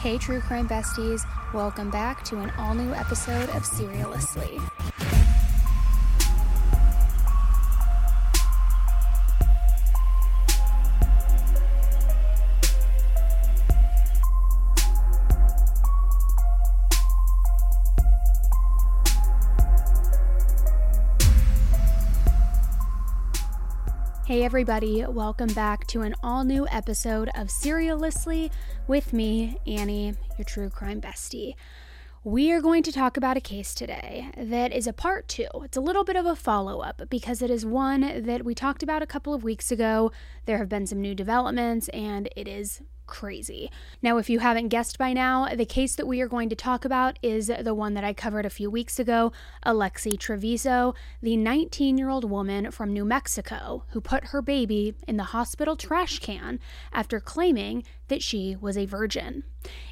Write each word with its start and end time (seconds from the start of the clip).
Hey, 0.00 0.16
true 0.16 0.40
crime 0.40 0.66
besties, 0.66 1.26
welcome 1.52 1.90
back 1.90 2.24
to 2.24 2.38
an 2.38 2.50
all 2.56 2.72
new 2.72 2.94
episode 2.94 3.50
of 3.50 3.64
Serialously. 3.64 4.58
Hey, 24.30 24.44
everybody, 24.44 25.04
welcome 25.04 25.52
back 25.54 25.88
to 25.88 26.02
an 26.02 26.14
all 26.22 26.44
new 26.44 26.64
episode 26.68 27.30
of 27.34 27.48
Serialously 27.48 28.52
with 28.86 29.12
me, 29.12 29.58
Annie, 29.66 30.14
your 30.38 30.44
true 30.44 30.70
crime 30.70 31.00
bestie. 31.00 31.56
We 32.22 32.52
are 32.52 32.60
going 32.60 32.84
to 32.84 32.92
talk 32.92 33.16
about 33.16 33.36
a 33.36 33.40
case 33.40 33.74
today 33.74 34.30
that 34.36 34.72
is 34.72 34.86
a 34.86 34.92
part 34.92 35.26
two. 35.26 35.48
It's 35.64 35.76
a 35.76 35.80
little 35.80 36.04
bit 36.04 36.14
of 36.14 36.26
a 36.26 36.36
follow 36.36 36.78
up 36.78 37.02
because 37.10 37.42
it 37.42 37.50
is 37.50 37.66
one 37.66 38.22
that 38.22 38.44
we 38.44 38.54
talked 38.54 38.84
about 38.84 39.02
a 39.02 39.06
couple 39.06 39.34
of 39.34 39.42
weeks 39.42 39.72
ago. 39.72 40.12
There 40.44 40.58
have 40.58 40.68
been 40.68 40.86
some 40.86 41.00
new 41.00 41.16
developments, 41.16 41.88
and 41.88 42.28
it 42.36 42.46
is 42.46 42.82
crazy. 43.10 43.70
Now, 44.00 44.16
if 44.16 44.30
you 44.30 44.38
haven't 44.38 44.68
guessed 44.68 44.96
by 44.96 45.12
now, 45.12 45.46
the 45.54 45.66
case 45.66 45.94
that 45.96 46.06
we 46.06 46.22
are 46.22 46.28
going 46.28 46.48
to 46.48 46.56
talk 46.56 46.86
about 46.86 47.18
is 47.22 47.48
the 47.60 47.74
one 47.74 47.92
that 47.94 48.04
I 48.04 48.14
covered 48.14 48.46
a 48.46 48.50
few 48.50 48.70
weeks 48.70 48.98
ago 48.98 49.32
Alexee 49.66 50.16
Trevizo, 50.16 50.94
the 51.20 51.36
19 51.36 51.98
year 51.98 52.08
old 52.08 52.30
woman 52.30 52.70
from 52.70 52.94
New 52.94 53.04
Mexico 53.04 53.84
who 53.90 54.00
put 54.00 54.26
her 54.26 54.40
baby 54.40 54.94
in 55.06 55.18
the 55.18 55.24
hospital 55.24 55.76
trash 55.76 56.20
can 56.20 56.60
after 56.92 57.20
claiming 57.20 57.84
that 58.10 58.22
she 58.22 58.56
was 58.60 58.76
a 58.76 58.84
virgin. 58.84 59.44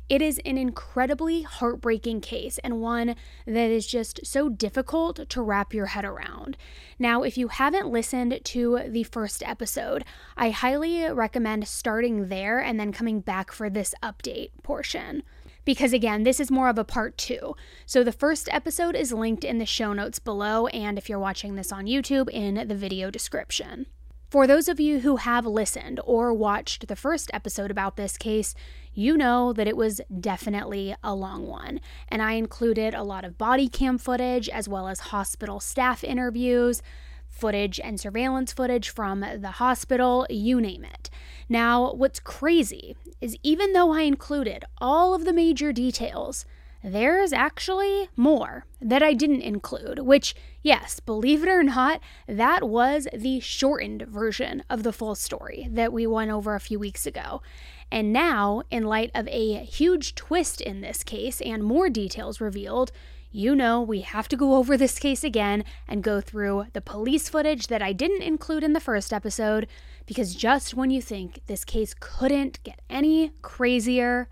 It 0.08 0.20
is 0.20 0.40
an 0.45 0.58
incredibly 0.58 1.42
heartbreaking 1.42 2.20
case 2.20 2.58
and 2.58 2.80
one 2.80 3.14
that 3.47 3.70
is 3.70 3.86
just 3.86 4.27
so 4.27 4.48
difficult 4.48 5.28
to 5.28 5.42
wrap 5.42 5.72
your 5.72 5.86
head 5.86 6.05
around. 6.05 6.56
Now, 6.98 7.22
if 7.22 7.38
you 7.38 7.48
haven't 7.48 7.88
listened 7.88 8.41
to 8.42 8.80
the 8.86 9.05
first 9.05 9.42
episode, 9.42 10.05
I 10.36 10.50
highly 10.50 11.10
recommend 11.10 11.66
starting 11.66 12.28
there 12.28 12.58
and 12.58 12.78
then 12.78 12.92
coming 12.92 13.20
back 13.20 13.50
for 13.50 13.70
this 13.70 13.94
update 14.02 14.50
portion 14.62 15.22
because 15.69 15.92
again, 15.92 16.22
this 16.22 16.41
is 16.41 16.50
more 16.50 16.70
of 16.70 16.78
a 16.78 16.84
part 16.84 17.19
two. 17.19 17.55
So 17.84 18.03
the 18.03 18.10
first 18.10 18.48
episode 18.50 18.97
is 18.97 19.12
linked 19.12 19.44
in 19.44 19.58
the 19.58 19.66
show 19.66 19.92
notes 19.92 20.19
below, 20.19 20.66
and 20.69 20.97
if 20.97 21.10
you're 21.10 21.19
watching 21.19 21.56
this 21.56 21.70
on 21.70 21.84
YouTube, 21.84 22.30
in 22.30 22.66
the 22.66 22.75
video 22.75 23.10
description. 23.10 23.84
For 24.29 24.47
those 24.47 24.69
of 24.69 24.79
you 24.79 25.01
who 25.01 25.17
have 25.17 25.47
listened 25.47 26.01
or 26.05 26.34
watched 26.34 26.87
the 26.87 26.97
first 26.97 27.31
episode 27.33 27.71
about 27.71 27.97
this 27.97 28.19
case, 28.19 28.55
you 28.93 29.17
know 29.17 29.55
that 29.55 29.67
it 29.67 29.75
was 29.75 30.03
definitely 30.21 30.95
a 31.03 31.15
long 31.15 31.47
one. 31.47 31.81
And 32.09 32.21
I 32.21 32.33
included 32.33 32.93
a 32.93 33.05
lot 33.05 33.25
of 33.25 33.39
body 33.39 33.69
cam 33.69 33.97
footage 33.97 34.51
as 34.51 34.69
well 34.69 34.87
as 34.87 35.01
hospital 35.01 35.61
staff 35.61 36.05
interviews, 36.05 36.83
footage 37.31 37.81
and 37.81 37.99
surveillance 37.99 38.53
footage 38.53 38.91
from 38.91 39.21
the 39.21 39.53
hospital, 39.53 40.27
you 40.29 40.61
name 40.61 40.84
it. 40.84 41.09
Now, 41.49 41.95
what's 41.95 42.21
crazy 42.21 42.97
is 43.23 43.34
even 43.43 43.73
though 43.73 43.93
I 43.93 44.03
included 44.03 44.62
all 44.77 45.15
of 45.15 45.25
the 45.25 45.33
major 45.33 45.73
details, 45.73 46.45
there's 46.84 47.33
actually 47.33 48.11
more 48.15 48.67
that 48.81 49.03
I 49.03 49.15
didn't 49.15 49.41
include, 49.41 50.01
which, 50.01 50.34
yes, 50.62 51.01
believe 51.01 51.42
it 51.42 51.48
or 51.48 51.62
not, 51.62 52.01
that 52.27 52.69
was 52.69 53.09
the 53.12 53.41
shortened 53.41 54.03
version 54.03 54.62
of 54.69 54.83
the 54.83 54.92
full 54.92 55.15
story 55.15 55.69
that 55.70 55.92
we 55.92 56.06
went 56.06 56.31
over 56.31 56.55
a 56.55 56.61
few 56.61 56.78
weeks 56.78 57.06
ago. 57.06 57.42
And 57.91 58.12
now, 58.12 58.62
in 58.70 58.84
light 58.84 59.11
of 59.15 59.27
a 59.28 59.65
huge 59.65 60.15
twist 60.15 60.61
in 60.61 60.81
this 60.81 61.03
case 61.03 61.41
and 61.41 61.65
more 61.65 61.89
details 61.89 62.41
revealed, 62.41 62.92
you 63.31 63.55
know 63.55 63.81
we 63.81 64.00
have 64.00 64.28
to 64.28 64.37
go 64.37 64.55
over 64.55 64.77
this 64.77 64.98
case 64.98 65.23
again 65.23 65.65
and 65.87 66.03
go 66.03 66.21
through 66.21 66.66
the 66.72 66.81
police 66.81 67.28
footage 67.28 67.66
that 67.66 67.82
I 67.82 67.93
didn't 67.93 68.22
include 68.22 68.65
in 68.65 68.72
the 68.72 68.81
first 68.81 69.12
episode, 69.12 69.66
because 70.06 70.34
just 70.34 70.75
when 70.75 70.91
you 70.91 71.03
think 71.03 71.41
this 71.47 71.65
case 71.65 71.94
couldn't 71.99 72.62
get 72.62 72.81
any 72.88 73.32
crazier, 73.43 74.28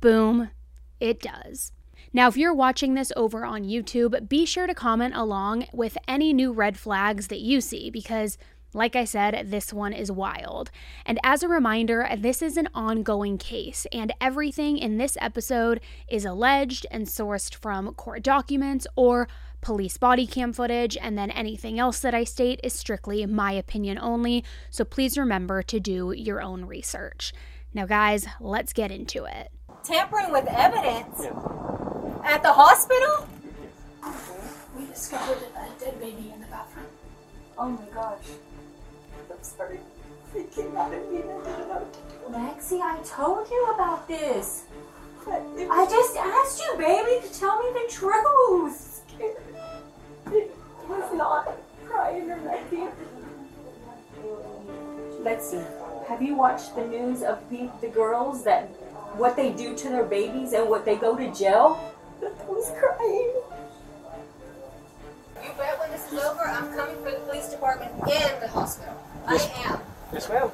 boom, 0.00 0.50
it 1.00 1.20
does. 1.20 1.72
Now, 2.14 2.28
if 2.28 2.36
you're 2.36 2.52
watching 2.52 2.92
this 2.92 3.10
over 3.16 3.46
on 3.46 3.64
YouTube, 3.64 4.28
be 4.28 4.44
sure 4.44 4.66
to 4.66 4.74
comment 4.74 5.14
along 5.16 5.66
with 5.72 5.96
any 6.06 6.34
new 6.34 6.52
red 6.52 6.76
flags 6.76 7.28
that 7.28 7.40
you 7.40 7.62
see 7.62 7.88
because, 7.88 8.36
like 8.74 8.94
I 8.94 9.04
said, 9.04 9.50
this 9.50 9.72
one 9.72 9.94
is 9.94 10.12
wild. 10.12 10.70
And 11.06 11.18
as 11.24 11.42
a 11.42 11.48
reminder, 11.48 12.06
this 12.18 12.42
is 12.42 12.58
an 12.58 12.68
ongoing 12.74 13.38
case, 13.38 13.86
and 13.92 14.12
everything 14.20 14.76
in 14.76 14.98
this 14.98 15.16
episode 15.22 15.80
is 16.06 16.26
alleged 16.26 16.84
and 16.90 17.06
sourced 17.06 17.54
from 17.54 17.94
court 17.94 18.22
documents 18.22 18.86
or 18.94 19.26
police 19.62 19.96
body 19.96 20.26
cam 20.26 20.52
footage, 20.52 20.98
and 20.98 21.16
then 21.16 21.30
anything 21.30 21.78
else 21.78 22.00
that 22.00 22.14
I 22.14 22.24
state 22.24 22.60
is 22.62 22.74
strictly 22.74 23.24
my 23.24 23.52
opinion 23.52 23.98
only. 23.98 24.44
So 24.68 24.84
please 24.84 25.16
remember 25.16 25.62
to 25.62 25.80
do 25.80 26.12
your 26.12 26.42
own 26.42 26.66
research. 26.66 27.32
Now, 27.72 27.86
guys, 27.86 28.26
let's 28.38 28.74
get 28.74 28.90
into 28.90 29.24
it 29.24 29.50
tampering 29.84 30.32
with 30.32 30.46
evidence 30.46 31.20
yeah. 31.22 31.30
at 32.24 32.42
the 32.42 32.52
hospital? 32.52 33.28
We 34.76 34.86
discovered 34.86 35.38
a 35.56 35.80
dead 35.80 36.00
baby 36.00 36.32
in 36.34 36.40
the 36.40 36.46
bathroom. 36.46 36.86
Oh 37.58 37.68
my 37.68 37.84
gosh. 37.94 38.24
I'm 39.30 39.42
sorry. 39.42 39.80
It 40.34 40.50
came 40.50 40.76
out 40.76 40.92
of 40.94 41.12
me 41.12 41.20
and 41.20 41.30
I 41.30 41.44
didn't 41.44 41.68
know 41.68 41.78
what 41.80 41.92
to 41.92 41.98
do. 41.98 42.32
Maxie, 42.32 42.80
I 42.80 42.98
told 43.04 43.50
you 43.50 43.70
about 43.74 44.08
this. 44.08 44.64
I 45.28 45.86
just 45.88 46.16
asked 46.16 46.60
you, 46.60 46.78
baby, 46.78 47.26
to 47.26 47.38
tell 47.38 47.62
me 47.62 47.68
the 47.72 47.92
truth. 47.92 49.02
It 49.20 50.56
was 50.88 51.14
not 51.14 51.54
crying 51.86 52.30
or 52.30 52.38
nothing. 52.38 52.88
Let's 55.20 55.50
see. 55.50 55.62
Have 56.08 56.22
you 56.22 56.34
watched 56.34 56.74
the 56.74 56.86
news 56.86 57.22
of 57.22 57.38
the, 57.50 57.70
the 57.80 57.88
girls 57.88 58.42
that 58.44 58.68
what 59.16 59.36
they 59.36 59.50
do 59.52 59.76
to 59.76 59.88
their 59.88 60.04
babies 60.04 60.52
and 60.52 60.68
what 60.68 60.84
they 60.84 60.96
go 60.96 61.16
to 61.16 61.32
jail. 61.32 61.92
I 62.22 62.26
was 62.48 62.70
crying. 62.78 63.32
You 65.44 65.50
bet 65.58 65.78
when 65.80 65.90
this 65.90 66.12
is 66.12 66.18
over, 66.18 66.42
I'm 66.42 66.72
coming 66.74 66.96
for 67.02 67.10
the 67.10 67.18
police 67.26 67.48
department 67.48 67.92
and 67.92 68.42
the 68.42 68.48
hospital. 68.48 68.94
Yes. 69.28 69.50
I 69.54 69.72
am. 69.72 69.80
Yes, 70.12 70.28
ma'am. 70.28 70.50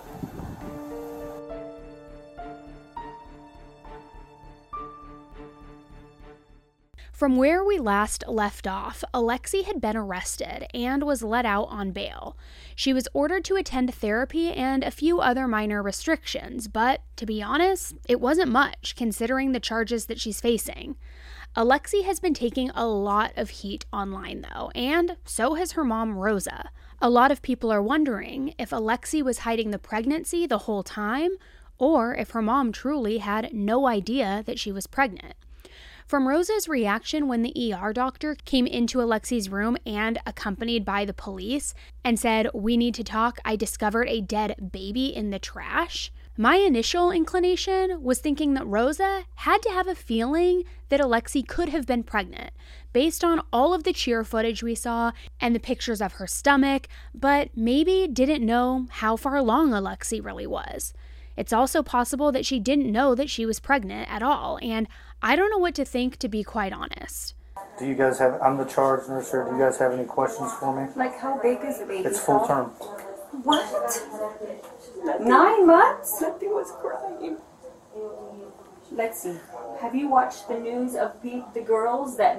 From 7.18 7.34
where 7.34 7.64
we 7.64 7.80
last 7.80 8.22
left 8.28 8.68
off, 8.68 9.02
Alexee 9.12 9.64
had 9.64 9.80
been 9.80 9.96
arrested 9.96 10.68
and 10.72 11.02
was 11.02 11.20
let 11.20 11.44
out 11.44 11.64
on 11.64 11.90
bail. 11.90 12.36
She 12.76 12.92
was 12.92 13.08
ordered 13.12 13.44
to 13.46 13.56
attend 13.56 13.92
therapy 13.92 14.52
and 14.52 14.84
a 14.84 14.92
few 14.92 15.18
other 15.18 15.48
minor 15.48 15.82
restrictions, 15.82 16.68
but 16.68 17.02
to 17.16 17.26
be 17.26 17.42
honest, 17.42 17.96
it 18.08 18.20
wasn't 18.20 18.52
much 18.52 18.94
considering 18.94 19.50
the 19.50 19.58
charges 19.58 20.06
that 20.06 20.20
she's 20.20 20.40
facing. 20.40 20.94
Alexee 21.56 22.04
has 22.04 22.20
been 22.20 22.34
taking 22.34 22.70
a 22.70 22.86
lot 22.86 23.32
of 23.34 23.50
heat 23.50 23.84
online, 23.92 24.46
though, 24.54 24.70
and 24.76 25.16
so 25.24 25.54
has 25.54 25.72
her 25.72 25.82
mom, 25.82 26.16
Rosa. 26.16 26.70
A 27.02 27.10
lot 27.10 27.32
of 27.32 27.42
people 27.42 27.72
are 27.72 27.82
wondering 27.82 28.54
if 28.60 28.70
Alexee 28.70 29.24
was 29.24 29.38
hiding 29.38 29.72
the 29.72 29.78
pregnancy 29.80 30.46
the 30.46 30.58
whole 30.58 30.84
time, 30.84 31.32
or 31.78 32.14
if 32.14 32.30
her 32.30 32.42
mom 32.42 32.70
truly 32.70 33.18
had 33.18 33.52
no 33.52 33.88
idea 33.88 34.44
that 34.46 34.60
she 34.60 34.70
was 34.70 34.86
pregnant. 34.86 35.34
From 36.08 36.26
Rosa's 36.26 36.68
reaction 36.68 37.28
when 37.28 37.42
the 37.42 37.74
ER 37.74 37.92
doctor 37.92 38.34
came 38.46 38.66
into 38.66 38.96
Alexee's 38.96 39.50
room 39.50 39.76
and 39.84 40.18
accompanied 40.24 40.82
by 40.82 41.04
the 41.04 41.12
police 41.12 41.74
and 42.02 42.18
said, 42.18 42.48
We 42.54 42.78
need 42.78 42.94
to 42.94 43.04
talk, 43.04 43.40
I 43.44 43.56
discovered 43.56 44.08
a 44.08 44.22
dead 44.22 44.70
baby 44.72 45.14
in 45.14 45.28
the 45.28 45.38
trash. 45.38 46.10
My 46.34 46.56
initial 46.56 47.10
inclination 47.10 48.02
was 48.02 48.20
thinking 48.20 48.54
that 48.54 48.66
Rosa 48.66 49.24
had 49.34 49.60
to 49.60 49.70
have 49.70 49.86
a 49.86 49.94
feeling 49.94 50.64
that 50.88 51.00
Alexee 51.00 51.46
could 51.46 51.68
have 51.68 51.84
been 51.84 52.02
pregnant 52.02 52.52
based 52.94 53.22
on 53.22 53.42
all 53.52 53.74
of 53.74 53.84
the 53.84 53.92
cheer 53.92 54.24
footage 54.24 54.62
we 54.62 54.74
saw 54.74 55.12
and 55.38 55.54
the 55.54 55.60
pictures 55.60 56.00
of 56.00 56.14
her 56.14 56.26
stomach, 56.26 56.88
but 57.14 57.50
maybe 57.54 58.08
didn't 58.10 58.46
know 58.46 58.86
how 58.88 59.14
far 59.14 59.36
along 59.36 59.72
Alexee 59.72 60.24
really 60.24 60.46
was. 60.46 60.94
It's 61.38 61.52
also 61.52 61.84
possible 61.84 62.32
that 62.32 62.44
she 62.44 62.58
didn't 62.58 62.90
know 62.90 63.14
that 63.14 63.30
she 63.30 63.46
was 63.46 63.60
pregnant 63.60 64.12
at 64.12 64.24
all, 64.24 64.58
and 64.60 64.88
I 65.22 65.34
don't 65.36 65.50
know 65.50 65.58
what 65.58 65.74
to 65.76 65.84
think, 65.84 66.16
to 66.18 66.28
be 66.28 66.44
quite 66.44 66.72
honest. 66.72 67.34
Do 67.78 67.86
you 67.86 67.94
guys 67.94 68.18
have? 68.18 68.40
I'm 68.40 68.56
the 68.56 68.64
charge 68.64 69.08
nurse 69.08 69.30
here. 69.30 69.44
Do 69.44 69.52
you 69.52 69.58
guys 69.58 69.78
have 69.78 69.92
any 69.92 70.04
questions 70.04 70.52
for 70.54 70.74
me? 70.74 70.92
Like, 70.96 71.18
how 71.18 71.40
big 71.40 71.58
is 71.64 71.78
the 71.78 71.86
baby? 71.86 72.04
It's 72.08 72.20
full 72.20 72.46
term. 72.46 72.66
What? 73.42 74.02
Nine 75.20 75.66
months? 75.66 76.20
Nothing 76.20 76.50
was 76.50 76.72
crying. 76.80 77.36
Let's 78.92 79.22
see. 79.22 79.36
Have 79.80 79.94
you 79.94 80.08
watched 80.08 80.48
the 80.48 80.58
news 80.58 80.94
of 80.94 81.20
the, 81.22 81.44
the 81.54 81.60
girls 81.60 82.16
that 82.16 82.36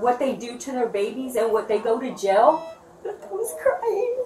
what 0.00 0.18
they 0.18 0.36
do 0.36 0.58
to 0.58 0.72
their 0.72 0.88
babies 0.88 1.36
and 1.36 1.52
what 1.52 1.68
they 1.68 1.78
go 1.78 2.00
to 2.00 2.14
jail? 2.14 2.74
Nothing 3.04 3.30
was 3.30 3.54
crying. 3.62 4.24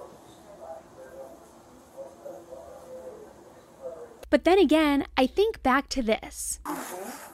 But 4.33 4.45
then 4.45 4.59
again, 4.59 5.05
I 5.15 5.27
think 5.27 5.63
back 5.63 5.91
to 5.91 6.03
this. 6.03 6.59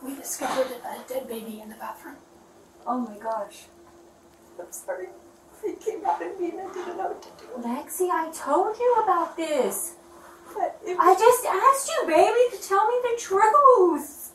We 0.04 0.16
discovered 0.16 0.66
a 0.82 1.08
dead 1.08 1.28
baby 1.28 1.60
in 1.60 1.68
the 1.68 1.76
bathroom. 1.76 2.16
Oh 2.84 2.98
my 2.98 3.16
gosh. 3.18 3.66
I'm 4.58 4.72
sorry. 4.72 5.06
It 5.64 5.78
came 5.78 6.04
out 6.04 6.20
of 6.20 6.40
me 6.40 6.50
and 6.50 6.60
I 6.60 6.74
didn't 6.74 6.96
know 6.96 7.06
what 7.06 7.22
to 7.22 7.28
do. 7.38 7.62
Lexi, 7.62 8.10
I 8.10 8.32
told 8.34 8.76
you 8.78 8.96
about 9.04 9.36
this. 9.36 9.94
But 10.52 10.80
it 10.84 10.98
I 10.98 11.14
just 11.14 11.46
asked 11.46 11.88
you, 11.88 12.04
baby, 12.08 12.56
to 12.56 12.68
tell 12.68 12.84
me 12.88 12.94
the 13.04 13.16
truth. 13.16 14.32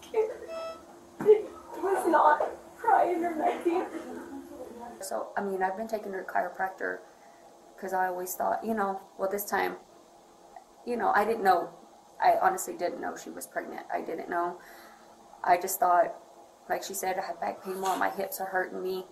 It 1.20 1.46
was 1.84 2.08
not 2.08 2.50
crying 2.78 3.26
or 3.26 3.36
nothing. 3.36 3.84
So, 5.02 5.34
I 5.36 5.42
mean, 5.42 5.62
I've 5.62 5.76
been 5.76 5.90
taking 5.90 6.14
her 6.14 6.22
to 6.24 6.32
chiropractor 6.32 7.00
because 7.76 7.92
I 7.92 8.08
always 8.08 8.36
thought, 8.36 8.64
you 8.66 8.74
know, 8.74 9.02
well, 9.18 9.30
this 9.30 9.44
time, 9.44 9.76
you 10.88 10.96
know, 10.96 11.12
I 11.14 11.26
didn't 11.26 11.44
know. 11.44 11.70
I 12.22 12.36
honestly 12.42 12.76
didn't 12.76 13.02
know 13.02 13.16
she 13.16 13.30
was 13.30 13.48
pregnant. 13.48 13.86
I 13.94 14.02
didn't 14.02 14.30
know. 14.30 14.60
I 15.44 15.58
just 15.58 15.80
thought, 15.80 16.16
like 16.70 16.84
she 16.84 16.94
said, 16.94 17.18
I 17.18 17.26
have 17.26 17.40
back 17.40 17.64
pain 17.64 17.80
more. 17.80 17.98
My 17.98 18.10
hips 18.10 18.40
are 18.40 18.48
hurting 18.48 18.82
me. 18.82 19.06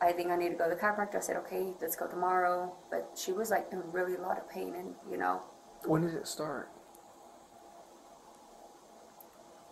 I 0.00 0.12
think 0.12 0.30
I 0.30 0.36
need 0.36 0.50
to 0.50 0.54
go 0.54 0.68
to 0.68 0.74
the 0.74 0.80
chiropractor. 0.80 1.16
I 1.16 1.20
said, 1.20 1.36
okay, 1.36 1.72
let's 1.80 1.96
go 1.96 2.06
tomorrow. 2.06 2.74
But 2.90 3.10
she 3.16 3.32
was 3.32 3.50
like 3.50 3.66
in 3.72 3.82
really 3.92 4.14
a 4.14 4.20
lot 4.20 4.38
of 4.38 4.48
pain, 4.48 4.74
and 4.74 4.94
you 5.10 5.18
know, 5.18 5.42
When 5.84 6.02
did 6.02 6.14
it 6.14 6.26
start? 6.26 6.70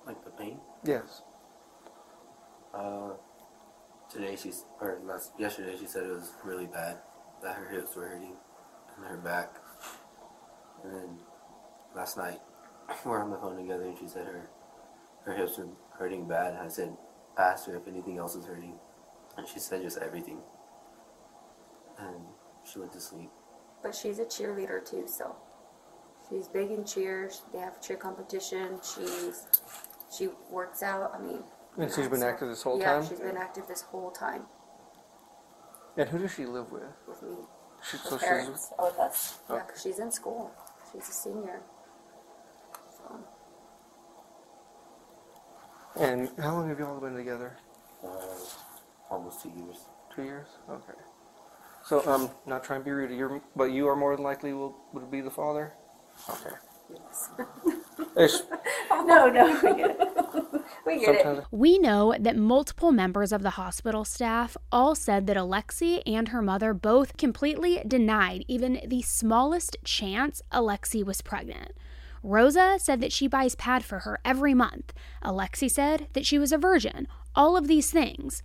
Like 0.06 0.22
the 0.24 0.30
pain? 0.30 0.58
Yes. 0.84 1.22
Uh, 2.74 3.10
today 4.10 4.36
she's, 4.36 4.64
or 4.80 5.00
last, 5.04 5.32
yesterday 5.38 5.76
she 5.78 5.86
said 5.86 6.04
it 6.04 6.12
was 6.12 6.32
really 6.44 6.66
bad. 6.66 6.98
That 7.42 7.56
her 7.56 7.68
hips 7.68 7.94
were 7.94 8.08
hurting 8.08 8.36
and 8.96 9.06
her 9.06 9.16
back. 9.18 9.54
And 11.98 12.06
then 12.06 12.06
last 12.06 12.16
night 12.16 12.40
we're 13.04 13.20
on 13.20 13.30
the 13.30 13.36
phone 13.38 13.56
together 13.56 13.84
and 13.84 13.98
she 13.98 14.06
said 14.08 14.26
her, 14.26 14.48
her 15.24 15.34
hips 15.34 15.58
were 15.58 15.68
hurting 15.98 16.26
bad. 16.28 16.54
And 16.54 16.62
I 16.62 16.68
said, 16.68 16.96
asked 17.38 17.66
her 17.66 17.76
if 17.76 17.86
anything 17.88 18.18
else 18.18 18.36
was 18.36 18.46
hurting. 18.46 18.74
And 19.36 19.46
she 19.46 19.58
said 19.58 19.82
just 19.82 19.98
everything. 19.98 20.38
And 21.98 22.14
she 22.70 22.78
went 22.78 22.92
to 22.92 23.00
sleep. 23.00 23.30
but 23.82 23.94
she's 23.94 24.18
a 24.20 24.24
cheerleader 24.24 24.84
too, 24.88 25.04
so 25.06 25.34
she's 26.28 26.46
big 26.48 26.70
in 26.70 26.84
cheers. 26.84 27.42
They 27.52 27.58
have 27.58 27.80
cheer 27.82 27.96
competition. 27.96 28.78
She's 28.82 29.46
she 30.16 30.28
works 30.50 30.82
out. 30.82 31.12
I 31.14 31.18
mean, 31.20 31.42
And 31.76 31.90
she's 31.92 32.08
been 32.08 32.20
so- 32.20 32.28
active 32.28 32.48
this 32.48 32.62
whole 32.62 32.78
yeah, 32.78 32.92
time? 32.92 33.02
Yeah, 33.02 33.08
she's 33.08 33.20
been 33.20 33.36
active 33.36 33.66
this 33.68 33.82
whole 33.82 34.10
time 34.10 34.42
And 35.96 36.08
who 36.08 36.18
does 36.18 36.32
she 36.34 36.46
live 36.46 36.70
with? 36.72 36.82
with 37.08 37.22
me. 37.22 37.36
She, 37.90 37.96
Her 37.98 38.02
so 38.10 38.18
she's, 38.18 38.28
parents 38.28 38.72
are 38.78 38.86
with 38.86 38.98
us. 38.98 39.38
Oh. 39.50 39.56
Yeah, 39.56 39.62
'cause 39.62 39.82
she's 39.82 39.98
in 39.98 40.10
school. 40.12 40.50
She's 40.92 41.08
a 41.08 41.12
senior. 41.12 41.60
So, 42.96 43.18
and 46.00 46.28
how 46.40 46.54
long 46.54 46.68
have 46.68 46.78
y'all 46.78 47.00
been 47.00 47.14
together? 47.14 47.56
Uh, 48.04 48.08
almost 49.10 49.42
two 49.42 49.50
years. 49.50 49.76
Two 50.14 50.22
years? 50.22 50.46
Okay. 50.68 50.98
So, 51.84 52.06
um, 52.06 52.30
not 52.46 52.64
trying 52.64 52.80
to 52.80 52.84
be 52.84 52.90
rude, 52.90 53.10
you're, 53.10 53.40
but 53.56 53.66
you 53.66 53.88
are 53.88 53.96
more 53.96 54.14
than 54.14 54.24
likely 54.24 54.52
will 54.52 54.76
would 54.92 55.10
be 55.10 55.20
the 55.20 55.30
father. 55.30 55.72
Okay. 56.28 56.56
yes. 56.92 57.30
It's, 58.16 58.42
no, 58.90 59.28
no, 59.28 59.58
we 59.62 59.74
get 59.76 59.90
it. 59.90 60.62
we 60.86 61.00
get 61.00 61.26
it. 61.26 61.44
We 61.50 61.78
know 61.78 62.14
that 62.18 62.36
multiple 62.36 62.92
members 62.92 63.32
of 63.32 63.42
the 63.42 63.50
hospital 63.50 64.04
staff 64.04 64.56
all 64.70 64.94
said 64.94 65.26
that 65.26 65.36
Alexee 65.36 66.02
and 66.06 66.28
her 66.28 66.42
mother 66.42 66.74
both 66.74 67.16
completely 67.16 67.82
denied 67.86 68.44
even 68.48 68.80
the 68.86 69.02
smallest 69.02 69.76
chance 69.84 70.42
Alexee 70.52 71.04
was 71.04 71.22
pregnant. 71.22 71.72
Rosa 72.22 72.76
said 72.78 73.00
that 73.00 73.12
she 73.12 73.26
buys 73.26 73.54
pad 73.54 73.84
for 73.84 74.00
her 74.00 74.18
every 74.24 74.54
month. 74.54 74.92
Alexee 75.24 75.70
said 75.70 76.08
that 76.12 76.26
she 76.26 76.38
was 76.38 76.52
a 76.52 76.58
virgin. 76.58 77.06
All 77.34 77.56
of 77.56 77.68
these 77.68 77.90
things. 77.90 78.42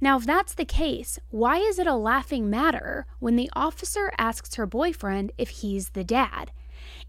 Now, 0.00 0.18
if 0.18 0.26
that's 0.26 0.54
the 0.54 0.64
case, 0.64 1.18
why 1.30 1.58
is 1.58 1.78
it 1.78 1.86
a 1.86 1.94
laughing 1.94 2.50
matter 2.50 3.06
when 3.20 3.36
the 3.36 3.50
officer 3.54 4.12
asks 4.18 4.56
her 4.56 4.66
boyfriend 4.66 5.32
if 5.38 5.48
he's 5.48 5.90
the 5.90 6.04
dad? 6.04 6.50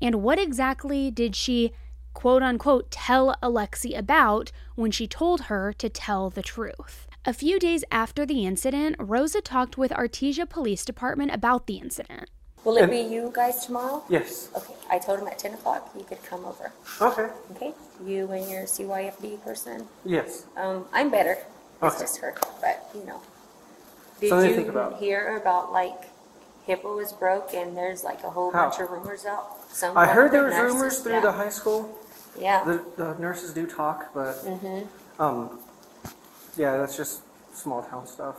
And 0.01 0.21
what 0.23 0.39
exactly 0.39 1.11
did 1.11 1.35
she, 1.35 1.71
quote 2.13 2.43
unquote, 2.43 2.91
tell 2.91 3.35
Alexee 3.41 3.97
about 3.97 4.51
when 4.75 4.91
she 4.91 5.07
told 5.07 5.41
her 5.41 5.73
to 5.73 5.89
tell 5.89 6.29
the 6.29 6.43
truth? 6.43 7.07
A 7.25 7.33
few 7.33 7.59
days 7.59 7.83
after 7.91 8.25
the 8.25 8.45
incident, 8.45 8.95
Rosa 8.99 9.41
talked 9.41 9.77
with 9.77 9.91
Artesia 9.91 10.47
Police 10.47 10.85
Department 10.85 11.33
about 11.33 11.65
the 11.65 11.77
incident. 11.77 12.29
Will 12.65 12.77
it 12.77 12.89
be 12.89 12.99
you 12.99 13.31
guys 13.33 13.65
tomorrow? 13.65 14.03
yes. 14.09 14.49
Okay, 14.57 14.73
I 14.89 14.97
told 14.99 15.19
him 15.19 15.27
at 15.27 15.37
10 15.39 15.53
o'clock 15.53 15.91
you 15.97 16.03
could 16.03 16.21
come 16.25 16.43
over. 16.45 16.71
Okay. 16.99 17.27
Okay? 17.55 17.73
You 18.03 18.31
and 18.31 18.49
your 18.49 18.63
CYFD 18.63 19.43
person. 19.43 19.87
Yes. 20.03 20.45
Um, 20.57 20.85
I'm 20.91 21.09
better. 21.11 21.33
It's 21.81 21.83
Okay. 21.95 21.99
just 22.03 22.17
her, 22.17 22.33
but 22.61 22.89
you 22.95 23.05
know. 23.05 23.21
Did 24.19 24.29
Something 24.29 24.47
to 24.47 24.49
you 24.51 24.55
think 24.61 24.69
about. 24.69 24.97
hear 24.97 25.37
about 25.37 25.71
like 25.71 26.09
HIPAA 26.67 26.95
was 26.95 27.13
broke 27.13 27.53
and 27.53 27.77
there's 27.77 28.03
like 28.03 28.23
a 28.23 28.29
whole 28.31 28.51
How? 28.51 28.69
bunch 28.69 28.79
of 28.81 28.89
rumors 28.89 29.25
out? 29.25 29.45
Some 29.71 29.95
I 29.97 30.07
heard 30.07 30.29
the 30.31 30.37
there 30.37 30.45
was 30.45 30.53
nurses- 30.55 30.73
rumors 30.75 30.99
through 31.01 31.11
yeah. 31.13 31.19
the 31.21 31.31
high 31.33 31.49
school. 31.49 31.99
Yeah. 32.39 32.63
The, 32.63 32.83
the 32.97 33.13
nurses 33.19 33.53
do 33.53 33.67
talk, 33.67 34.11
but 34.13 34.35
Mm-hmm. 34.43 35.21
um, 35.21 35.59
yeah, 36.57 36.77
that's 36.77 36.97
just 36.97 37.21
small 37.53 37.83
town 37.83 38.07
stuff. 38.07 38.37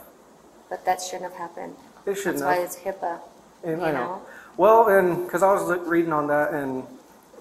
But 0.68 0.84
that 0.84 1.00
shouldn't 1.00 1.30
have 1.30 1.34
happened. 1.38 1.76
They 2.04 2.14
shouldn't 2.14 2.40
That's 2.40 2.42
why 2.42 2.54
have. 2.56 2.64
it's 2.64 2.76
HIPAA. 2.76 3.20
And 3.64 3.82
I 3.82 3.92
know. 3.92 4.22
Well, 4.56 4.88
and 4.88 5.24
because 5.26 5.42
I 5.42 5.52
was 5.52 5.78
reading 5.86 6.12
on 6.12 6.26
that 6.28 6.52
and 6.54 6.84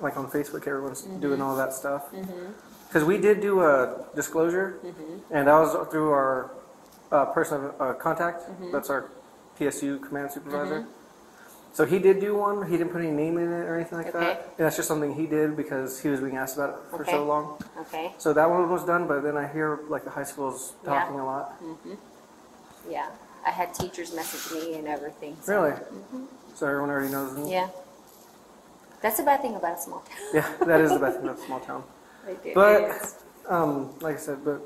like 0.01 0.17
on 0.17 0.27
Facebook, 0.29 0.67
everyone's 0.67 1.03
Mm-hmm. 1.03 1.19
doing 1.21 1.41
all 1.41 1.55
that 1.55 1.73
stuff. 1.73 2.03
Because 2.87 3.03
we 3.03 3.17
did 3.17 3.41
do 3.41 3.61
a 3.61 4.05
disclosure, 4.15 4.79
Mm-hmm. 4.85 5.33
and 5.33 5.47
that 5.47 5.57
was 5.59 5.87
through 5.89 6.11
our 6.11 6.51
uh, 7.11 7.25
person 7.25 7.65
of 7.65 7.81
uh, 7.81 7.93
contact. 7.93 8.41
Mm-hmm. 8.43 8.71
That's 8.71 8.89
our 8.89 9.09
PSU 9.59 10.01
command 10.05 10.31
supervisor. 10.31 10.85
So 11.73 11.85
he 11.85 11.99
did 11.99 12.21
do 12.21 12.35
one. 12.37 12.69
He 12.69 12.77
didn't 12.77 12.91
put 12.93 13.01
any 13.01 13.11
name 13.11 13.37
in 13.37 13.51
it 13.51 13.65
or 13.67 13.75
anything 13.75 13.97
like 13.97 14.07
Okay. 14.07 14.19
that. 14.19 14.53
And 14.57 14.65
that's 14.65 14.77
just 14.77 14.87
something 14.87 15.13
he 15.13 15.25
did 15.27 15.57
because 15.57 15.99
he 15.99 16.07
was 16.07 16.21
being 16.21 16.37
asked 16.37 16.55
about 16.55 16.69
it 16.69 16.75
for 16.89 17.01
Okay. 17.01 17.11
so 17.11 17.25
long. 17.25 17.57
Okay. 17.81 18.13
So 18.17 18.31
that 18.33 18.49
one 18.49 18.69
was 18.69 18.85
done, 18.85 19.07
but 19.07 19.23
then 19.23 19.35
I 19.35 19.45
hear 19.47 19.79
like 19.89 20.05
the 20.05 20.09
high 20.09 20.23
school's 20.23 20.73
Yeah. 20.85 20.89
talking 20.99 21.19
a 21.19 21.25
lot. 21.25 21.53
Yeah. 22.89 23.09
I 23.45 23.51
had 23.51 23.73
teachers 23.73 24.13
message 24.13 24.51
me 24.53 24.75
and 24.75 24.87
everything. 24.87 25.37
so- 25.41 25.61
Really? 25.61 25.77
So 26.55 26.67
everyone 26.67 26.89
already 26.89 27.11
knows. 27.11 27.31
Mm-hmm. 27.33 27.47
Yeah. 27.49 27.69
That's 29.01 29.17
the 29.17 29.23
bad 29.23 29.41
thing 29.41 29.55
about 29.55 29.77
a 29.77 29.81
small 29.81 29.99
town. 29.99 30.17
Yeah, 30.33 30.53
that 30.65 30.81
is 30.81 30.91
the 30.91 30.99
best 30.99 31.17
thing 31.17 31.27
about 31.27 31.39
small 31.45 31.59
town. 31.59 31.83
They 32.25 32.33
do. 32.43 32.53
But- 32.55 32.81
It 32.81 33.01
is. 33.01 33.15
Um, 33.47 33.93
like 34.01 34.15
I 34.15 34.19
said, 34.19 34.43
but 34.43 34.59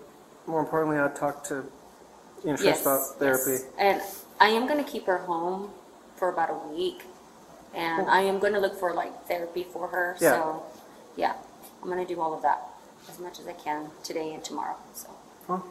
more 0.47 0.61
importantly, 0.61 0.97
I 0.97 1.09
talked 1.09 1.47
to 1.47 1.69
yes, 2.45 2.81
about 2.81 3.19
therapy. 3.19 3.51
yes. 3.51 3.65
And 3.77 4.01
I 4.39 4.47
am 4.49 4.67
going 4.67 4.81
to 4.81 4.89
keep 4.89 5.05
her 5.07 5.17
home 5.17 5.71
for 6.15 6.29
about 6.31 6.49
a 6.49 6.67
week. 6.73 7.03
And 7.73 8.09
I 8.09 8.21
am 8.21 8.39
going 8.39 8.53
to 8.53 8.59
look 8.59 8.79
for 8.79 8.93
like 8.93 9.25
therapy 9.27 9.63
for 9.63 9.89
her. 9.89 10.15
Yeah. 10.21 10.31
So, 10.31 10.63
yeah, 11.17 11.33
I'm 11.83 11.89
going 11.89 12.05
to 12.05 12.13
do 12.15 12.21
all 12.21 12.33
of 12.33 12.41
that 12.43 12.61
as 13.09 13.19
much 13.19 13.39
as 13.39 13.47
I 13.47 13.53
can 13.53 13.89
today 14.01 14.33
and 14.33 14.41
tomorrow. 14.43 14.77
So, 14.93 15.09
Well, 15.49 15.65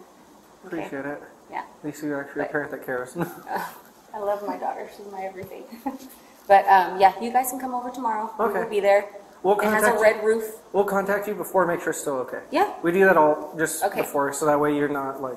appreciate 0.67 1.07
it. 1.07 1.23
Yeah. 1.51 1.61
At 1.61 1.85
least 1.85 2.03
you're 2.03 2.21
actually 2.21 2.43
a 2.43 2.45
But- 2.45 2.53
parent 2.53 2.71
that 2.73 2.85
cares. 2.87 3.17
I 4.15 4.19
love 4.19 4.47
my 4.47 4.57
daughter. 4.57 4.89
She's 4.97 5.07
my 5.13 5.23
everything. 5.23 5.65
but 6.49 6.67
um, 6.67 7.01
yeah, 7.01 7.13
you 7.21 7.31
guys 7.33 7.51
can 7.51 7.61
come 7.61 7.75
over 7.75 7.91
tomorrow. 7.91 8.31
Okay. 8.41 8.61
We'll 8.61 8.69
be 8.71 8.81
there. 8.81 9.05
We'll 9.43 9.59
it 9.61 9.65
has 9.67 9.83
a 9.85 9.91
contact- 9.93 10.03
red 10.03 10.25
roof. 10.25 10.45
we'll 10.73 10.85
contact 10.85 11.29
you 11.29 11.35
before, 11.35 11.65
make 11.67 11.81
sure 11.81 11.91
it's 11.91 12.01
still 12.01 12.17
okay. 12.27 12.41
Yeah. 12.51 12.73
We 12.83 12.91
do 12.91 13.05
that 13.05 13.17
all 13.17 13.55
just 13.57 13.85
Okay. 13.85 14.01
before, 14.01 14.33
so 14.33 14.47
that 14.47 14.59
way 14.59 14.75
you're 14.77 14.89
not 14.89 15.23
like 15.23 15.37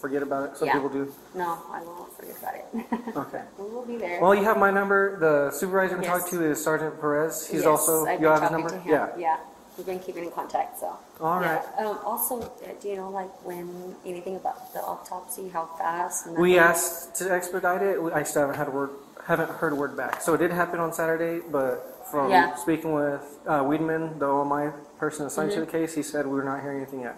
forget 0.00 0.22
about 0.22 0.50
it. 0.50 0.56
Some 0.56 0.68
Yeah. 0.68 0.74
people 0.74 0.88
do. 0.90 1.12
No, 1.34 1.58
I 1.70 1.82
won't 1.82 2.12
forget 2.16 2.36
about 2.38 2.54
it. 2.54 3.16
Okay. 3.16 3.42
we 3.58 3.64
will 3.64 3.84
be 3.84 3.96
there. 3.96 4.20
Well, 4.20 4.34
you 4.34 4.44
have 4.44 4.56
my 4.56 4.70
number. 4.70 5.18
The 5.18 5.50
supervisor 5.50 5.96
to 5.96 6.02
talk 6.02 6.20
Yes. 6.22 6.30
to 6.30 6.44
is 6.44 6.62
Sergeant 6.62 7.00
Perez. 7.00 7.46
He's 7.48 7.62
Yes, 7.62 7.66
also 7.66 8.06
I've 8.06 8.20
you 8.20 8.28
been 8.28 8.32
have 8.32 8.40
his 8.42 8.50
talking 8.50 8.64
number. 8.66 8.70
to 8.70 8.78
him. 8.80 9.08
Yeah. 9.20 9.36
We've 9.80 9.86
been 9.86 9.98
keeping 9.98 10.24
in 10.24 10.30
contact, 10.30 10.78
so. 10.78 10.94
All 11.22 11.40
right. 11.40 11.62
Yeah. 11.78 11.86
Um, 11.86 11.98
also, 12.04 12.42
uh, 12.42 12.48
do 12.82 12.88
you 12.88 12.96
know, 12.96 13.08
like, 13.08 13.30
when 13.46 13.94
anything 14.04 14.36
about 14.36 14.74
the 14.74 14.80
autopsy, 14.80 15.48
how 15.48 15.70
fast? 15.78 16.26
and 16.26 16.36
We 16.36 16.58
asked 16.58 17.14
to 17.14 17.32
expedite 17.32 17.80
it. 17.80 18.02
We- 18.02 18.12
I 18.12 18.22
still 18.24 18.42
haven't 18.42 18.56
had 18.56 18.68
a 18.68 18.72
word, 18.72 18.90
haven't 19.24 19.48
heard 19.48 19.72
a 19.72 19.76
word 19.76 19.96
back. 19.96 20.20
So 20.20 20.34
it 20.34 20.36
did 20.36 20.50
happen 20.50 20.80
on 20.80 20.92
Saturday, 20.92 21.40
but 21.50 22.04
from 22.10 22.30
Yeah. 22.30 22.56
speaking 22.56 22.92
with 22.92 23.22
uh, 23.46 23.60
Weedman, 23.62 24.18
the 24.18 24.26
OMI 24.26 24.72
person 24.98 25.24
assigned 25.24 25.52
Mm-hmm. 25.52 25.60
to 25.60 25.64
the 25.64 25.72
case, 25.72 25.94
he 25.94 26.02
said 26.02 26.26
we're 26.26 26.42
not 26.44 26.60
hearing 26.60 26.76
anything 26.82 27.00
yet. 27.00 27.16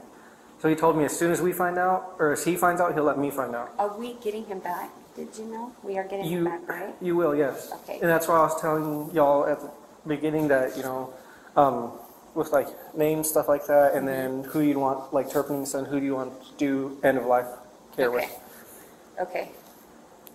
So 0.60 0.68
he 0.68 0.76
told 0.76 0.96
me 0.96 1.04
as 1.04 1.18
soon 1.18 1.32
as 1.32 1.42
we 1.42 1.52
find 1.52 1.78
out, 1.78 2.14
or 2.20 2.30
as 2.30 2.44
he 2.44 2.54
finds 2.54 2.80
out, 2.80 2.94
he'll 2.94 3.02
let 3.02 3.18
me 3.18 3.32
find 3.32 3.56
out. 3.56 3.70
Are 3.76 3.88
we 3.98 4.12
getting 4.22 4.44
him 4.44 4.60
back? 4.60 4.90
Did 5.16 5.36
you 5.36 5.46
know? 5.46 5.72
We 5.82 5.98
are 5.98 6.04
getting 6.04 6.26
him 6.26 6.32
You, 6.32 6.44
back, 6.44 6.68
right? 6.68 6.94
you 7.00 7.16
will, 7.16 7.34
yes. 7.34 7.72
Okay. 7.82 7.98
And 8.00 8.08
that's 8.08 8.28
why 8.28 8.36
I 8.36 8.42
was 8.44 8.60
telling 8.60 9.10
y'all 9.12 9.46
at 9.46 9.58
the 9.60 9.70
beginning 10.06 10.46
that 10.48 10.76
you 10.76 10.84
know, 10.84 11.10
um, 11.56 11.92
with 12.34 12.52
like 12.52 12.68
names, 12.96 13.28
stuff 13.28 13.48
like 13.48 13.66
that, 13.66 13.94
and 13.94 14.06
Mm-hmm. 14.08 14.42
then 14.42 14.44
who 14.50 14.60
you'd 14.60 14.76
want, 14.76 15.12
like 15.12 15.30
Turpin's 15.30 15.70
son, 15.70 15.84
who 15.84 16.00
do 16.00 16.06
you 16.06 16.14
want 16.14 16.32
to 16.42 16.48
do 16.58 16.98
end 17.02 17.18
of 17.18 17.26
life 17.26 17.46
care 17.96 18.10
Okay. 18.10 18.26
with? 18.26 18.40
Okay. 19.20 19.48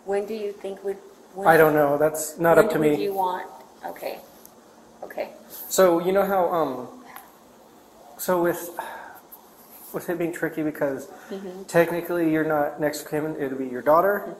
When 0.06 0.25
do 0.25 0.34
you 0.34 0.51
think 0.51 0.84
would? 0.84 0.98
When, 1.36 1.48
I 1.48 1.58
don't 1.58 1.74
know. 1.74 1.98
That's 1.98 2.38
not 2.39 2.58
when 2.58 2.66
up 2.66 2.72
to 2.74 2.80
would 2.80 2.98
me. 2.98 3.04
you 3.04 3.13
want? 3.13 3.48
Okay. 3.86 4.20
Okay. 5.04 5.30
So 5.70 6.00
you 6.00 6.12
know 6.12 6.25
how 6.25 6.48
um, 6.51 6.88
so 8.18 8.42
with 8.42 8.70
with 9.94 10.10
it 10.10 10.18
being 10.18 10.34
tricky 10.34 10.63
because 10.63 11.10
technically 11.68 12.32
you're 12.32 12.44
not 12.44 12.80
next 12.80 13.01
of 13.04 13.10
kin, 13.10 13.36
it'd 13.38 13.58
be 13.58 13.68
your 13.68 13.82
daughter. 13.82 14.36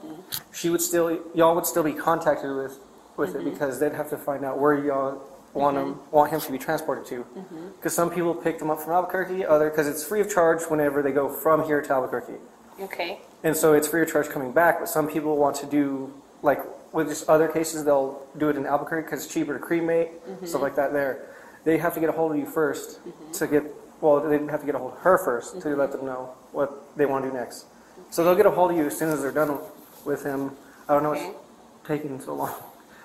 She 0.52 0.70
would 0.70 0.80
still, 0.82 1.18
y'all 1.34 1.54
would 1.54 1.66
still 1.66 1.82
be 1.82 1.92
contacted 1.92 2.54
with 2.54 2.78
with 3.16 3.34
it 3.34 3.44
because 3.44 3.80
they'd 3.80 3.92
have 3.94 4.10
to 4.10 4.16
find 4.16 4.44
out 4.44 4.58
where 4.58 4.74
y'all 4.74 5.22
want 5.54 5.76
him 5.76 5.98
want 6.10 6.30
him 6.30 6.40
to 6.40 6.52
be 6.52 6.58
transported 6.58 7.06
to. 7.06 7.24
Mm-hmm. 7.24 7.68
Because 7.76 7.94
some 7.94 8.10
people 8.10 8.34
pick 8.34 8.58
them 8.58 8.70
up 8.70 8.80
from 8.80 8.92
Albuquerque, 8.92 9.44
other 9.44 9.70
because 9.70 9.86
it's 9.86 10.04
free 10.04 10.20
of 10.20 10.30
charge 10.32 10.62
whenever 10.64 11.02
they 11.02 11.12
go 11.12 11.28
from 11.28 11.64
here 11.64 11.80
to 11.80 11.92
Albuquerque. 11.92 12.34
Okay. 12.80 13.20
And 13.42 13.56
so 13.56 13.72
it's 13.72 13.88
free 13.88 14.02
of 14.02 14.10
charge 14.10 14.28
coming 14.28 14.52
back, 14.52 14.80
but 14.80 14.88
some 14.88 15.08
people 15.08 15.36
want 15.36 15.56
to 15.56 15.66
do, 15.66 16.12
like, 16.42 16.60
with 16.92 17.08
just 17.08 17.28
other 17.28 17.48
cases, 17.48 17.84
they'll 17.84 18.22
do 18.36 18.48
it 18.48 18.56
in 18.56 18.66
Albuquerque 18.66 19.04
because 19.04 19.24
it's 19.24 19.32
cheaper 19.32 19.52
to 19.52 19.58
cremate, 19.58 20.24
mm-hmm. 20.26 20.46
stuff 20.46 20.62
like 20.62 20.76
that 20.76 20.92
there. 20.92 21.26
They 21.64 21.78
have 21.78 21.94
to 21.94 22.00
get 22.00 22.08
a 22.08 22.12
hold 22.12 22.32
of 22.32 22.38
you 22.38 22.46
1st 22.46 22.98
mm-hmm. 22.98 23.32
to 23.32 23.46
get, 23.46 23.64
well, 24.00 24.20
they 24.20 24.38
have 24.46 24.60
to 24.60 24.66
get 24.66 24.74
a 24.74 24.78
hold 24.78 24.92
of 24.94 24.98
her 25.00 25.18
1st 25.18 25.62
to 25.62 25.76
let 25.76 25.92
them 25.92 26.06
know 26.06 26.34
what 26.52 26.96
they 26.96 27.06
want 27.06 27.24
to 27.24 27.30
do 27.30 27.36
next. 27.36 27.66
So 28.10 28.24
they'll 28.24 28.36
get 28.36 28.46
a 28.46 28.50
hold 28.50 28.70
of 28.70 28.76
you 28.76 28.86
as 28.86 28.96
soon 28.98 29.10
as 29.10 29.20
they're 29.20 29.32
done 29.32 29.58
with 30.04 30.24
him. 30.24 30.52
I 30.88 30.94
don't 30.94 31.02
know 31.02 31.12
Okay. 31.12 31.26
what's 31.26 31.88
taking 31.88 32.20
so 32.20 32.34
long. 32.34 32.54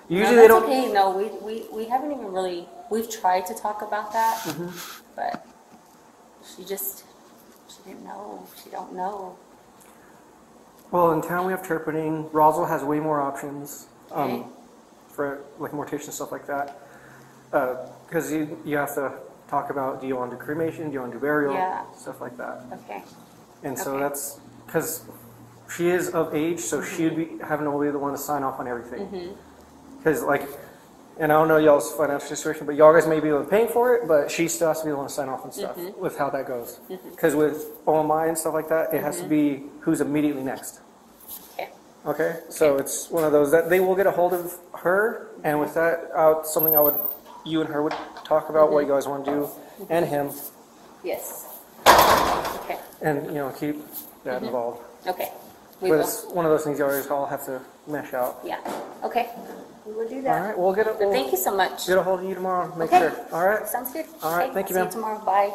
No, 0.08 0.18
Usually 0.18 0.36
that's 0.36 0.42
they 0.42 0.48
don't. 0.48 0.64
okay. 0.64 0.92
No, 0.92 1.10
we, 1.16 1.24
we, 1.40 1.66
we 1.72 1.84
haven't 1.86 2.12
even 2.12 2.32
really, 2.32 2.68
we've 2.90 3.08
tried 3.10 3.46
to 3.46 3.54
talk 3.54 3.82
about 3.82 4.12
that, 4.12 4.36
Mm-hmm. 4.44 4.68
but 5.16 5.46
she 6.56 6.64
just, 6.64 7.04
she 7.68 7.82
didn't 7.88 8.04
know. 8.04 8.46
She 8.62 8.70
don't 8.70 8.92
know. 8.94 9.36
Well, 10.90 11.12
in 11.12 11.22
town 11.22 11.46
we 11.46 11.52
have 11.52 11.62
Terpening. 11.62 12.28
Roswell 12.32 12.66
has 12.66 12.84
way 12.84 13.00
more 13.00 13.20
options 13.20 13.86
um, 14.12 14.30
Okay. 14.30 14.46
for 15.08 15.44
like 15.58 15.72
mortician 15.72 16.12
stuff 16.12 16.30
like 16.30 16.46
that. 16.46 16.78
Because 18.06 18.30
you 18.32 18.58
you 18.64 18.76
have 18.76 18.94
to 18.96 19.12
talk 19.48 19.70
about 19.70 20.00
do 20.00 20.06
you 20.06 20.16
want 20.16 20.30
to 20.32 20.36
do 20.36 20.42
cremation, 20.42 20.88
do 20.88 20.92
you 20.94 21.00
want 21.00 21.12
to 21.12 21.18
do 21.18 21.22
burial, 21.22 21.54
Yeah. 21.54 21.84
stuff 21.96 22.20
like 22.20 22.36
that. 22.36 22.62
Okay. 22.72 23.02
And 23.62 23.78
so 23.78 23.92
Okay. 23.94 24.02
that's 24.04 24.38
because 24.66 25.02
she 25.74 25.88
is 25.88 26.10
of 26.10 26.34
age, 26.34 26.60
so 26.60 26.80
Mm-hmm. 26.80 26.96
she'd 26.96 27.16
be 27.16 27.38
having 27.44 27.64
to 27.70 27.80
be 27.80 27.90
the 27.90 27.98
one 27.98 28.12
to 28.12 28.18
sign 28.18 28.42
off 28.44 28.60
on 28.60 28.68
everything. 28.68 29.36
Because 30.04 30.22
like, 30.22 30.46
and 31.18 31.32
I 31.32 31.36
don't 31.36 31.48
know 31.48 31.56
y'all's 31.56 31.90
financial 31.94 32.28
situation, 32.28 32.66
but 32.66 32.74
y'all 32.74 32.92
guys 32.92 33.06
may 33.06 33.20
be 33.20 33.28
able 33.28 33.42
to 33.42 33.48
pay 33.48 33.66
for 33.66 33.94
it, 33.94 34.06
but 34.06 34.30
she 34.30 34.48
still 34.48 34.68
has 34.68 34.80
to 34.80 34.84
be 34.84 34.90
the 34.90 34.96
one 34.96 35.06
to 35.06 35.12
sign 35.12 35.30
off 35.30 35.44
on 35.44 35.52
stuff 35.52 35.76
Mm-hmm. 35.76 35.98
with 35.98 36.18
how 36.18 36.28
that 36.28 36.46
goes. 36.46 36.78
Mm-hmm. 36.90 37.10
Because 37.10 37.34
with 37.34 37.68
OMI 37.86 38.28
and 38.28 38.36
stuff 38.36 38.52
like 38.52 38.68
that, 38.68 38.92
it 38.92 39.02
has 39.02 39.16
to 39.16 39.22
mm-hmm. 39.22 39.30
be 39.30 39.62
who's 39.80 40.02
immediately 40.02 40.42
next. 40.42 40.80
Okay. 41.54 41.70
Okay, 42.04 42.40
so 42.50 42.76
it's 42.76 43.10
one 43.10 43.24
of 43.24 43.32
those 43.32 43.50
that 43.50 43.70
they 43.70 43.80
will 43.80 43.96
get 43.96 44.06
a 44.06 44.10
hold 44.10 44.34
of 44.34 44.58
her, 44.74 45.28
and 45.42 45.58
with 45.58 45.70
mm-hmm. 45.70 46.10
that, 46.10 46.14
uh, 46.14 46.42
something 46.42 46.76
I 46.76 46.80
would, 46.80 46.96
you 47.46 47.62
and 47.62 47.70
her 47.70 47.82
would 47.82 47.94
talk 48.24 48.50
about 48.50 48.70
what 48.70 48.80
you 48.80 48.92
guys 48.92 49.08
want 49.08 49.24
to 49.24 49.30
do, 49.30 49.48
and 49.88 50.04
him, 50.04 50.30
Yes. 51.02 51.46
Okay. 51.86 52.78
and 53.00 53.26
you 53.28 53.34
know 53.34 53.50
keep 53.58 53.76
that 54.24 54.42
involved. 54.42 54.82
Okay. 55.06 55.30
We 55.80 55.88
But 55.88 55.98
will. 55.98 56.04
it's 56.04 56.24
one 56.26 56.44
of 56.44 56.50
those 56.50 56.64
things 56.64 56.78
you 56.78 56.84
always 56.84 57.06
all 57.08 57.26
have 57.26 57.44
to 57.46 57.60
mesh 57.86 58.12
out. 58.14 58.40
Yeah. 58.44 58.60
Okay. 59.02 59.30
We 59.86 59.92
will 59.92 60.08
do 60.08 60.22
that. 60.22 60.40
All 60.42 60.48
right, 60.48 60.58
we'll 60.58 60.72
get 60.74 60.86
it. 60.86 60.94
But 60.98 61.06
We'll 61.08 61.12
thank 61.12 61.32
you 61.32 61.38
so 61.38 61.54
much. 61.56 61.86
get 61.86 61.98
a 61.98 62.02
hold 62.02 62.20
of 62.20 62.26
you 62.28 62.34
tomorrow. 62.34 62.74
Make 62.76 62.88
Okay. 62.92 62.98
sure. 63.00 63.26
All 63.32 63.46
right. 63.46 63.66
Sounds 63.68 63.92
good. 63.92 64.06
All 64.22 64.34
right, 64.36 64.44
Okay, 64.46 64.54
thank 64.54 64.70
you, 64.70 64.74
ma'am. 64.76 64.90
See 64.90 64.96
you 64.96 65.02
tomorrow. 65.02 65.24
Bye. 65.24 65.52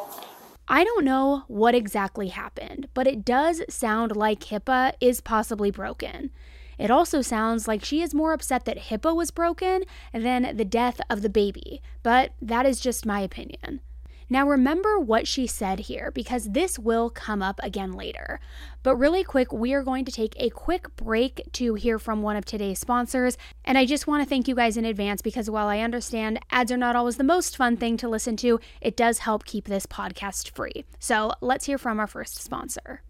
I 0.68 0.84
don't 0.84 1.04
know 1.04 1.44
what 1.48 1.74
exactly 1.74 2.28
happened, 2.28 2.90
but 2.94 3.08
it 3.08 3.26
does 3.26 3.64
sound 3.70 4.16
like 4.16 4.42
HIPAA 4.42 4.94
is 5.02 5.20
possibly 5.20 5.72
broken. 5.72 6.30
It 6.78 6.92
also 6.92 7.22
sounds 7.22 7.68
like 7.68 7.84
she 7.84 8.02
is 8.02 8.14
more 8.14 8.32
upset 8.34 8.66
that 8.66 8.78
HIPAA 8.78 9.16
was 9.16 9.32
broken 9.32 9.84
than 10.14 10.56
the 10.56 10.64
death 10.66 11.02
of 11.10 11.24
the 11.24 11.30
baby, 11.30 11.82
but 12.04 12.32
that 12.42 12.66
is 12.68 12.80
just 12.80 13.06
my 13.06 13.20
opinion. 13.22 13.82
Now, 14.30 14.48
remember 14.48 15.00
what 15.00 15.28
she 15.28 15.48
said 15.48 15.82
here 15.82 16.12
because 16.12 16.52
this 16.52 16.78
will 16.78 17.10
come 17.10 17.42
up 17.42 17.60
again 17.64 17.94
later. 17.94 18.40
But 18.84 18.96
really 18.96 19.24
quick, 19.24 19.52
we 19.52 19.74
are 19.74 19.84
going 19.84 20.06
to 20.06 20.12
take 20.12 20.36
a 20.38 20.50
quick 20.52 20.96
break 20.96 21.42
to 21.54 21.74
hear 21.74 21.98
from 21.98 22.22
one 22.22 22.36
of 22.36 22.46
today's 22.46 22.80
sponsors. 22.80 23.38
And 23.66 23.78
I 23.78 23.86
just 23.86 24.06
want 24.06 24.24
to 24.24 24.30
thank 24.30 24.48
you 24.48 24.56
guys 24.56 24.78
in 24.78 24.86
advance 24.86 25.22
because 25.24 25.50
while 25.50 25.68
I 25.68 25.80
understand 25.80 26.40
ads 26.52 26.72
are 26.72 26.78
not 26.78 26.96
always 26.96 27.18
the 27.18 27.24
most 27.24 27.58
fun 27.58 27.76
thing 27.76 27.98
to 27.98 28.08
listen 28.08 28.38
to, 28.38 28.60
it 28.82 28.96
does 28.96 29.20
help 29.20 29.46
keep 29.46 29.66
this 29.66 29.88
podcast 29.88 30.56
free. 30.56 30.86
So 31.00 31.34
let's 31.42 31.66
hear 31.66 31.80
from 31.80 32.00
our 32.00 32.08
first 32.08 32.42
sponsor. 32.42 33.02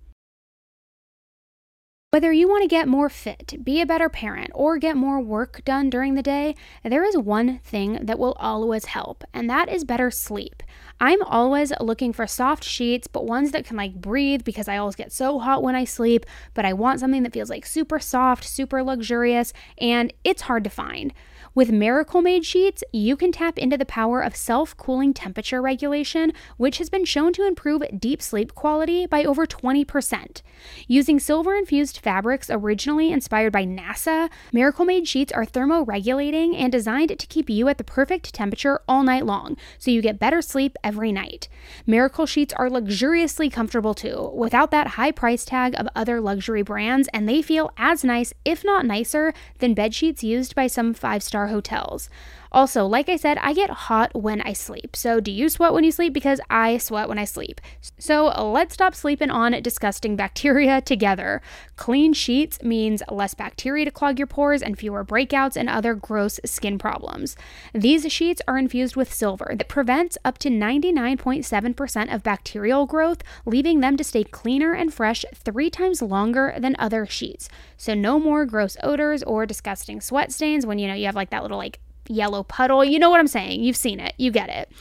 Whether 2.12 2.34
you 2.34 2.50
want 2.50 2.64
to 2.64 2.68
get 2.68 2.88
more 2.88 3.08
fit, 3.08 3.64
be 3.64 3.82
a 3.82 3.86
better 3.86 4.10
parent, 4.10 4.50
or 4.56 4.80
get 4.80 4.98
more 4.98 5.22
work 5.22 5.64
done 5.64 5.92
during 5.92 6.16
the 6.16 6.24
day, 6.24 6.56
there 6.84 7.04
is 7.04 7.16
one 7.16 7.60
thing 7.60 8.00
that 8.02 8.18
will 8.18 8.36
always 8.40 8.86
help, 8.86 9.24
and 9.32 9.48
that 9.48 9.70
is 9.70 9.84
better 9.84 10.10
sleep. 10.10 10.64
I'm 11.00 11.22
always 11.22 11.72
looking 11.80 12.12
for 12.12 12.26
soft 12.26 12.64
sheets, 12.64 13.06
but 13.06 13.28
ones 13.28 13.52
that 13.52 13.64
can 13.64 13.78
like 13.78 13.94
breathe 13.94 14.44
because 14.44 14.68
I 14.68 14.78
always 14.78 14.96
get 14.96 15.12
so 15.12 15.38
hot 15.38 15.62
when 15.62 15.76
I 15.76 15.84
sleep, 15.84 16.26
but 16.56 16.66
I 16.66 16.74
want 16.74 17.00
something 17.00 17.22
that 17.22 17.34
feels 17.34 17.52
like 17.52 17.64
super 17.64 18.00
soft, 18.00 18.44
super 18.44 18.82
luxurious, 18.82 19.54
and 19.78 20.12
it's 20.24 20.42
hard 20.42 20.64
to 20.64 20.72
find. 20.72 21.14
With 21.56 21.72
Miracle 21.72 22.22
Made 22.22 22.46
sheets, 22.46 22.84
you 22.94 23.18
can 23.18 23.32
tap 23.32 23.58
into 23.58 23.76
the 23.76 23.86
power 23.86 24.22
of 24.22 24.36
self 24.36 24.78
cooling 24.78 25.14
temperature 25.16 25.62
regulation, 25.62 26.32
which 26.58 26.78
has 26.78 26.90
been 26.90 27.06
shown 27.06 27.34
to 27.34 27.48
improve 27.48 27.82
deep 27.98 28.22
sleep 28.22 28.54
quality 28.54 29.08
by 29.08 29.24
over 29.24 29.48
20%. 29.48 30.42
Using 30.88 31.20
silver 31.20 31.56
infused 31.56 31.98
fabrics 32.00 32.50
originally 32.52 33.12
inspired 33.12 33.52
by 33.52 33.66
NASA, 33.66 34.30
Miracle 34.54 34.86
Made 34.86 35.08
sheets 35.08 35.32
are 35.32 35.46
thermoregulating 35.46 36.56
and 36.56 36.72
designed 36.72 37.18
to 37.18 37.28
keep 37.28 37.50
you 37.50 37.68
at 37.68 37.80
the 37.80 37.84
perfect 37.84 38.34
temperature 38.34 38.82
all 38.88 39.02
night 39.02 39.26
long, 39.26 39.58
so 39.80 39.90
you 39.90 40.04
get 40.04 40.20
better 40.20 40.44
sleep 40.44 40.78
every 40.84 41.12
night. 41.12 41.48
Miracle 41.88 42.28
sheets 42.28 42.54
are 42.58 42.70
luxuriously 42.70 43.50
comfortable 43.50 43.96
too, 43.96 44.32
without 44.36 44.70
that 44.70 44.88
high 44.88 45.12
price 45.12 45.46
tag 45.46 45.74
of 45.80 45.88
other 45.96 46.22
luxury 46.22 46.62
brands, 46.62 47.10
and 47.12 47.28
they 47.28 47.42
feel 47.42 47.72
as 47.78 48.04
nice, 48.04 48.34
if 48.46 48.64
not 48.64 48.86
nicer, 48.86 49.34
than 49.58 49.74
bed 49.74 49.96
sheets 49.96 50.24
used 50.24 50.54
by 50.54 50.68
some 50.68 50.94
five 50.94 51.24
star 51.24 51.39
hotels. 51.48 52.10
Also, 52.52 52.86
like 52.86 53.10
I 53.10 53.16
said, 53.16 53.38
I 53.40 53.54
get 53.54 53.70
hot 53.70 54.12
when 54.16 54.42
I 54.42 54.54
sleep. 54.54 54.96
So, 54.96 55.20
do 55.20 55.32
you 55.32 55.50
sweat 55.50 55.74
when 55.74 55.84
you 55.84 55.92
sleep? 55.92 56.14
Because 56.14 56.42
I 56.50 56.78
sweat 56.78 57.08
when 57.08 57.20
I 57.20 57.26
sleep. 57.26 57.62
So, 58.00 58.28
let's 58.28 58.74
stop 58.74 58.96
sleeping 58.96 59.30
on 59.30 59.62
disgusting 59.62 60.16
bacteria 60.30 60.82
together. 60.82 61.42
Clean 61.76 62.12
sheets 62.12 62.62
means 62.64 63.04
less 63.10 63.36
bacteria 63.36 63.86
to 63.86 63.92
clog 63.92 64.18
your 64.18 64.28
pores 64.28 64.64
and 64.64 64.80
fewer 64.80 65.06
breakouts 65.06 65.56
and 65.56 65.70
other 65.70 65.94
gross 65.94 66.40
skin 66.44 66.80
problems. 66.80 67.36
These 67.74 68.12
sheets 68.12 68.42
are 68.48 68.58
infused 68.58 68.96
with 68.96 69.14
silver 69.14 69.54
that 69.56 69.68
prevents 69.68 70.18
up 70.26 70.40
to 70.40 70.50
99.7% 70.50 72.14
of 72.14 72.24
bacterial 72.24 72.86
growth, 72.88 73.22
leaving 73.46 73.80
them 73.80 73.96
to 73.98 74.04
stay 74.04 74.24
cleaner 74.24 74.74
and 74.74 74.92
fresh 74.94 75.24
three 75.36 75.70
times 75.70 76.02
longer 76.02 76.56
than 76.58 76.76
other 76.80 77.06
sheets. 77.06 77.48
So, 77.78 77.94
no 77.94 78.20
more 78.20 78.46
gross 78.46 78.76
odors 78.82 79.22
or 79.22 79.46
disgusting 79.46 80.02
sweat 80.02 80.32
stains 80.32 80.66
when 80.66 80.80
you 80.80 80.88
know 80.88 80.96
you 80.96 81.06
have 81.06 81.16
like 81.16 81.30
that 81.30 81.44
little 81.44 81.58
like 81.58 81.80
yellow 82.10 82.44
puddle. 82.44 82.84
You 82.84 83.00
know 83.00 83.10
what 83.10 83.20
I'm 83.20 83.28
saying. 83.28 83.64
You've 83.64 83.78
seen 83.78 84.00
it. 84.00 84.14
You 84.18 84.32
get 84.32 84.50
it. 84.50 84.72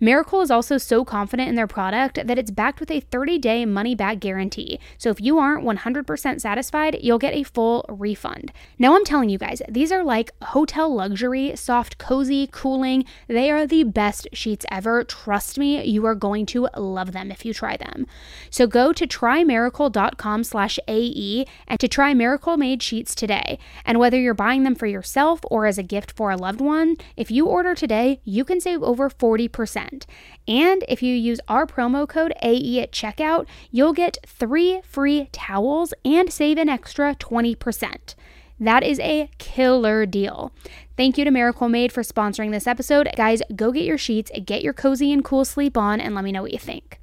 Miracle 0.00 0.40
is 0.40 0.50
also 0.50 0.78
so 0.78 1.04
confident 1.04 1.48
in 1.48 1.54
their 1.54 1.66
product 1.66 2.26
that 2.26 2.38
it's 2.38 2.50
backed 2.50 2.80
with 2.80 2.90
a 2.90 3.00
30 3.00 3.38
day 3.38 3.64
money 3.64 3.94
back 3.94 4.20
guarantee. 4.20 4.80
So 4.96 5.10
if 5.10 5.20
you 5.20 5.38
aren't 5.38 5.64
100% 5.64 6.40
satisfied, 6.40 6.98
you'll 7.02 7.18
get 7.18 7.34
a 7.34 7.42
full 7.42 7.84
refund. 7.88 8.52
Now, 8.78 8.94
I'm 8.94 9.04
telling 9.04 9.28
you 9.28 9.38
guys, 9.38 9.60
these 9.68 9.92
are 9.92 10.02
like 10.02 10.32
hotel 10.42 10.92
luxury, 10.92 11.54
soft, 11.56 11.98
cozy, 11.98 12.48
cooling. 12.50 13.04
They 13.26 13.50
are 13.50 13.66
the 13.66 13.84
best 13.84 14.28
sheets 14.32 14.64
ever. 14.70 15.04
Trust 15.04 15.58
me, 15.58 15.84
you 15.84 16.06
are 16.06 16.14
going 16.14 16.46
to 16.46 16.68
love 16.76 17.12
them 17.12 17.30
if 17.30 17.44
you 17.44 17.52
try 17.52 17.76
them. 17.76 18.06
So 18.50 18.66
go 18.66 18.92
to 18.92 19.06
trymiracle.com 19.06 20.44
slash 20.44 20.78
AE 20.88 21.44
and 21.66 21.80
to 21.80 21.88
try 21.88 22.14
Miracle 22.14 22.56
Made 22.56 22.82
sheets 22.82 23.14
today. 23.14 23.58
And 23.84 23.98
whether 23.98 24.18
you're 24.18 24.34
buying 24.34 24.62
them 24.62 24.74
for 24.74 24.86
yourself 24.86 25.40
or 25.50 25.66
as 25.66 25.78
a 25.78 25.82
gift 25.82 26.12
for 26.12 26.30
a 26.30 26.36
loved 26.36 26.60
one, 26.60 26.77
if 27.16 27.30
you 27.30 27.46
order 27.46 27.74
today, 27.74 28.20
you 28.24 28.44
can 28.44 28.60
save 28.60 28.82
over 28.82 29.08
40%. 29.10 30.04
And 30.46 30.84
if 30.88 31.02
you 31.02 31.14
use 31.14 31.40
our 31.48 31.66
promo 31.66 32.08
code 32.08 32.32
AE 32.42 32.80
at 32.80 32.92
checkout, 32.92 33.46
you'll 33.70 33.92
get 33.92 34.18
three 34.26 34.80
free 34.82 35.28
towels 35.32 35.94
and 36.04 36.32
save 36.32 36.58
an 36.58 36.68
extra 36.68 37.14
20%. 37.14 38.14
That 38.60 38.82
is 38.82 38.98
a 39.00 39.30
killer 39.38 40.04
deal. 40.04 40.52
Thank 40.96 41.16
you 41.16 41.24
to 41.24 41.30
Miracle 41.30 41.68
Made 41.68 41.92
for 41.92 42.02
sponsoring 42.02 42.50
this 42.50 42.66
episode. 42.66 43.08
Guys, 43.16 43.40
go 43.54 43.70
get 43.70 43.84
your 43.84 43.98
sheets, 43.98 44.32
get 44.44 44.62
your 44.62 44.72
cozy 44.72 45.12
and 45.12 45.24
cool 45.24 45.44
sleep 45.44 45.76
on, 45.76 46.00
and 46.00 46.14
let 46.14 46.24
me 46.24 46.32
know 46.32 46.42
what 46.42 46.52
you 46.52 46.58
think. 46.58 46.98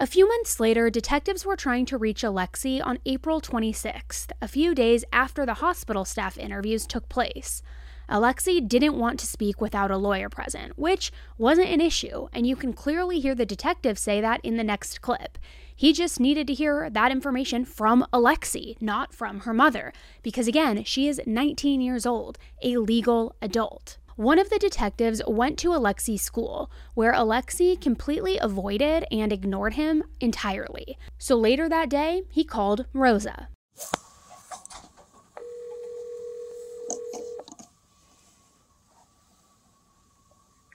A 0.00 0.08
few 0.08 0.26
months 0.26 0.58
later, 0.58 0.90
detectives 0.90 1.46
were 1.46 1.54
trying 1.54 1.86
to 1.86 1.96
reach 1.96 2.24
Alexee 2.24 2.84
on 2.84 2.98
April 3.06 3.40
26th, 3.40 4.32
a 4.42 4.48
few 4.48 4.74
days 4.74 5.04
after 5.12 5.46
the 5.46 5.54
hospital 5.54 6.04
staff 6.04 6.36
interviews 6.36 6.84
took 6.84 7.08
place. 7.08 7.62
Alexee 8.10 8.66
didn't 8.66 8.98
want 8.98 9.20
to 9.20 9.26
speak 9.26 9.60
without 9.60 9.92
a 9.92 9.96
lawyer 9.96 10.28
present, 10.28 10.76
which 10.76 11.12
wasn't 11.38 11.68
an 11.68 11.80
issue, 11.80 12.26
and 12.32 12.44
you 12.44 12.56
can 12.56 12.72
clearly 12.72 13.20
hear 13.20 13.36
the 13.36 13.46
detective 13.46 13.96
say 13.96 14.20
that 14.20 14.40
in 14.42 14.56
the 14.56 14.64
next 14.64 15.00
clip. 15.00 15.38
He 15.76 15.92
just 15.92 16.18
needed 16.18 16.48
to 16.48 16.54
hear 16.54 16.90
that 16.90 17.12
information 17.12 17.64
from 17.64 18.04
Alexee, 18.12 18.76
not 18.80 19.14
from 19.14 19.40
her 19.40 19.54
mother, 19.54 19.92
because 20.24 20.48
again, 20.48 20.82
she 20.82 21.06
is 21.06 21.20
19 21.24 21.80
years 21.80 22.04
old, 22.04 22.36
a 22.64 22.78
legal 22.78 23.36
adult. 23.40 23.98
One 24.16 24.38
of 24.38 24.48
the 24.48 24.60
detectives 24.60 25.20
went 25.26 25.58
to 25.58 25.70
Alexee's 25.70 26.22
school, 26.22 26.70
where 26.94 27.12
Alexee 27.12 27.80
completely 27.80 28.38
avoided 28.38 29.04
and 29.10 29.32
ignored 29.32 29.74
him 29.74 30.04
entirely. 30.20 30.96
So 31.18 31.34
later 31.34 31.68
that 31.68 31.88
day, 31.88 32.22
he 32.30 32.44
called 32.44 32.86
Rosa. 32.92 33.48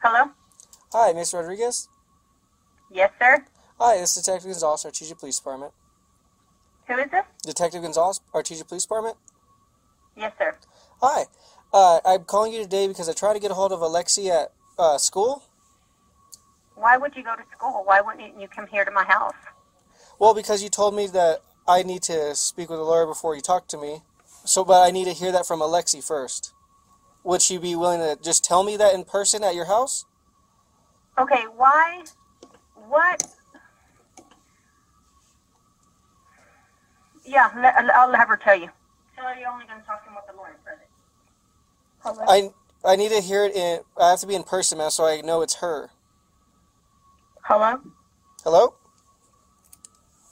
Hello? 0.02 0.32
Hi, 0.92 1.14
Miss 1.14 1.34
Rodriguez. 1.34 1.88
Yes, 2.92 3.12
sir? 3.20 3.46
Hi, 3.80 4.00
this 4.00 4.18
is 4.18 4.24
Detective 4.24 4.52
Gonzalez, 4.52 4.84
Artesia 4.84 5.18
Police 5.18 5.38
Department. 5.38 5.72
Who 6.88 6.98
is 6.98 7.10
this? 7.10 7.24
Detective 7.44 7.84
Gonzalez, 7.84 8.20
Artesia 8.34 8.68
Police 8.68 8.84
Department. 8.84 9.16
Yes, 10.18 10.34
sir. 10.38 10.58
Hi, 11.02 11.24
uh, 11.74 12.00
I'm 12.06 12.24
calling 12.24 12.54
you 12.54 12.62
today 12.64 12.88
because 12.88 13.10
I 13.10 13.14
tried 13.14 13.34
to 13.34 13.40
get 13.40 13.52
a 13.52 13.54
hold 13.54 13.72
of 13.72 13.80
Alexee 13.80 14.30
at 14.30 14.52
uh, 14.78 14.98
school. 14.98 15.44
Why 16.76 16.98
would 16.98 17.16
you 17.16 17.24
go 17.24 17.36
to 17.36 17.44
school? 17.56 17.84
Why 17.86 18.02
wouldn't 18.02 18.40
you 18.40 18.48
come 18.48 18.68
here 18.68 18.86
to 18.86 18.92
my 18.92 19.04
house? 19.04 19.34
Well, 20.18 20.34
because 20.34 20.64
you 20.64 20.70
told 20.70 20.96
me 20.96 21.08
that 21.08 21.42
I 21.68 21.84
need 21.84 22.04
to 22.04 22.36
speak 22.36 22.70
with 22.70 22.80
a 22.80 22.84
lawyer 22.84 23.06
before 23.06 23.36
you 23.36 23.42
talk 23.42 23.68
to 23.70 23.78
me. 23.78 24.02
So, 24.46 24.64
but 24.64 24.88
I 24.88 24.92
need 24.92 25.06
to 25.06 25.14
hear 25.14 25.32
that 25.32 25.46
from 25.46 25.60
Alexee 25.60 26.06
first. 26.06 26.54
Would 27.24 27.42
she 27.42 27.58
be 27.58 27.76
willing 27.76 28.00
to 28.00 28.22
just 28.22 28.44
tell 28.44 28.64
me 28.64 28.78
that 28.78 28.94
in 28.94 29.04
person 29.04 29.44
at 29.44 29.54
your 29.54 29.66
house? 29.66 30.06
Okay, 31.18 31.44
why? 31.56 32.04
What? 32.88 33.24
Yeah, 37.26 37.50
I'll 37.94 38.14
have 38.14 38.30
her 38.30 38.38
tell 38.38 38.56
you. 38.56 38.70
Tell 39.16 39.28
her 39.28 39.40
you're 39.40 39.50
only 39.50 39.66
going 39.66 39.80
to 39.80 39.86
talk 39.86 40.04
to 40.06 40.10
him 40.10 40.16
with 40.16 40.26
the 40.28 40.36
lawyer 40.36 40.58
present. 40.64 40.89
I 42.06 42.52
I 42.84 42.96
need 42.96 43.10
to 43.10 43.22
hear 43.22 43.46
it 43.46 43.56
in. 43.56 43.82
I 44.00 44.12
have 44.12 44.20
to 44.20 44.28
be 44.28 44.36
in 44.36 44.44
person, 44.44 44.78
man, 44.78 44.92
so 44.92 45.06
I 45.06 45.22
know 45.22 45.42
it's 45.42 45.56
her. 45.56 45.90
Hello? 47.44 47.80
Hello. 48.44 48.76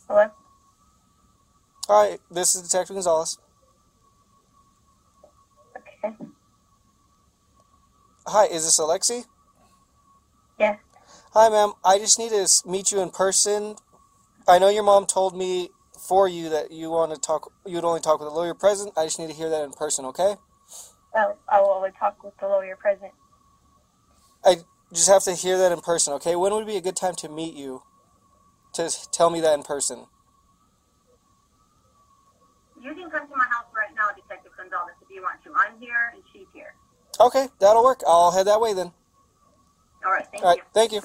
Hello? 0.07 0.29
Hi, 1.87 2.19
this 2.31 2.55
is 2.55 2.61
Detective 2.61 2.95
Gonzalez. 2.95 3.37
Okay. 5.75 6.15
Hi, 8.27 8.45
is 8.45 8.63
this 8.65 8.79
Alexee? 8.79 9.25
Yes. 10.59 10.79
Hi, 11.33 11.49
ma'am. 11.49 11.73
I 11.83 11.97
just 11.97 12.19
need 12.19 12.29
to 12.29 12.47
meet 12.65 12.91
you 12.91 13.01
in 13.01 13.09
person. 13.09 13.75
I 14.47 14.59
know 14.59 14.69
your 14.69 14.83
mom 14.83 15.05
told 15.05 15.35
me 15.35 15.69
for 15.97 16.27
you 16.27 16.49
that 16.49 16.71
you 16.71 16.89
want 16.89 17.13
to 17.13 17.19
talk. 17.19 17.51
You'd 17.65 17.83
only 17.83 17.99
talk 17.99 18.19
with 18.19 18.29
a 18.29 18.31
lawyer 18.31 18.53
present. 18.53 18.93
I 18.97 19.05
just 19.05 19.19
need 19.19 19.27
to 19.29 19.35
hear 19.35 19.49
that 19.49 19.63
in 19.63 19.71
person, 19.71 20.05
okay? 20.05 20.35
I 21.15 21.61
will 21.61 21.71
only 21.71 21.91
talk 21.99 22.23
with 22.23 22.33
the 22.39 22.47
lawyer 22.47 22.75
present. 22.75 23.11
I 24.45 24.57
just 24.93 25.09
have 25.09 25.23
to 25.23 25.33
hear 25.33 25.57
that 25.57 25.71
in 25.71 25.81
person, 25.81 26.13
okay? 26.13 26.35
When 26.35 26.53
would 26.53 26.67
be 26.67 26.77
a 26.77 26.81
good 26.81 26.95
time 26.95 27.15
to 27.15 27.29
meet 27.29 27.55
you? 27.55 27.83
To 28.75 28.91
tell 29.11 29.29
me 29.29 29.41
that 29.41 29.53
in 29.55 29.63
person. 29.63 30.05
You 32.81 32.93
can 32.93 33.09
come 33.09 33.27
to 33.27 33.35
my 33.35 33.45
house 33.45 33.65
right 33.75 33.93
now, 33.95 34.09
Detective 34.15 34.51
Gonzalez, 34.57 34.93
if 35.01 35.09
you 35.09 35.21
want 35.23 35.43
to. 35.43 35.51
I'm 35.55 35.79
here 35.79 36.11
and 36.13 36.23
she's 36.31 36.47
here. 36.53 36.73
Okay, 37.19 37.47
that'll 37.59 37.83
work. 37.83 38.01
I'll 38.07 38.31
head 38.31 38.47
that 38.47 38.61
way 38.61 38.73
then. 38.73 38.91
All 40.05 40.11
right, 40.11 40.27
thank 40.31 40.43
All 40.43 40.49
right, 40.49 40.57
you. 40.57 40.63
thank 40.73 40.91
you. 40.91 41.01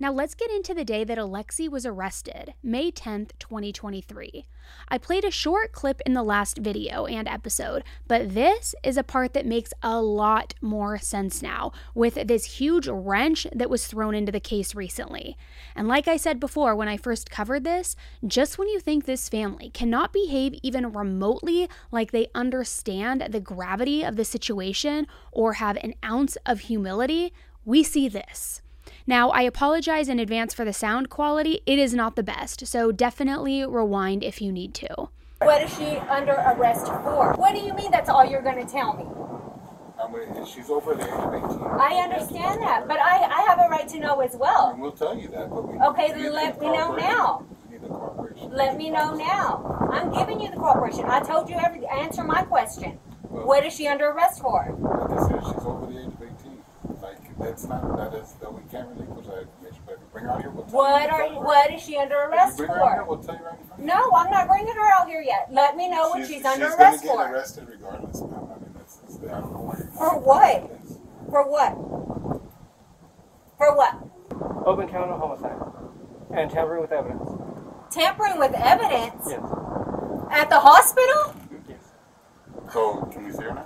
Now 0.00 0.12
let's 0.12 0.36
get 0.36 0.52
into 0.52 0.74
the 0.74 0.84
day 0.84 1.02
that 1.02 1.18
Alexee 1.18 1.68
was 1.68 1.84
arrested, 1.84 2.54
May 2.62 2.92
10th, 2.92 3.30
2023. 3.40 4.46
I 4.88 4.96
played 4.96 5.24
a 5.24 5.30
short 5.30 5.72
clip 5.72 6.00
in 6.06 6.12
the 6.12 6.22
last 6.22 6.58
video 6.58 7.06
and 7.06 7.26
episode, 7.26 7.82
but 8.06 8.32
this 8.32 8.76
is 8.84 8.96
a 8.96 9.02
part 9.02 9.32
that 9.32 9.44
makes 9.44 9.72
a 9.82 10.00
lot 10.00 10.54
more 10.60 10.98
sense 10.98 11.42
now 11.42 11.72
with 11.96 12.14
this 12.28 12.44
huge 12.44 12.86
wrench 12.86 13.48
that 13.52 13.70
was 13.70 13.88
thrown 13.88 14.14
into 14.14 14.30
the 14.30 14.38
case 14.38 14.72
recently. 14.72 15.36
And 15.74 15.88
like 15.88 16.06
I 16.06 16.16
said 16.16 16.38
before 16.38 16.76
when 16.76 16.86
I 16.86 16.96
first 16.96 17.28
covered 17.28 17.64
this, 17.64 17.96
just 18.24 18.56
when 18.56 18.68
you 18.68 18.78
think 18.78 19.04
this 19.04 19.28
family 19.28 19.68
cannot 19.70 20.12
behave 20.12 20.54
even 20.62 20.92
remotely 20.92 21.68
like 21.90 22.12
they 22.12 22.28
understand 22.36 23.26
the 23.30 23.40
gravity 23.40 24.04
of 24.04 24.14
the 24.14 24.24
situation 24.24 25.08
or 25.32 25.54
have 25.54 25.76
an 25.78 25.94
ounce 26.04 26.36
of 26.46 26.60
humility, 26.60 27.32
we 27.64 27.82
see 27.82 28.08
this. 28.08 28.62
Now, 29.08 29.30
I 29.30 29.40
apologize 29.40 30.10
in 30.10 30.18
advance 30.18 30.52
for 30.52 30.66
the 30.66 30.72
sound 30.74 31.08
quality. 31.08 31.62
It 31.64 31.78
is 31.78 31.94
not 31.94 32.14
the 32.14 32.22
best, 32.22 32.66
so 32.66 32.92
definitely 32.92 33.64
rewind 33.64 34.22
if 34.22 34.42
you 34.42 34.52
need 34.52 34.74
to. 34.74 35.08
What 35.40 35.62
is 35.62 35.74
she 35.74 35.96
under 35.96 36.32
arrest 36.34 36.84
for? 36.88 37.32
What 37.38 37.54
do 37.54 37.60
you 37.60 37.72
mean 37.72 37.90
that's 37.90 38.10
all 38.10 38.22
you're 38.22 38.42
going 38.42 38.62
to 38.66 38.70
tell 38.70 38.92
me? 38.92 39.06
I 39.98 40.12
mean, 40.12 40.44
she's 40.44 40.68
over 40.68 40.94
the 40.94 41.04
age 41.04 41.08
of 41.08 41.34
18. 41.34 41.58
I 41.80 42.02
understand 42.04 42.60
that, 42.60 42.86
but 42.86 42.98
I, 43.00 43.16
I 43.24 43.40
have 43.48 43.58
a 43.60 43.68
right 43.70 43.88
to 43.88 43.98
know 43.98 44.20
as 44.20 44.32
And 44.32 44.40
well. 44.40 44.76
we'll 44.78 44.92
tell 44.92 45.16
you 45.16 45.28
that, 45.28 45.48
but 45.48 45.66
we 45.66 45.78
Okay, 45.78 46.12
we 46.14 46.24
then 46.24 46.32
let 46.34 46.58
the 46.58 46.66
me 46.66 46.72
know 46.76 46.94
now. 46.94 47.46
We 47.64 47.72
need 47.78 47.82
the 47.84 47.88
cooperation. 47.88 48.52
Let 48.52 48.76
me 48.76 48.90
know 48.90 49.14
now. 49.14 49.88
I'm 49.90 50.12
giving 50.12 50.38
you 50.38 50.50
the 50.50 50.56
cooperation. 50.56 51.06
I 51.06 51.20
told 51.20 51.48
you 51.48 51.56
every 51.56 51.86
answer 51.86 52.22
my 52.24 52.42
question. 52.42 52.98
Well, 53.22 53.46
What 53.46 53.64
is 53.64 53.72
she 53.74 53.88
under 53.88 54.10
arrest 54.10 54.42
for? 54.42 54.68
Like 54.78 55.18
I 55.18 55.28
said, 55.28 55.40
she's 55.46 55.64
over 55.64 55.86
the 55.90 55.98
age 55.98 56.06
of 56.08 56.22
18. 56.22 56.62
Like, 57.02 57.17
that's 57.38 57.64
not, 57.66 57.96
that 57.96 58.14
is, 58.14 58.32
that 58.40 58.52
we 58.52 58.60
can't 58.70 58.88
relinquish 58.90 59.26
that 59.26 59.40
information. 59.42 59.82
But 59.86 59.94
if 59.94 60.00
you 60.00 60.06
bring 60.12 60.24
her 60.24 60.30
out 60.32 60.40
here, 60.42 60.50
we'll 60.50 60.64
tell 60.64 60.74
What 60.80 61.02
you. 61.02 61.08
are 61.38 61.44
what 61.44 61.72
is 61.72 61.82
she 61.82 61.96
under 61.96 62.16
If 62.24 62.30
arrest 62.30 62.58
you 62.58 62.66
bring 62.66 62.78
her 62.78 62.84
out 62.84 62.92
here, 62.94 63.04
for? 63.04 63.08
we'll 63.14 63.22
tell 63.24 63.36
you 63.36 63.44
right 63.44 63.58
in 63.60 63.66
front. 63.66 63.82
No, 63.84 64.10
I'm 64.14 64.30
not 64.30 64.48
bringing 64.48 64.74
her 64.74 64.90
out 65.00 65.08
here 65.08 65.22
yet. 65.22 65.48
Let 65.52 65.76
me 65.76 65.88
know 65.88 66.08
what 66.10 66.26
she's, 66.26 66.44
under 66.44 66.66
she's 66.66 66.74
arrest 66.74 67.04
gonna 67.04 67.16
for. 67.18 67.24
get 67.26 67.32
arrested 67.34 67.68
regardless, 67.68 68.20
ma'am. 68.22 68.34
I 68.34 68.58
mean, 68.60 68.72
that's, 68.76 68.96
that's, 68.96 69.16
I 69.18 69.40
don't 69.40 69.52
know 69.52 69.60
why. 69.60 69.76
you're- 69.78 69.90
For 69.96 70.18
what? 70.18 70.70
For 71.30 71.48
what? 71.48 71.74
For 73.58 73.74
what? 73.76 73.94
Open 74.66 74.88
count 74.88 75.10
of 75.10 75.18
homicide 75.20 75.56
and 76.36 76.50
tampering 76.50 76.80
with 76.80 76.92
evidence. 76.92 77.28
Tampering 77.90 78.38
with 78.38 78.52
evidence 78.54 79.24
Yes. 79.26 79.40
at 80.30 80.48
the 80.50 80.58
hospital? 80.60 81.34
Yes. 81.68 81.78
So, 82.72 83.02
can 83.12 83.24
we 83.24 83.32
see 83.32 83.42
her 83.44 83.54
now? 83.54 83.64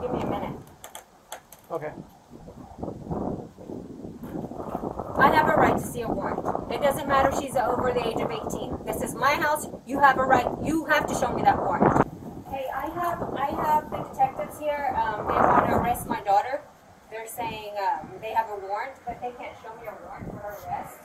Give 0.00 0.12
me 0.12 0.22
a 0.22 0.26
minute. 0.26 0.51
Okay. 1.72 1.92
I 5.16 5.30
have 5.34 5.48
a 5.48 5.54
right 5.56 5.76
to 5.76 5.82
see 5.82 6.02
a 6.02 6.08
warrant. 6.08 6.70
It 6.70 6.82
doesn't 6.82 7.08
matter 7.08 7.30
if 7.30 7.40
she's 7.40 7.56
over 7.56 7.92
the 7.92 8.06
age 8.06 8.20
of 8.20 8.30
18. 8.30 8.84
This 8.84 9.02
is 9.02 9.14
my 9.14 9.34
house. 9.36 9.66
You 9.86 9.98
have 10.00 10.18
a 10.18 10.24
right. 10.24 10.46
You 10.62 10.84
have 10.86 11.06
to 11.06 11.14
show 11.14 11.32
me 11.32 11.40
that 11.42 11.56
warrant. 11.56 12.06
Hey, 12.50 12.66
I 12.74 12.90
have 12.90 13.22
I 13.34 13.46
have 13.62 13.90
the 13.90 14.02
detectives 14.10 14.58
here. 14.58 14.94
Um, 14.98 15.26
they 15.26 15.32
want 15.32 15.66
to 15.68 15.76
arrest 15.76 16.06
my 16.06 16.20
daughter. 16.20 16.60
They're 17.10 17.26
saying 17.26 17.72
um, 17.78 18.08
they 18.20 18.32
have 18.32 18.50
a 18.50 18.56
warrant, 18.66 18.96
but 19.06 19.20
they 19.22 19.30
can't 19.38 19.56
show 19.62 19.74
me 19.80 19.88
a 19.88 19.94
warrant 20.06 20.26
for 20.26 20.36
her 20.38 20.56
arrest. 20.66 20.98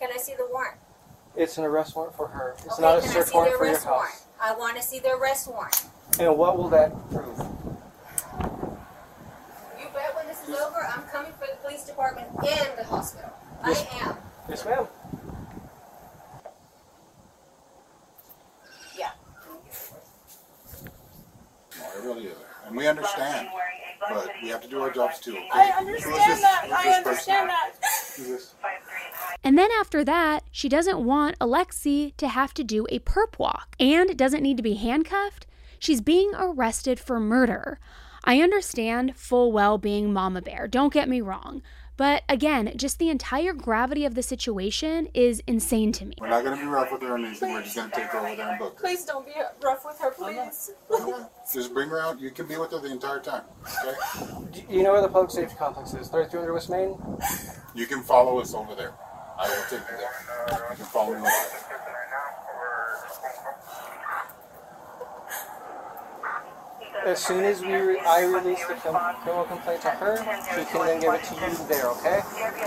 Can 0.00 0.10
I 0.12 0.16
see 0.16 0.34
the 0.36 0.46
warrant? 0.50 0.76
It's 1.36 1.56
an 1.58 1.64
arrest 1.64 1.94
warrant 1.94 2.16
for 2.16 2.26
her. 2.28 2.54
It's 2.64 2.72
okay, 2.74 2.82
not 2.82 2.98
a 2.98 3.00
can 3.00 3.10
I 3.10 3.12
search 3.12 3.26
see 3.28 3.34
warrant 3.34 3.52
the 3.52 3.58
for 3.58 3.64
your 3.64 3.72
arrest 3.74 3.86
warrant? 3.86 4.14
I 4.42 4.54
want 4.54 4.76
to 4.76 4.82
see 4.82 4.98
the 4.98 5.12
arrest 5.14 5.48
warrant. 5.48 5.82
And 6.18 6.36
what 6.36 6.56
will 6.58 6.68
that 6.70 6.90
prove? 7.10 7.38
You 9.78 9.86
bet 9.94 10.14
when 10.14 10.26
this 10.26 10.42
is 10.48 10.54
over, 10.56 10.86
I'm 11.00 11.08
coming 11.08 11.32
for 11.32 11.46
the 11.46 11.56
police 11.62 11.84
department 11.84 12.28
and 12.46 12.78
the 12.78 12.84
hospital. 12.84 13.30
Yes. 13.66 13.86
I 13.90 14.08
am. 14.10 14.16
Yes, 14.50 14.64
ma'am. 14.66 14.86
Yeah. 18.98 19.10
No, 21.78 21.84
it 21.96 22.04
really 22.04 22.26
is. 22.26 22.36
And 22.66 22.76
we 22.76 22.86
understand, 22.86 23.48
but 24.10 24.28
we 24.42 24.50
have 24.50 24.60
to 24.60 24.68
do 24.68 24.80
our 24.82 24.90
jobs 24.90 25.20
too. 25.20 25.32
Okay? 25.32 25.48
I 25.54 25.70
understand 25.78 26.16
just- 26.26 26.42
that. 26.42 26.68
I 26.70 26.88
understand 26.98 27.48
that. 27.48 27.72
And 29.42 29.56
then 29.56 29.70
after 29.80 30.04
that, 30.04 30.44
she 30.50 30.68
doesn't 30.68 31.02
want 31.02 31.38
Alexee 31.38 32.14
to 32.18 32.28
have 32.28 32.52
to 32.54 32.62
do 32.64 32.86
a 32.90 32.98
perp 32.98 33.38
walk 33.38 33.74
and 33.80 34.14
doesn't 34.18 34.42
need 34.42 34.58
to 34.58 34.62
be 34.62 34.74
handcuffed. 34.74 35.46
She's 35.78 36.02
being 36.02 36.32
arrested 36.34 37.00
for 37.00 37.18
murder. 37.18 37.78
I 38.24 38.40
understand 38.40 39.16
full 39.16 39.52
well 39.52 39.78
being 39.78 40.12
Mama 40.12 40.42
Bear, 40.42 40.68
don't 40.68 40.92
get 40.92 41.08
me 41.08 41.20
wrong. 41.20 41.62
But 41.96 42.22
again, 42.30 42.72
just 42.76 42.98
the 42.98 43.10
entire 43.10 43.52
gravity 43.52 44.06
of 44.06 44.14
the 44.14 44.22
situation 44.22 45.08
is 45.12 45.42
insane 45.46 45.92
to 45.92 46.06
me. 46.06 46.14
We're 46.18 46.30
not 46.30 46.44
going 46.44 46.56
to 46.58 46.64
be 46.64 46.66
rough 46.66 46.90
with 46.90 47.02
her 47.02 47.12
or 47.12 47.18
anything. 47.18 47.52
We're 47.52 47.62
just 47.62 47.76
going 47.76 47.90
to 47.90 47.94
take 47.94 48.06
her 48.06 48.20
over 48.20 48.34
there 48.34 48.48
and 48.48 48.58
book 48.58 48.78
her. 48.78 48.86
Please 48.86 49.04
don't 49.04 49.26
be 49.26 49.32
rough 49.62 49.84
with 49.84 49.98
her, 49.98 50.10
please. 50.10 50.70
Just 51.52 51.74
bring 51.74 51.90
her 51.90 52.00
out. 52.00 52.18
You 52.18 52.30
can 52.30 52.46
be 52.46 52.56
with 52.56 52.70
her 52.70 52.78
the 52.78 52.90
entire 52.90 53.20
time. 53.20 53.42
Okay? 53.84 54.64
Do 54.66 54.74
you 54.74 54.82
know 54.82 54.92
where 54.92 55.02
the 55.02 55.08
public 55.08 55.30
safety 55.30 55.54
complex 55.58 55.92
is? 55.92 56.08
3300 56.08 56.52
West 56.54 56.70
Main? 56.70 56.96
You 57.74 57.86
can 57.86 58.02
follow 58.02 58.40
us 58.40 58.54
over 58.54 58.74
there. 58.74 58.94
I 59.38 59.48
will 59.48 59.62
take 59.68 59.80
you 59.90 59.98
there. 59.98 60.68
You 60.70 60.76
can 60.76 60.86
follow 60.86 61.10
me 61.12 61.18
over 61.18 61.26
there. 61.26 61.70
As 67.04 67.24
soon 67.24 67.44
as 67.44 67.62
we 67.62 67.72
re- 67.74 67.98
I 68.00 68.24
release 68.24 68.60
the 68.66 68.74
crim- 68.74 68.94
criminal 69.22 69.44
complaint 69.44 69.80
to 69.82 69.90
her, 69.90 70.18
she 70.18 70.64
can 70.66 70.86
then 70.86 71.00
give 71.00 71.14
it 71.14 71.24
to 71.24 71.34
you 71.34 71.66
there, 71.66 71.86
okay? 71.88 72.20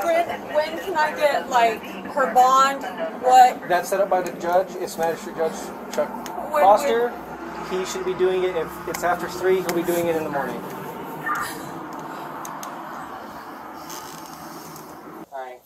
When, 0.04 0.26
when 0.54 0.80
can 0.80 0.98
I 0.98 1.16
get, 1.16 1.50
like, 1.50 1.84
her 1.84 2.34
bond? 2.34 2.84
What? 3.22 3.70
That's 3.70 3.90
set 3.90 4.02
up 4.02 4.10
by 4.10 4.22
the 4.22 4.32
judge. 4.40 4.76
It's 4.76 4.98
Magistrate 4.98 5.38
Judge 5.38 5.54
Chuck. 5.94 6.10
Where 6.52 6.64
foster, 6.64 7.14
he 7.70 7.86
should 7.86 8.06
be 8.06 8.14
doing 8.16 8.44
it. 8.44 8.56
If 8.56 8.70
it's 8.88 9.04
after 9.04 9.30
three, 9.30 9.58
he'll 9.58 9.76
be 9.76 9.84
doing 9.84 10.08
it 10.08 10.16
in 10.16 10.24
the 10.24 10.30
morning. 10.32 10.60
Hi. 15.32 15.58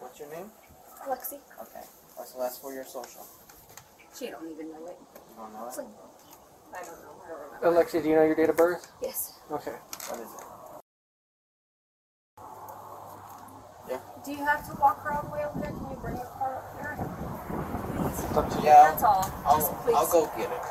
What's 0.00 0.18
your 0.18 0.30
name? 0.30 0.50
Lexi. 1.08 1.38
Okay. 1.62 1.84
What's 2.16 2.32
the 2.32 2.38
last 2.40 2.60
four 2.60 2.70
of 2.70 2.76
your 2.76 2.84
social? 2.84 3.24
She 4.18 4.30
don't 4.30 4.50
even 4.50 4.70
know 4.70 4.86
it. 4.86 4.98
You 5.30 5.36
don't 5.36 5.52
know 5.52 5.68
it? 5.68 6.11
I 6.74 6.82
don't 6.84 6.86
know. 7.02 7.12
I 7.24 7.28
don't 7.28 7.40
remember. 7.44 7.66
Alexia, 7.68 8.02
do 8.02 8.08
you 8.08 8.14
know 8.16 8.24
your 8.24 8.34
date 8.34 8.48
of 8.50 8.56
birth? 8.56 8.90
Yes. 9.02 9.38
Okay. 9.50 9.72
What 10.08 10.20
is 10.20 10.26
it? 10.34 10.40
Yeah. 13.90 14.00
Do 14.24 14.30
you 14.32 14.44
have 14.44 14.66
to 14.68 14.80
walk 14.80 15.02
her 15.04 15.12
all 15.12 15.22
the 15.22 15.30
way 15.30 15.44
over 15.44 15.58
here? 15.60 15.70
Can 15.70 15.90
you 15.90 15.96
bring 16.00 16.16
your 16.16 16.26
car 16.38 16.56
up 16.58 16.64
here? 16.80 16.96
Please. 17.96 18.24
It's 18.24 18.36
up 18.36 18.48
to 18.50 18.56
you. 18.58 18.64
Yeah. 18.64 18.90
That's 18.90 19.02
all. 19.02 19.30
I'll, 19.44 19.60
please. 19.84 19.94
I'll 19.96 20.10
go 20.10 20.30
get 20.36 20.50
it. 20.50 20.62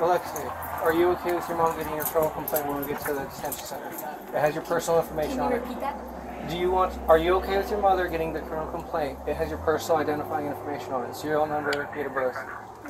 Alexia, 0.00 0.48
are 0.82 0.94
you 0.94 1.10
okay 1.10 1.34
with 1.34 1.46
your 1.46 1.58
mom 1.58 1.76
getting 1.76 1.94
your 1.94 2.04
criminal 2.04 2.30
complaint 2.32 2.66
when 2.66 2.80
we 2.80 2.86
get 2.86 3.00
to 3.02 3.12
the 3.12 3.20
detention 3.24 3.64
center? 3.66 3.86
It 4.34 4.40
has 4.40 4.54
your 4.54 4.64
personal 4.64 5.00
information 5.00 5.32
Can 5.36 5.40
on 5.40 5.50
you 5.50 5.56
it. 5.58 5.60
repeat 5.60 5.80
that? 5.80 6.48
Do 6.48 6.56
you 6.56 6.70
want? 6.70 6.98
Are 7.06 7.18
you 7.18 7.34
okay 7.34 7.58
with 7.58 7.70
your 7.70 7.80
mother 7.82 8.08
getting 8.08 8.32
the 8.32 8.40
criminal 8.40 8.66
complaint? 8.72 9.18
It 9.28 9.36
has 9.36 9.50
your 9.50 9.58
personal 9.58 9.98
identifying 9.98 10.46
information 10.46 10.92
on 10.94 11.04
it. 11.04 11.14
Serial 11.14 11.46
number, 11.46 11.86
date 11.94 12.06
of 12.06 12.14
birth. 12.14 12.36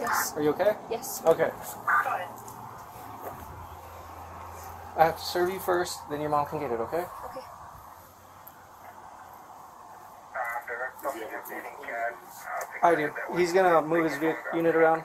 Yes. 0.00 0.32
Are 0.36 0.42
you 0.42 0.50
okay? 0.50 0.72
Yes. 0.90 1.22
Okay. 1.24 1.50
I 4.96 5.04
have 5.04 5.16
to 5.16 5.24
serve 5.24 5.50
you 5.50 5.60
first, 5.60 5.98
then 6.10 6.20
your 6.20 6.30
mom 6.30 6.46
can 6.46 6.58
get 6.60 6.70
it. 6.70 6.80
Okay? 6.80 7.04
Okay. 7.30 7.40
I 12.82 12.94
do. 12.94 13.10
He's 13.36 13.52
gonna 13.52 13.82
move 13.82 14.10
his 14.10 14.20
unit 14.54 14.74
around. 14.74 15.04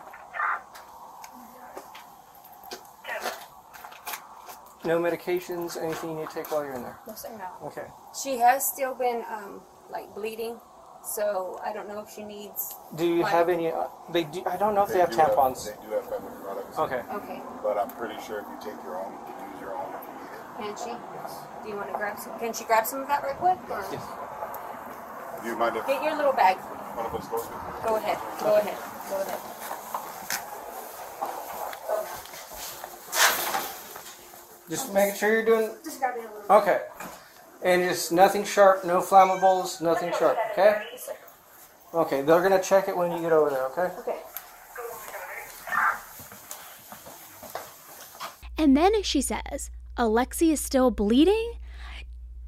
No 4.85 4.99
medications, 4.99 5.81
anything 5.81 6.11
you 6.11 6.15
need 6.17 6.29
to 6.29 6.35
take 6.35 6.51
while 6.51 6.63
you're 6.63 6.73
in 6.73 6.83
there. 6.83 6.99
No, 7.07 7.15
sir. 7.15 7.29
Okay. 7.63 7.87
She 8.21 8.37
has 8.37 8.65
still 8.71 8.93
been 8.93 9.23
um, 9.31 9.61
like 9.89 10.13
bleeding, 10.13 10.57
so 11.05 11.59
I 11.63 11.71
don't 11.73 11.87
know 11.87 11.99
if 11.99 12.09
she 12.09 12.23
needs. 12.23 12.75
Do 12.95 13.05
you 13.05 13.23
have 13.23 13.49
any? 13.49 13.71
Uh, 13.71 13.87
they 14.11 14.23
do. 14.23 14.43
I 14.45 14.57
don't 14.57 14.73
know 14.75 14.83
if 14.83 14.89
they, 14.89 14.99
have 14.99 15.11
do 15.11 15.17
tampons. 15.17 15.65
they 15.65 15.77
do 15.87 15.93
have 15.93 16.09
family 16.09 16.31
products. 16.43 16.77
Okay. 16.79 17.01
Okay. 17.13 17.41
But 17.63 17.77
I'm 17.77 17.89
pretty 17.91 18.19
sure 18.25 18.39
if 18.39 18.45
you 18.49 18.57
take 18.71 18.83
your 18.83 18.97
own, 18.97 19.11
you 19.13 19.33
can 19.33 19.51
use 19.51 19.61
your 19.61 19.75
own 19.77 19.93
if 19.93 20.01
you 20.03 20.13
need 20.17 20.33
it. 20.33 20.75
Can 20.75 20.85
she? 20.85 20.91
Yes. 21.21 21.33
Do 21.63 21.69
you 21.69 21.75
want 21.75 21.91
to 21.91 21.97
grab 21.97 22.17
some? 22.19 22.37
Can 22.39 22.53
she 22.53 22.63
grab 22.65 22.85
some 22.85 23.01
of 23.01 23.07
that 23.07 23.23
right 23.23 23.35
quick? 23.37 23.57
Or? 23.69 23.85
Yes. 23.91 24.03
Do 25.43 25.49
you 25.49 25.57
mind 25.57 25.77
if 25.77 25.85
Get 25.87 26.03
your 26.03 26.15
little 26.15 26.33
bag. 26.33 26.57
one 26.57 27.05
of 27.05 27.13
us 27.13 27.27
goes 27.27 27.41
with 27.41 27.51
you? 27.51 27.87
Go 27.87 27.95
ahead. 27.97 28.17
Go 28.41 28.55
ahead. 28.57 28.77
Go 29.09 29.21
ahead. 29.21 29.39
Just 34.69 34.91
making 34.93 35.15
sure 35.15 35.31
you're 35.31 35.45
doing. 35.45 35.69
Just 35.83 35.99
grab 35.99 36.15
it 36.17 36.25
a 36.25 36.33
little. 36.33 36.57
Okay. 36.57 36.81
And 37.65 37.81
just 37.81 38.11
nothing 38.11 38.45
sharp, 38.45 38.85
no 38.85 39.01
flammables, 39.01 39.81
nothing 39.81 40.13
sharp. 40.17 40.37
Okay. 40.51 40.83
Okay. 41.93 42.21
They're 42.21 42.43
gonna 42.43 42.61
check 42.61 42.87
it 42.87 42.95
when 42.95 43.11
you 43.11 43.19
get 43.19 43.31
over 43.31 43.49
there. 43.49 43.65
Okay. 43.65 43.91
Okay. 44.01 44.19
And 48.57 48.77
then 48.77 49.01
she 49.01 49.19
says, 49.19 49.71
Alexee 49.97 50.51
is 50.51 50.61
still 50.61 50.91
bleeding? 50.91 51.53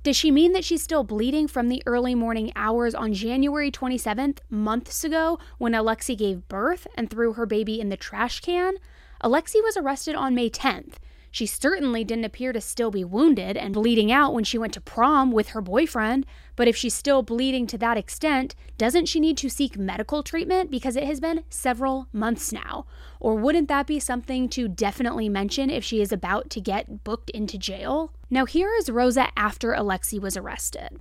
Does 0.03 0.15
she 0.15 0.29
mean 0.29 0.53
that 0.53 0.63
she's 0.63 0.83
still 0.83 1.03
bleeding 1.03 1.47
from 1.47 1.67
the 1.67 1.83
early 1.85 2.15
morning 2.15 2.51
hours 2.55 2.95
on 2.95 3.11
January 3.13 3.71
27th, 3.71 4.37
months 4.49 5.03
ago, 5.03 5.37
when 5.57 5.73
Alexee 5.73 6.17
gave 6.17 6.47
birth 6.47 6.87
and 6.95 7.09
threw 7.09 7.33
her 7.33 7.45
baby 7.45 7.81
in 7.81 7.89
the 7.89 7.97
trash 7.97 8.39
can? 8.39 8.75
Alexee 9.23 9.63
was 9.63 9.75
arrested 9.75 10.15
on 10.15 10.35
May 10.35 10.49
10th. 10.49 10.93
She 11.31 11.45
certainly 11.45 12.03
didn't 12.03 12.25
appear 12.25 12.53
to 12.53 12.61
still 12.61 12.89
be 12.89 13.03
wounded 13.03 13.57
and 13.57 13.73
bleeding 13.73 14.11
out 14.11 14.33
when 14.33 14.43
she 14.43 14.57
went 14.57 14.73
to 14.73 14.81
prom 14.81 15.31
with 15.31 15.49
her 15.49 15.61
boyfriend, 15.61 16.25
but 16.55 16.67
if 16.67 16.75
she's 16.75 16.93
still 16.93 17.21
bleeding 17.21 17.67
to 17.67 17.77
that 17.77 17.97
extent, 17.97 18.55
doesn't 18.77 19.07
she 19.07 19.19
need 19.19 19.37
to 19.37 19.49
seek 19.49 19.77
medical 19.77 20.23
treatment 20.23 20.71
because 20.71 20.95
it 20.95 21.03
has 21.03 21.19
been 21.19 21.43
several 21.49 22.07
months 22.11 22.51
now? 22.51 22.85
Or 23.19 23.35
wouldn't 23.35 23.67
that 23.67 23.87
be 23.87 23.99
something 23.99 24.49
to 24.49 24.67
definitely 24.67 25.29
mention 25.29 25.69
if 25.69 25.83
she 25.83 26.01
is 26.01 26.11
about 26.11 26.49
to 26.51 26.61
get 26.61 27.03
booked 27.03 27.29
into 27.31 27.57
jail? 27.57 28.13
Now, 28.29 28.45
here 28.45 28.73
is 28.73 28.89
Rosa 28.89 29.29
after 29.37 29.73
Alexee 29.73 30.19
was 30.19 30.37
arrested. 30.37 30.99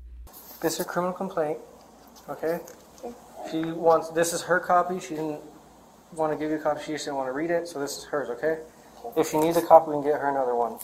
This 0.60 0.74
is 0.74 0.78
her 0.78 0.84
criminal 0.84 1.14
complaint. 1.14 1.58
Okay. 2.28 2.58
She 3.50 3.62
wants. 3.62 4.08
This 4.10 4.32
is 4.32 4.42
her 4.42 4.58
copy. 4.58 4.98
She 4.98 5.10
didn't 5.10 5.40
want 6.12 6.32
to 6.32 6.38
give 6.38 6.50
you 6.50 6.56
a 6.56 6.60
copy. 6.60 6.82
She 6.84 6.92
just 6.92 7.04
didn't 7.04 7.16
want 7.16 7.28
to 7.28 7.32
read 7.32 7.50
it. 7.50 7.68
So 7.68 7.78
this 7.78 7.98
is 7.98 8.04
hers. 8.04 8.28
Okay. 8.30 8.58
If 9.16 9.28
she 9.30 9.38
needs 9.38 9.56
a 9.56 9.62
copy, 9.62 9.90
we 9.90 9.96
can 9.96 10.02
get 10.04 10.20
her 10.20 10.28
another 10.28 10.54
one. 10.54 10.78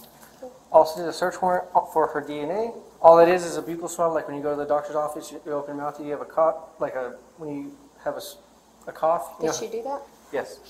Also, 0.71 1.01
did 1.01 1.09
a 1.09 1.13
search 1.13 1.41
warrant 1.43 1.65
for 1.93 2.07
her 2.09 2.23
DNA. 2.23 2.75
All 3.01 3.19
it 3.19 3.29
is 3.29 3.45
is 3.45 3.57
a 3.57 3.63
buccal 3.63 3.89
swab. 3.91 4.13
Like 4.15 4.27
when 4.29 4.37
you 4.37 4.43
go 4.43 4.51
to 4.51 4.57
the 4.57 4.65
doctor's 4.65 4.97
office, 4.97 5.31
you 5.33 5.41
you 5.45 5.53
open 5.53 5.77
your 5.77 5.85
mouth, 5.85 6.01
you 6.01 6.11
have 6.13 6.21
a 6.21 6.25
cough. 6.25 6.57
Like 6.79 6.95
a 6.95 7.17
when 7.37 7.51
you 7.55 7.77
have 8.05 8.15
a, 8.15 8.19
s- 8.19 8.39
a 8.87 8.93
cough. 8.93 9.35
you 9.41 9.47
Did 9.47 9.47
know- 9.49 9.59
she 9.61 9.69
do 9.69 9.83
that? 9.83 10.01
Yes. 10.33 10.61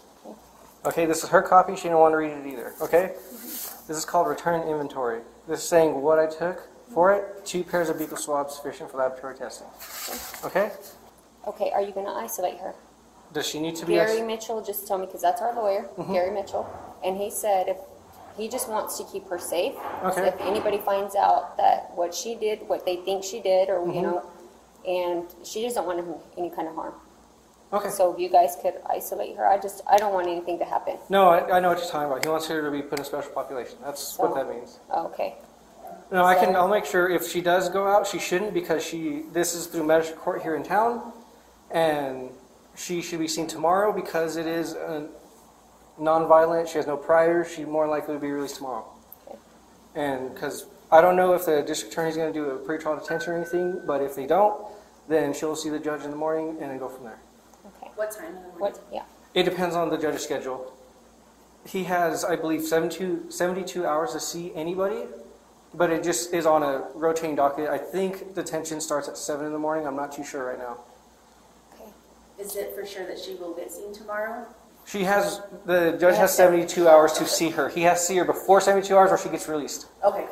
Okay, 0.85 1.07
this 1.07 1.23
is 1.23 1.29
her 1.31 1.43
copy. 1.43 1.77
She 1.77 1.85
didn't 1.85 1.99
want 1.99 2.13
to 2.13 2.17
read 2.17 2.33
it 2.33 2.45
either. 2.47 2.73
Okay? 2.83 3.13
Mm-hmm. 3.15 3.87
This 3.87 3.97
is 3.97 4.05
called 4.05 4.27
return 4.27 4.67
inventory. 4.67 5.21
This 5.47 5.61
is 5.63 5.69
saying 5.69 6.03
what 6.03 6.19
I 6.19 6.27
took 6.27 6.61
for 6.93 7.13
it. 7.13 7.47
Two 7.47 7.63
pairs 7.63 7.89
of 7.89 7.97
buccal 7.99 8.19
swabs 8.19 8.57
sufficient 8.57 8.91
for 8.91 8.97
laboratory 8.99 9.37
testing. 9.37 9.69
Okay? 10.45 10.73
Okay. 11.47 11.71
Are 11.71 11.81
you 11.83 11.93
going 11.93 12.07
to 12.07 12.13
isolate 12.13 12.59
her? 12.59 12.75
Does 13.33 13.47
she 13.47 13.61
need 13.61 13.77
to 13.77 13.87
be? 13.87 13.95
Gary 13.95 14.23
Mitchell 14.23 14.63
just 14.63 14.87
told 14.87 15.01
me 15.01 15.07
because 15.07 15.23
that's 15.23 15.41
our 15.41 15.55
lawyer, 15.55 15.89
Mm-hmm. 15.97 16.13
Gary 16.13 16.31
Mitchell, 16.31 16.67
and 17.05 17.17
he 17.17 17.31
said 17.31 17.69
if 17.69 17.77
he 18.37 18.49
just 18.49 18.69
wants 18.69 18.97
to 18.99 19.05
keep 19.05 19.29
her 19.29 19.39
safe. 19.39 19.75
Okay. 20.05 20.29
If 20.29 20.41
anybody 20.41 20.79
finds 20.79 21.15
out 21.17 21.57
that 21.59 21.91
what 21.95 22.15
she 22.15 22.35
did, 22.35 22.61
what 22.69 22.85
they 22.87 22.97
think 22.97 23.25
she 23.25 23.41
did, 23.41 23.69
or 23.69 23.81
Mm-hmm. 23.81 23.95
you 23.95 24.03
know, 24.03 24.31
and 24.87 25.27
she 25.47 25.63
doesn't 25.63 25.85
want 25.87 25.99
him 26.01 26.15
any 26.37 26.51
kind 26.51 26.67
of 26.69 26.75
harm. 26.75 26.95
Okay. 27.73 27.89
So 27.89 28.13
if 28.13 28.21
you 28.21 28.29
guys 28.29 28.57
could 28.61 28.75
isolate 28.91 29.37
her, 29.37 29.47
I 29.47 29.59
just 29.59 29.81
I 29.91 29.97
don't 29.97 30.13
want 30.13 30.27
anything 30.29 30.59
to 30.59 30.65
happen. 30.67 30.99
No, 31.09 31.29
I, 31.31 31.57
I 31.57 31.61
know 31.61 31.69
what 31.71 31.79
you're 31.79 31.89
talking 31.89 32.11
about. 32.11 32.23
He 32.25 32.29
wants 32.31 32.47
her 32.49 32.61
to 32.63 32.71
be 32.71 32.83
put 32.83 32.99
in 32.99 33.05
special 33.05 33.31
population. 33.33 33.77
That's 33.83 34.19
what 34.19 34.33
So- 34.33 34.35
that 34.45 34.49
means. 34.55 34.79
Okay. 34.95 35.37
No, 36.11 36.25
I 36.25 36.35
can. 36.35 36.55
I'll 36.55 36.69
make 36.69 36.85
sure 36.85 37.09
if 37.09 37.27
she 37.27 37.41
does 37.41 37.71
go 37.71 37.87
out, 37.87 38.07
she 38.07 38.19
shouldn't 38.19 38.53
because 38.53 38.85
she. 38.85 39.23
This 39.33 39.55
is 39.55 39.67
through 39.67 39.85
magistrate 39.85 40.19
court 40.19 40.43
here 40.43 40.55
in 40.55 40.63
town, 40.63 41.13
and 41.71 42.29
she 42.75 43.03
should 43.03 43.19
be 43.19 43.29
seen 43.29 43.47
tomorrow 43.47 43.93
because 43.93 44.37
it 44.37 44.47
is 44.47 44.77
non-violent. 45.99 46.69
She 46.69 46.79
has 46.79 46.87
no 46.87 46.97
priors. 46.97 47.53
She 47.53 47.65
more 47.65 47.87
likely 47.87 48.15
to 48.15 48.21
be 48.21 48.31
released 48.31 48.57
tomorrow. 48.57 48.87
Okay. 49.27 49.39
And 49.95 50.33
because 50.35 50.67
I 50.91 51.01
don't 51.01 51.17
know 51.17 51.35
if 51.35 51.45
the 51.47 51.63
district 51.63 51.93
attorney 51.93 52.11
is 52.11 52.17
going 52.17 52.33
to 52.33 52.39
do 52.39 52.51
a 52.51 52.59
pretrial 52.59 53.01
detention 53.01 53.33
or 53.33 53.37
anything, 53.37 53.83
but 53.87 54.01
if 54.03 54.15
they 54.15 54.27
don't, 54.27 54.67
then 55.09 55.35
she'll 55.35 55.57
see 55.57 55.69
the 55.69 55.79
judge 55.79 56.03
in 56.05 56.11
the 56.11 56.17
morning 56.17 56.57
and 56.61 56.71
then 56.71 56.79
go 56.79 56.89
from 56.89 57.05
there. 57.05 57.19
Okay. 57.67 57.91
What 57.95 58.11
time 58.11 58.29
in 58.29 58.35
the 58.35 58.41
morning? 58.41 58.59
What? 58.59 58.81
Yeah. 58.93 59.03
It 59.35 59.45
depends 59.45 59.75
on 59.75 59.91
the 59.91 59.99
judge's 59.99 60.23
schedule. 60.23 60.73
He 61.67 61.85
has, 61.85 62.25
I 62.25 62.37
believe, 62.37 62.63
72, 62.63 63.31
72 63.31 63.87
hours 63.87 64.13
to 64.13 64.21
see 64.21 64.53
anybody, 64.55 65.05
but 65.75 65.91
it 65.91 66.03
just 66.03 66.35
is 66.35 66.45
on 66.45 66.63
a 66.63 66.89
rotating 66.95 67.37
docket. 67.37 67.69
I 67.69 67.79
think 67.79 68.35
detention 68.35 68.81
starts 68.81 69.09
at 69.09 69.17
7 69.17 69.47
in 69.47 69.53
the 69.53 69.59
morning. 69.59 69.87
I'm 69.87 69.97
not 69.97 70.13
too 70.13 70.25
sure 70.25 70.47
right 70.49 70.59
now. 70.59 70.81
Is 72.39 72.57
it 72.57 72.75
for 72.75 72.85
sure 72.85 73.07
that 73.07 73.19
she 73.19 73.35
will 73.35 73.55
get 73.55 73.71
seen 73.71 73.95
tomorrow? 73.95 74.47
She 74.87 75.05
has, 75.05 75.41
the 75.65 75.97
judge 76.01 76.17
has 76.17 76.35
72 76.35 76.89
hours 76.89 77.13
to 77.15 77.27
see 77.27 77.51
her. 77.51 77.69
He 77.69 77.83
has 77.83 78.01
to 78.01 78.07
see 78.07 78.17
her 78.17 78.25
before 78.25 78.61
72 78.61 78.95
hours 78.97 79.11
or 79.11 79.19
she 79.19 79.29
gets 79.29 79.49
released. 79.49 79.87
Okay. 80.05 80.27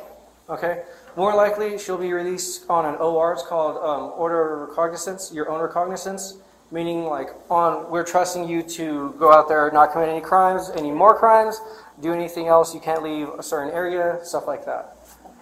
Okay? 0.49 0.83
More 1.15 1.33
likely, 1.35 1.77
she'll 1.77 1.97
be 1.97 2.11
released 2.11 2.69
on 2.69 2.85
an 2.85 2.95
OR. 2.95 3.33
It's 3.33 3.43
called 3.43 3.77
um, 3.77 4.13
Order 4.17 4.63
of 4.63 4.69
Recognizance, 4.69 5.31
your 5.33 5.49
own 5.49 5.61
recognizance, 5.61 6.37
meaning 6.71 7.05
like 7.05 7.29
on, 7.49 7.89
we're 7.89 8.05
trusting 8.05 8.47
you 8.47 8.61
to 8.63 9.13
go 9.17 9.31
out 9.31 9.47
there, 9.47 9.69
not 9.71 9.91
commit 9.91 10.09
any 10.09 10.21
crimes, 10.21 10.69
any 10.75 10.91
more 10.91 11.17
crimes, 11.17 11.59
do 12.01 12.13
anything 12.13 12.47
else. 12.47 12.73
You 12.73 12.81
can't 12.81 13.03
leave 13.03 13.29
a 13.29 13.43
certain 13.43 13.73
area, 13.73 14.19
stuff 14.23 14.47
like 14.47 14.65
that. 14.65 14.97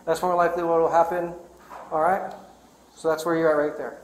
That's 0.05 0.21
more 0.21 0.35
likely 0.35 0.63
what 0.63 0.79
will 0.79 0.91
happen. 0.91 1.33
All 1.91 2.01
right? 2.01 2.33
So 2.95 3.09
that's 3.09 3.25
where 3.25 3.35
you're 3.35 3.49
at 3.49 3.69
right 3.69 3.77
there. 3.77 4.01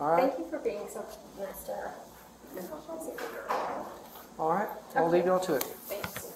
All 0.00 0.12
right? 0.12 0.32
Thank 0.32 0.38
you 0.38 0.46
for 0.50 0.58
being 0.58 0.88
so 0.88 1.04
nice 1.38 1.64
to 1.64 1.72
her. 1.72 1.94
All 4.38 4.50
right? 4.50 4.68
I'll 4.96 5.10
leave 5.10 5.26
you 5.26 5.32
all 5.32 5.40
to 5.40 5.56
it. 5.56 5.62
Thanks. 5.62 6.26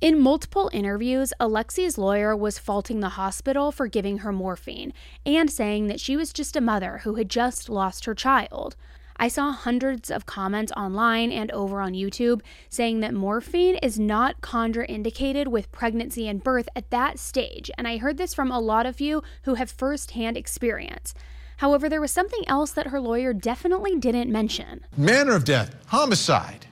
In 0.00 0.20
multiple 0.20 0.70
interviews, 0.72 1.32
Alexee's 1.40 1.96
lawyer 1.96 2.36
was 2.36 2.58
faulting 2.58 3.00
the 3.00 3.10
hospital 3.10 3.72
for 3.72 3.86
giving 3.86 4.18
her 4.18 4.32
morphine 4.32 4.92
and 5.24 5.50
saying 5.50 5.86
that 5.86 6.00
she 6.00 6.16
was 6.16 6.32
just 6.32 6.56
a 6.56 6.60
mother 6.60 6.98
who 7.04 7.14
had 7.14 7.30
just 7.30 7.68
lost 7.68 8.04
her 8.04 8.14
child. 8.14 8.76
I 9.16 9.28
saw 9.28 9.52
hundreds 9.52 10.10
of 10.10 10.26
comments 10.26 10.72
online 10.76 11.30
and 11.30 11.50
over 11.52 11.80
on 11.80 11.92
YouTube 11.92 12.42
saying 12.68 13.00
that 13.00 13.14
morphine 13.14 13.76
is 13.76 13.98
not 13.98 14.40
contraindicated 14.40 15.46
with 15.46 15.70
pregnancy 15.70 16.26
and 16.28 16.42
birth 16.42 16.68
at 16.74 16.90
that 16.90 17.18
stage, 17.18 17.70
and 17.78 17.86
I 17.86 17.98
heard 17.98 18.16
this 18.16 18.34
from 18.34 18.50
a 18.50 18.58
lot 18.60 18.86
of 18.86 19.00
you 19.00 19.22
who 19.42 19.54
have 19.54 19.70
firsthand 19.70 20.36
experience. 20.36 21.14
However, 21.58 21.88
there 21.88 22.00
was 22.00 22.10
something 22.10 22.42
else 22.48 22.72
that 22.72 22.88
her 22.88 23.00
lawyer 23.00 23.32
definitely 23.32 23.96
didn't 23.96 24.30
mention. 24.30 24.84
Manner 24.96 25.36
of 25.36 25.44
death, 25.44 25.74
homicide. 25.86 26.66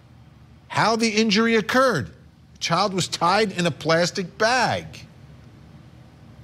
How 0.69 0.97
the 0.97 1.11
injury 1.11 1.55
occurred. 1.55 2.11
child 2.59 2.95
was 2.95 3.07
tied 3.07 3.53
in 3.53 3.67
a 3.67 3.71
plastic 3.71 4.39
bag. 4.39 4.87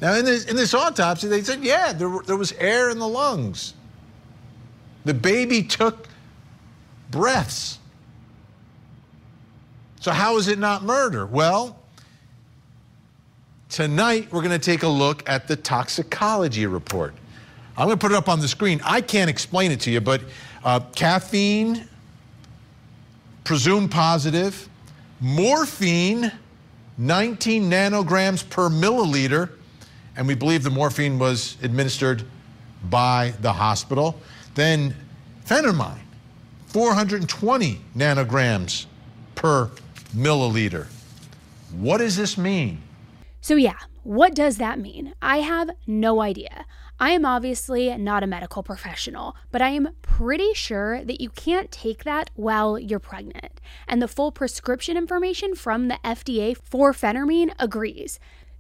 Now, 0.00 0.14
in 0.14 0.24
this, 0.24 0.44
in 0.44 0.54
this 0.54 0.74
autopsy, 0.74 1.26
they 1.26 1.42
said, 1.42 1.64
yeah, 1.64 1.92
there, 1.92 2.20
there 2.26 2.36
was 2.36 2.52
air 2.52 2.90
in 2.90 2.98
the 2.98 3.08
lungs. 3.08 3.74
The 5.08 5.14
baby 5.14 5.62
took 5.62 6.06
breaths. 7.10 7.78
So, 10.00 10.10
how 10.10 10.36
is 10.36 10.48
it 10.48 10.58
not 10.58 10.82
murder? 10.82 11.24
Well, 11.24 11.78
tonight 13.70 14.30
we're 14.30 14.42
going 14.42 14.50
to 14.50 14.58
take 14.58 14.82
a 14.82 14.88
look 14.88 15.26
at 15.26 15.48
the 15.48 15.56
toxicology 15.56 16.66
report. 16.66 17.14
I'm 17.78 17.86
going 17.86 17.96
to 17.96 18.00
put 18.06 18.12
it 18.12 18.16
up 18.16 18.28
on 18.28 18.40
the 18.40 18.48
screen. 18.48 18.82
I 18.84 19.00
can't 19.00 19.30
explain 19.30 19.72
it 19.72 19.80
to 19.80 19.90
you, 19.90 20.02
but 20.02 20.20
uh, 20.62 20.80
caffeine, 20.94 21.88
presumed 23.44 23.90
positive, 23.90 24.68
morphine, 25.20 26.30
19 26.98 27.70
nanograms 27.70 28.46
per 28.46 28.68
milliliter, 28.68 29.52
and 30.16 30.28
we 30.28 30.34
believe 30.34 30.64
the 30.64 30.70
morphine 30.70 31.18
was 31.18 31.56
administered 31.62 32.24
by 32.90 33.32
the 33.40 33.54
hospital. 33.54 34.20
Then 34.58 34.96
phentermine, 35.46 36.00
420 36.66 37.80
nanograms 37.96 38.86
per 39.36 39.70
milliliter. 40.12 40.88
What 41.70 41.98
does 41.98 42.16
this 42.16 42.36
mean? 42.36 42.82
So, 43.40 43.54
yeah, 43.54 43.78
what 44.02 44.34
does 44.34 44.56
that 44.56 44.80
mean? 44.80 45.14
I 45.22 45.36
have 45.42 45.70
no 45.86 46.20
idea. 46.20 46.66
I 46.98 47.10
am 47.10 47.24
obviously 47.24 47.96
not 47.98 48.24
a 48.24 48.26
medical 48.26 48.64
professional, 48.64 49.36
but 49.52 49.62
I 49.62 49.68
am 49.68 49.90
pretty 50.02 50.54
sure 50.54 51.04
that 51.04 51.20
you 51.20 51.30
can't 51.30 51.70
take 51.70 52.02
that 52.02 52.30
while 52.34 52.80
you're 52.80 52.98
pregnant. 52.98 53.60
And 53.86 54.02
the 54.02 54.08
full 54.08 54.32
prescription 54.32 54.96
information 54.96 55.54
from 55.54 55.86
the 55.86 56.00
FDA 56.04 56.56
for 56.56 56.92
phentermine 56.92 57.52
agrees. 57.60 58.18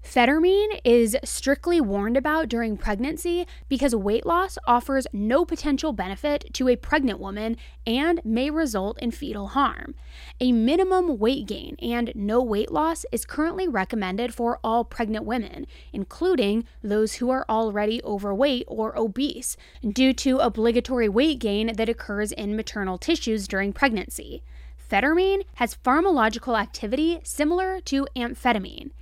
Phentermine 0.08 0.80
is 0.84 1.18
strictly 1.22 1.82
warned 1.82 2.16
about 2.16 2.48
during 2.48 2.78
pregnancy 2.78 3.46
because 3.68 3.94
weight 3.94 4.24
loss 4.24 4.56
offers 4.66 5.06
no 5.12 5.44
potential 5.44 5.92
benefit 5.92 6.46
to 6.54 6.66
a 6.66 6.76
pregnant 6.76 7.20
woman 7.20 7.58
and 7.86 8.18
may 8.24 8.48
result 8.48 8.98
in 9.02 9.10
fetal 9.10 9.48
harm. 9.48 9.94
A 10.40 10.50
minimum 10.50 11.18
weight 11.18 11.46
gain 11.46 11.76
and 11.82 12.10
no 12.14 12.42
weight 12.42 12.72
loss 12.72 13.04
is 13.12 13.26
currently 13.26 13.68
recommended 13.68 14.32
for 14.32 14.58
all 14.64 14.82
pregnant 14.82 15.26
women, 15.26 15.66
including 15.92 16.64
those 16.82 17.16
who 17.16 17.28
are 17.28 17.44
already 17.46 18.02
overweight 18.02 18.64
or 18.66 18.98
obese, 18.98 19.58
due 19.86 20.14
to 20.14 20.38
obligatory 20.38 21.10
weight 21.10 21.38
gain 21.38 21.76
that 21.76 21.90
occurs 21.90 22.32
in 22.32 22.56
maternal 22.56 22.96
tissues 22.96 23.46
during 23.46 23.74
pregnancy. 23.74 24.42
Phentermine 24.90 25.44
has 25.56 25.76
pharmacological 25.84 26.58
activity 26.58 27.20
similar 27.24 27.78
to 27.82 28.06
amphetamine 28.16 28.92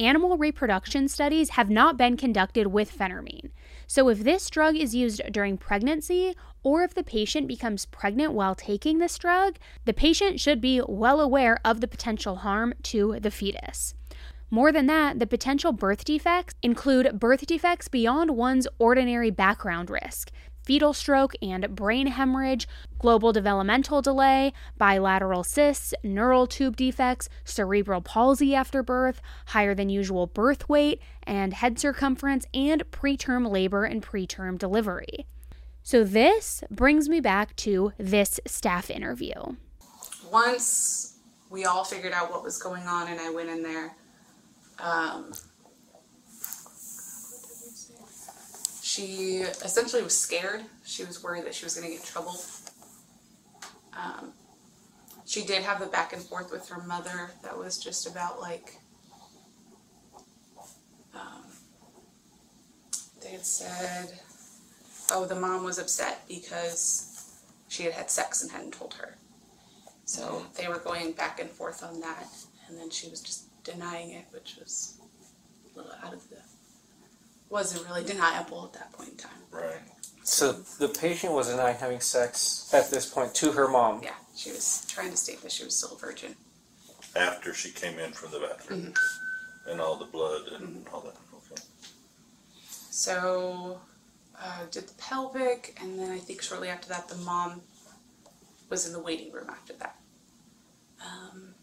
animal 0.00 0.36
reproduction 0.36 1.06
studies 1.08 1.50
have 1.50 1.70
not 1.70 1.96
been 1.96 2.16
conducted 2.16 2.68
with 2.68 2.96
phentermine. 2.96 3.50
So, 3.86 4.08
if 4.08 4.20
this 4.20 4.48
drug 4.50 4.76
is 4.76 4.94
used 4.94 5.20
during 5.30 5.58
pregnancy, 5.58 6.34
or 6.62 6.82
if 6.82 6.94
the 6.94 7.04
patient 7.04 7.46
becomes 7.46 7.86
pregnant 7.86 8.32
while 8.32 8.54
taking 8.54 8.98
this 8.98 9.18
drug, 9.18 9.56
the 9.84 9.92
patient 9.92 10.40
should 10.40 10.60
be 10.60 10.82
well 10.88 11.20
aware 11.20 11.58
of 11.64 11.80
the 11.80 11.88
potential 11.88 12.36
harm 12.36 12.74
to 12.84 13.18
the 13.20 13.30
fetus. 13.30 13.94
More 14.52 14.72
than 14.72 14.86
that, 14.86 15.20
the 15.20 15.28
potential 15.28 15.70
birth 15.70 16.04
defects 16.04 16.54
include 16.60 17.20
birth 17.20 17.46
defects 17.46 17.86
beyond 17.86 18.32
one's 18.32 18.66
ordinary 18.80 19.30
background 19.30 19.90
risk, 19.90 20.32
fetal 20.62 20.92
stroke 20.92 21.34
and 21.42 21.74
brain 21.74 22.06
hemorrhage, 22.06 22.68
global 22.98 23.32
developmental 23.32 24.02
delay, 24.02 24.52
bilateral 24.78 25.42
cysts, 25.44 25.94
neural 26.02 26.46
tube 26.46 26.76
defects, 26.76 27.28
cerebral 27.44 28.00
palsy 28.00 28.54
after 28.54 28.82
birth, 28.82 29.20
higher 29.48 29.74
than 29.74 29.88
usual 29.88 30.26
birth 30.26 30.68
weight 30.68 31.00
and 31.22 31.54
head 31.54 31.78
circumference, 31.78 32.46
and 32.54 32.90
preterm 32.90 33.50
labor 33.50 33.84
and 33.84 34.02
preterm 34.02 34.58
delivery. 34.58 35.26
So, 35.82 36.04
this 36.04 36.62
brings 36.70 37.08
me 37.08 37.20
back 37.20 37.56
to 37.56 37.92
this 37.98 38.38
staff 38.46 38.90
interview. 38.90 39.34
once 40.30 41.18
we 41.50 41.64
all 41.64 41.84
figured 41.84 42.12
out 42.12 42.30
what 42.30 42.44
was 42.44 42.62
going 42.62 42.84
on 42.84 43.08
and 43.08 43.20
I 43.20 43.30
went 43.30 43.48
in 43.48 43.62
there, 43.62 43.92
um, 44.78 45.32
she 49.00 49.38
essentially 49.64 50.02
was 50.02 50.18
scared. 50.18 50.62
She 50.84 51.04
was 51.04 51.22
worried 51.22 51.44
that 51.44 51.54
she 51.54 51.64
was 51.64 51.74
going 51.74 51.86
to 51.86 51.92
get 51.92 52.00
in 52.00 52.06
trouble. 52.06 52.34
Um, 53.96 54.32
she 55.24 55.42
did 55.44 55.62
have 55.62 55.80
the 55.80 55.86
back 55.86 56.12
and 56.12 56.22
forth 56.22 56.52
with 56.52 56.68
her 56.68 56.82
mother 56.82 57.30
that 57.42 57.56
was 57.56 57.78
just 57.78 58.06
about 58.06 58.40
like, 58.40 58.78
um, 61.14 61.44
they 63.22 63.30
had 63.30 63.46
said, 63.46 64.20
oh, 65.12 65.24
the 65.24 65.34
mom 65.34 65.64
was 65.64 65.78
upset 65.78 66.26
because 66.28 67.40
she 67.68 67.84
had 67.84 67.94
had 67.94 68.10
sex 68.10 68.42
and 68.42 68.50
hadn't 68.50 68.74
told 68.74 68.94
her. 68.94 69.16
So 70.04 70.44
they 70.58 70.68
were 70.68 70.78
going 70.78 71.12
back 71.12 71.40
and 71.40 71.48
forth 71.48 71.84
on 71.84 72.00
that, 72.00 72.26
and 72.68 72.76
then 72.76 72.90
she 72.90 73.08
was 73.08 73.20
just 73.20 73.46
denying 73.62 74.10
it, 74.10 74.24
which 74.32 74.56
was 74.58 74.98
a 75.72 75.78
little 75.78 75.92
out 76.02 76.12
of 76.12 76.28
the 76.28 76.36
wasn't 77.50 77.86
really 77.88 78.04
deniable 78.04 78.64
at 78.64 78.72
that 78.74 78.92
point 78.92 79.10
in 79.10 79.16
time. 79.16 79.32
Right. 79.50 79.80
So 80.22 80.52
the 80.52 80.88
patient 80.88 81.32
was 81.32 81.48
denying 81.48 81.76
having 81.76 82.00
sex 82.00 82.70
at 82.72 82.90
this 82.90 83.06
point 83.06 83.34
to 83.36 83.52
her 83.52 83.68
mom. 83.68 84.00
Yeah, 84.02 84.14
she 84.36 84.50
was 84.50 84.86
trying 84.88 85.10
to 85.10 85.16
state 85.16 85.42
that 85.42 85.50
she 85.52 85.64
was 85.64 85.74
still 85.76 85.96
a 85.96 85.98
virgin. 85.98 86.36
after 87.16 87.52
she 87.52 87.70
came 87.70 87.98
in 87.98 88.12
from 88.12 88.30
the 88.30 88.38
bathroom 88.38 88.94
and 89.68 89.80
all 89.80 89.96
the 89.96 90.04
blood 90.04 90.42
and 90.52 90.86
all 90.92 91.00
that. 91.00 91.16
Okay. 91.34 91.62
So 92.90 93.80
uh, 94.40 94.66
did 94.70 94.86
the 94.86 94.94
pelvic, 94.94 95.76
and 95.82 95.98
then 95.98 96.10
I 96.12 96.18
think 96.18 96.42
shortly 96.42 96.68
after 96.68 96.88
that, 96.90 97.08
the 97.08 97.16
mom 97.16 97.62
was 98.68 98.86
in 98.86 98.92
the 98.92 99.00
waiting 99.00 99.32
room 99.32 99.48
after 99.50 99.72
that. 99.74 99.96
Um, 101.04 101.54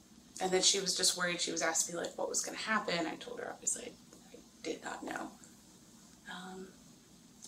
and 0.42 0.52
then 0.52 0.62
she 0.62 0.80
was 0.80 0.96
just 0.96 1.18
worried. 1.18 1.40
She 1.40 1.52
was 1.52 1.62
asking 1.62 1.96
me 1.96 2.02
like 2.02 2.18
what 2.18 2.28
was 2.28 2.42
going 2.42 2.58
to 2.58 2.64
happen. 2.64 3.08
I 3.08 3.16
told 3.16 3.40
her 3.40 3.50
obviously 3.50 3.84
I, 3.86 3.88
I 4.36 4.40
did 4.64 4.84
not 4.84 5.04
know. 5.04 5.32
Um, 6.38 6.68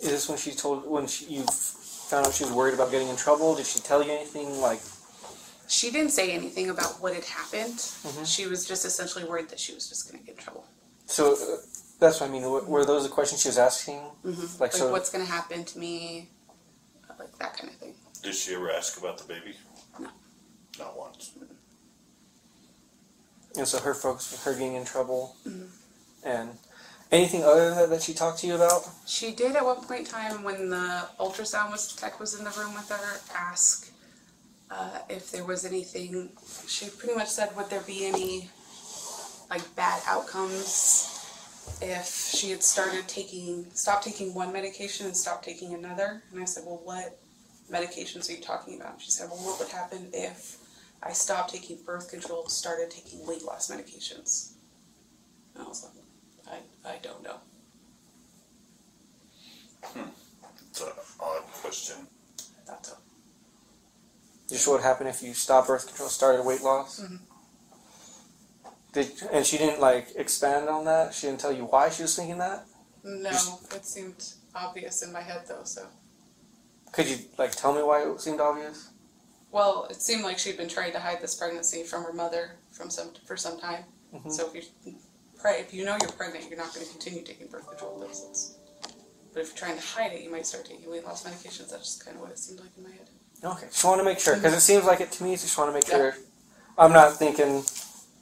Is 0.02 0.10
this 0.10 0.30
when 0.30 0.38
she 0.38 0.52
told 0.52 0.86
when 0.90 1.08
she, 1.08 1.26
you 1.26 1.44
found 1.44 2.26
out 2.28 2.34
she 2.34 2.44
was 2.44 2.54
worried 2.54 2.74
about 2.74 2.92
getting 2.92 3.10
in 3.10 3.16
trouble? 3.16 3.56
Did 3.56 3.66
she 3.66 3.80
tell 3.80 4.04
you 4.04 4.12
anything 4.12 4.60
like? 4.62 4.82
she 5.68 5.92
didn't 5.92 6.10
say 6.12 6.32
anything 6.32 6.72
about 6.72 7.00
what 7.00 7.14
had 7.14 7.24
happened. 7.26 7.76
Mhm. 7.78 8.26
She 8.26 8.48
was 8.48 8.66
just 8.68 8.86
essentially 8.86 9.24
worried 9.24 9.50
that 9.50 9.60
she 9.60 9.72
was 9.76 9.88
just 9.88 10.08
going 10.10 10.20
to 10.20 10.26
get 10.26 10.36
in 10.38 10.42
trouble. 10.42 10.66
So 11.06 11.34
uh, 11.34 11.58
that's 12.00 12.20
what 12.20 12.30
I 12.30 12.34
mean. 12.34 12.42
Were 12.44 12.64
were 12.64 12.86
those 12.86 13.04
the 13.04 13.10
questions 13.10 13.42
she 13.42 13.50
was 13.50 13.60
asking? 13.60 14.00
Mm-hmm. 14.26 14.42
Like 14.42 14.60
Like, 14.60 14.74
so. 14.74 14.92
what's 14.92 15.12
going 15.12 15.24
to 15.26 15.32
happen 15.32 15.64
to 15.66 15.78
me, 15.78 16.30
like 17.20 17.38
that 17.38 17.56
kind 17.56 17.70
of 17.72 17.76
thing. 17.76 17.94
Did 18.24 18.34
she 18.34 18.56
ever 18.56 18.72
ask 18.72 18.98
about 18.98 19.18
the 19.20 19.26
baby? 19.26 19.54
No. 20.00 20.10
Not 20.80 20.98
once. 20.98 21.32
And 23.56 23.68
so 23.68 23.80
her 23.80 23.94
folks, 23.94 24.44
her 24.44 24.54
getting 24.54 24.74
in 24.76 24.86
trouble, 24.86 25.36
Mhm. 25.48 25.68
and 26.24 26.58
anything 27.12 27.44
other 27.44 27.74
that, 27.74 27.90
that 27.90 28.02
she 28.02 28.14
talked 28.14 28.40
to 28.40 28.48
you 28.48 28.56
about? 28.56 28.88
She 29.06 29.32
did 29.32 29.56
at 29.56 29.66
one 29.66 29.84
point 29.84 30.02
in 30.02 30.06
time 30.06 30.44
when 30.44 30.70
the 30.70 31.08
ultrasound 31.20 31.72
was 31.72 31.96
tech 31.96 32.20
was 32.20 32.38
in 32.38 32.44
the 32.44 32.52
room 32.52 32.74
with 32.74 32.90
her 32.90 33.20
ask 33.36 33.92
uh, 34.70 35.00
if 35.10 35.32
there 35.32 35.46
was 35.46 35.66
anything. 35.66 36.30
She 36.68 36.90
pretty 36.90 37.16
much 37.16 37.30
said, 37.30 37.56
"Would 37.56 37.70
there 37.70 37.82
be 37.82 38.06
any 38.06 38.50
like 39.50 39.76
bad 39.76 40.02
outcomes 40.08 41.16
if 41.82 42.32
she 42.36 42.52
had 42.52 42.64
started 42.64 43.08
taking 43.08 43.66
stopped 43.74 44.04
taking 44.04 44.34
one 44.34 44.54
medication 44.54 45.08
and 45.08 45.18
stopped 45.18 45.46
taking 45.46 45.74
another?" 45.74 46.24
And 46.32 46.42
I 46.42 46.46
said, 46.46 46.64
"Well, 46.66 46.82
what 46.84 47.20
medications 47.72 48.30
are 48.30 48.34
you 48.34 48.42
talking 48.42 48.80
about?" 48.80 49.02
She 49.02 49.12
said, 49.12 49.30
"Well, 49.30 49.40
what 49.40 49.60
would 49.60 49.70
happen 49.70 50.10
if 50.14 50.58
I 51.02 51.14
stopped 51.14 51.52
taking 51.54 51.78
birth 51.84 52.10
control 52.10 52.48
started 52.48 52.92
taking 52.92 53.26
weight 53.26 53.44
loss 53.44 53.72
medications?" 53.72 54.54
And 55.56 55.64
I 55.64 55.68
was 55.68 55.84
like, 55.84 55.99
"I 56.90 56.94
I 56.94 56.98
don't 56.98 57.24
know." 57.24 57.38
Hmm. 59.84 60.10
It's 60.70 60.82
an 60.82 60.90
odd 61.20 61.44
question. 61.62 62.08
I 62.58 62.62
thought 62.66 62.86
so. 62.86 62.98
Just 64.50 64.68
what 64.68 64.82
happened 64.82 65.10
if 65.10 65.22
you 65.22 65.34
stopped 65.34 65.68
birth 65.68 65.88
control, 65.88 66.10
started 66.10 66.44
weight 66.44 66.62
loss? 66.62 67.00
Mhm. 67.00 67.20
Did 68.94 69.22
and 69.32 69.46
she 69.46 69.58
didn't 69.58 69.80
like 69.80 70.16
expand 70.16 70.68
on 70.68 70.86
that. 70.86 71.14
She 71.14 71.28
didn't 71.28 71.40
tell 71.40 71.52
you 71.52 71.66
why 71.66 71.90
she 71.90 72.02
was 72.02 72.16
thinking 72.16 72.40
that. 72.40 72.66
No, 73.04 73.60
it 73.76 73.86
seemed 73.86 74.34
obvious 74.56 75.02
in 75.04 75.12
my 75.12 75.22
head 75.22 75.44
though, 75.48 75.64
so. 75.64 75.88
Could 76.92 77.08
you 77.08 77.20
like 77.38 77.52
tell 77.56 77.74
me 77.74 77.84
why 77.84 78.02
it 78.02 78.20
seemed 78.22 78.42
obvious? 78.42 78.90
Well, 79.52 79.86
it 79.90 80.02
seemed 80.02 80.24
like 80.24 80.40
she'd 80.40 80.58
been 80.58 80.70
trying 80.70 80.92
to 80.94 81.00
hide 81.00 81.22
this 81.22 81.36
pregnancy 81.36 81.84
from 81.84 82.04
her 82.04 82.14
mother 82.14 82.58
from 82.72 82.90
some 82.90 83.14
for 83.26 83.38
some 83.38 83.60
time. 83.60 83.86
Mhm. 84.14 84.32
So 84.32 84.52
if 84.52 84.56
you 84.86 84.96
pray, 85.40 85.60
if 85.60 85.74
you 85.74 85.86
know 85.86 85.98
you're 86.02 86.12
pregnant, 86.12 86.46
you're 86.50 86.58
not 86.58 86.74
going 86.74 86.86
to 86.86 86.92
continue 86.92 87.24
taking 87.24 87.48
birth 87.48 87.68
control 87.68 88.00
pills. 88.00 88.22
That's- 88.22 88.56
But 89.34 89.42
if 89.42 89.48
you're 89.50 89.58
trying 89.58 89.78
to 89.78 89.84
hide 89.86 90.12
it, 90.14 90.22
you 90.24 90.32
might 90.32 90.46
start 90.48 90.66
taking 90.66 90.90
weight 90.90 91.06
loss 91.06 91.24
medications. 91.24 91.70
That's 91.70 91.84
just 91.86 92.04
kind 92.06 92.16
of 92.18 92.22
what 92.22 92.32
it 92.32 92.40
seemed 92.40 92.60
like 92.60 92.70
in 92.78 92.84
my 92.84 92.90
head. 92.92 93.10
Okay, 93.44 93.68
just 93.68 93.84
want 93.86 94.00
to 94.00 94.04
make 94.06 94.20
sure 94.20 94.36
because 94.36 94.54
it 94.54 94.62
seems 94.62 94.86
like 94.86 95.00
it 95.02 95.12
to 95.14 95.24
me. 95.24 95.32
Just 95.32 95.58
want 95.58 95.70
to 95.70 95.74
make 95.74 95.88
Yeah. 95.88 95.96
sure. 96.12 96.16
I'm 96.78 96.92
not 96.92 97.16
thinking. 97.18 97.64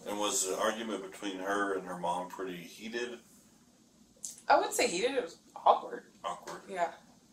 And 0.08 0.19
was 0.19 0.45
the 0.47 0.58
argument 0.60 1.10
between 1.12 1.39
her 1.39 1.73
and 1.73 1.86
her 1.88 1.97
mom 1.97 2.30
pretty 2.30 2.58
heated? 2.58 3.19
I 4.47 4.56
wouldn't 4.58 4.73
say 4.75 4.88
heated. 4.88 5.12
It 5.15 5.23
was 5.23 5.38
awkward. 5.65 6.03
Awkward. 6.23 6.62
Yeah, 6.69 6.91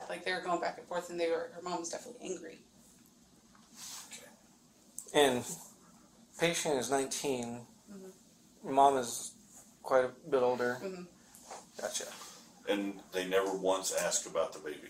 like 0.09 0.25
they 0.25 0.33
were 0.33 0.40
going 0.40 0.61
back 0.61 0.79
and 0.79 0.87
forth, 0.88 1.11
and 1.11 1.20
they 1.20 1.29
were. 1.31 1.51
Her 1.55 1.62
mom 1.62 1.81
was 1.81 1.90
definitely 1.90 2.27
angry. 2.31 2.59
And 5.14 5.44
patient 6.40 6.77
is 6.77 6.90
19. 6.90 7.66
Mm-hmm. 7.92 8.75
Mom 8.75 8.97
is 8.97 9.34
quite 9.85 10.05
a 10.05 10.09
bit 10.09 10.42
older. 10.42 10.81
Mhm. 10.83 11.07
Gotcha. 11.81 12.07
And 12.68 13.01
they 13.12 13.27
never 13.27 13.53
once 13.53 13.92
asked 13.92 14.27
about 14.27 14.53
the 14.53 14.59
baby 14.59 14.88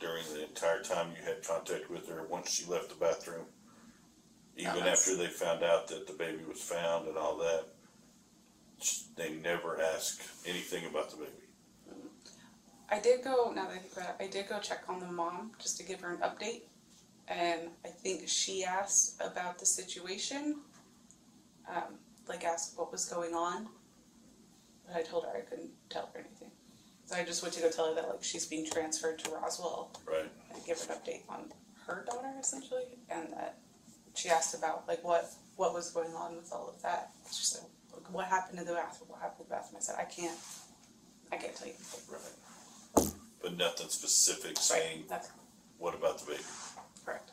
during 0.00 0.24
the 0.32 0.44
entire 0.44 0.82
time 0.82 1.14
you 1.14 1.22
had 1.22 1.44
contact 1.44 1.90
with 1.90 2.08
her 2.08 2.24
once 2.26 2.50
she 2.50 2.64
left 2.64 2.88
the 2.88 2.94
bathroom. 2.94 3.46
Even 4.56 4.76
that's- 4.76 5.00
after 5.00 5.16
they 5.16 5.28
found 5.28 5.62
out 5.62 5.86
that 5.88 6.06
the 6.06 6.12
baby 6.14 6.42
was 6.44 6.60
found 6.60 7.06
and 7.06 7.16
all 7.18 7.36
that, 7.36 7.66
they 9.16 9.34
never 9.34 9.80
asked 9.80 10.22
anything 10.46 10.86
about 10.86 11.10
the 11.10 11.16
baby. 11.16 11.46
I 12.88 12.98
did 12.98 13.22
go. 13.22 13.50
Now 13.52 13.68
that 13.68 13.76
I 13.76 13.78
think 13.78 13.92
about 13.92 14.20
it, 14.20 14.24
I 14.24 14.26
did 14.26 14.48
go 14.48 14.58
check 14.58 14.88
on 14.88 14.98
the 15.00 15.06
mom 15.06 15.54
just 15.58 15.76
to 15.76 15.82
give 15.82 16.00
her 16.00 16.12
an 16.14 16.20
update, 16.22 16.62
and 17.28 17.76
I 17.84 17.88
think 17.88 18.26
she 18.28 18.64
asked 18.64 19.20
about 19.20 19.58
the 19.58 19.66
situation, 19.66 20.64
um, 21.68 21.98
like 22.30 22.44
asked 22.44 22.78
what 22.78 22.90
was 22.92 23.04
going 23.06 23.34
on. 23.34 23.68
But 24.86 24.96
I 24.96 25.02
told 25.02 25.24
her 25.24 25.30
I 25.36 25.40
couldn't 25.40 25.70
tell 25.90 26.08
her 26.14 26.20
anything, 26.20 26.50
so 27.06 27.16
I 27.16 27.24
just 27.24 27.42
went 27.42 27.54
to 27.54 27.60
go 27.60 27.70
tell 27.70 27.88
her 27.88 27.94
that 27.94 28.08
like 28.08 28.22
she's 28.24 28.46
being 28.46 28.64
transferred 28.70 29.18
to 29.20 29.30
Roswell 29.30 29.90
Right. 30.06 30.30
and 30.54 30.64
give 30.64 30.80
her 30.80 30.92
an 30.94 30.98
update 31.00 31.22
on 31.28 31.52
her 31.86 32.04
daughter 32.06 32.32
essentially, 32.40 32.84
and 33.10 33.32
that 33.32 33.58
she 34.14 34.28
asked 34.28 34.54
about 34.54 34.88
like 34.88 35.04
what 35.04 35.30
what 35.56 35.74
was 35.74 35.90
going 35.90 36.14
on 36.14 36.36
with 36.36 36.50
all 36.52 36.68
of 36.74 36.80
that. 36.82 37.10
She 37.30 37.44
said, 37.44 37.62
like, 37.92 38.10
"What 38.12 38.26
happened 38.26 38.58
to 38.58 38.64
the 38.64 38.72
bathroom? 38.72 39.10
What 39.10 39.20
happened 39.20 39.44
to 39.46 39.50
the 39.50 39.54
bathroom?" 39.56 39.76
I 39.78 39.80
said, 39.82 39.96
"I 39.98 40.04
can't, 40.04 40.38
I 41.32 41.36
can't 41.36 41.54
tell 41.54 41.68
you." 41.68 41.74
Right. 42.10 43.12
But 43.42 43.56
nothing 43.56 43.88
specific 43.88 44.58
saying, 44.58 45.04
That's 45.08 45.30
what 45.78 45.94
about 45.94 46.18
the 46.20 46.26
baby? 46.32 46.42
correct. 47.04 47.30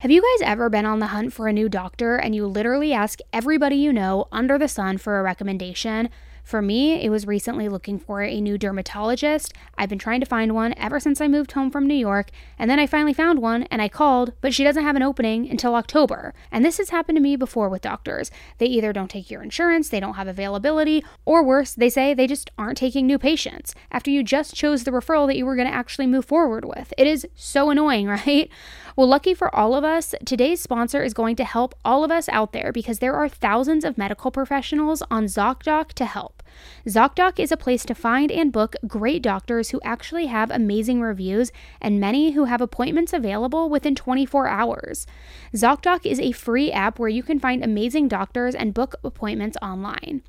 Have 0.00 0.10
you 0.10 0.22
guys 0.22 0.48
ever 0.48 0.70
been 0.70 0.86
on 0.86 0.98
the 0.98 1.08
hunt 1.08 1.30
for 1.30 1.46
a 1.46 1.52
new 1.52 1.68
doctor 1.68 2.16
and 2.16 2.34
you 2.34 2.46
literally 2.46 2.90
ask 2.90 3.18
everybody 3.34 3.76
you 3.76 3.92
know 3.92 4.28
under 4.32 4.56
the 4.56 4.66
sun 4.66 4.96
for 4.96 5.20
a 5.20 5.22
recommendation? 5.22 6.08
For 6.50 6.60
me, 6.60 7.00
it 7.00 7.10
was 7.10 7.28
recently 7.28 7.68
looking 7.68 8.00
for 8.00 8.22
a 8.22 8.40
new 8.40 8.58
dermatologist. 8.58 9.54
I've 9.78 9.88
been 9.88 10.00
trying 10.00 10.18
to 10.18 10.26
find 10.26 10.52
one 10.52 10.74
ever 10.76 10.98
since 10.98 11.20
I 11.20 11.28
moved 11.28 11.52
home 11.52 11.70
from 11.70 11.86
New 11.86 11.94
York, 11.94 12.32
and 12.58 12.68
then 12.68 12.80
I 12.80 12.88
finally 12.88 13.14
found 13.14 13.38
one 13.38 13.68
and 13.70 13.80
I 13.80 13.88
called, 13.88 14.32
but 14.40 14.52
she 14.52 14.64
doesn't 14.64 14.82
have 14.82 14.96
an 14.96 15.02
opening 15.04 15.48
until 15.48 15.76
October. 15.76 16.34
And 16.50 16.64
this 16.64 16.78
has 16.78 16.90
happened 16.90 17.14
to 17.14 17.22
me 17.22 17.36
before 17.36 17.68
with 17.68 17.82
doctors. 17.82 18.32
They 18.58 18.66
either 18.66 18.92
don't 18.92 19.08
take 19.12 19.30
your 19.30 19.44
insurance, 19.44 19.90
they 19.90 20.00
don't 20.00 20.14
have 20.14 20.26
availability, 20.26 21.04
or 21.24 21.44
worse, 21.44 21.72
they 21.72 21.88
say 21.88 22.14
they 22.14 22.26
just 22.26 22.50
aren't 22.58 22.78
taking 22.78 23.06
new 23.06 23.20
patients 23.20 23.72
after 23.92 24.10
you 24.10 24.24
just 24.24 24.52
chose 24.52 24.82
the 24.82 24.90
referral 24.90 25.28
that 25.28 25.36
you 25.36 25.46
were 25.46 25.54
going 25.54 25.68
to 25.68 25.74
actually 25.74 26.08
move 26.08 26.24
forward 26.24 26.64
with. 26.64 26.92
It 26.98 27.06
is 27.06 27.28
so 27.36 27.70
annoying, 27.70 28.08
right? 28.26 28.50
Well, 28.96 29.06
lucky 29.06 29.34
for 29.34 29.54
all 29.54 29.76
of 29.76 29.84
us, 29.84 30.16
today's 30.26 30.60
sponsor 30.60 31.04
is 31.04 31.14
going 31.14 31.36
to 31.36 31.44
help 31.44 31.76
all 31.84 32.02
of 32.02 32.10
us 32.10 32.28
out 32.28 32.52
there 32.52 32.72
because 32.72 32.98
there 32.98 33.14
are 33.14 33.28
thousands 33.28 33.84
of 33.84 33.96
medical 33.96 34.32
professionals 34.32 35.00
on 35.12 35.26
ZocDoc 35.26 35.92
to 35.92 36.06
help. 36.06 36.39
ZocDoc 36.86 37.38
is 37.38 37.52
a 37.52 37.56
place 37.56 37.84
to 37.84 37.94
find 37.94 38.30
and 38.30 38.52
book 38.52 38.76
great 38.86 39.22
doctors 39.22 39.70
who 39.70 39.80
actually 39.84 40.26
have 40.26 40.50
amazing 40.50 41.00
reviews 41.00 41.52
and 41.80 42.00
many 42.00 42.32
who 42.32 42.44
have 42.44 42.60
appointments 42.60 43.12
available 43.12 43.68
within 43.68 43.94
24 43.94 44.46
hours. 44.46 45.06
ZocDoc 45.54 46.06
is 46.06 46.20
a 46.20 46.32
free 46.32 46.72
app 46.72 46.98
where 46.98 47.08
you 47.08 47.22
can 47.22 47.38
find 47.38 47.62
amazing 47.62 48.08
doctors 48.08 48.54
and 48.54 48.74
book 48.74 48.94
appointments 49.04 49.56
online. 49.62 50.22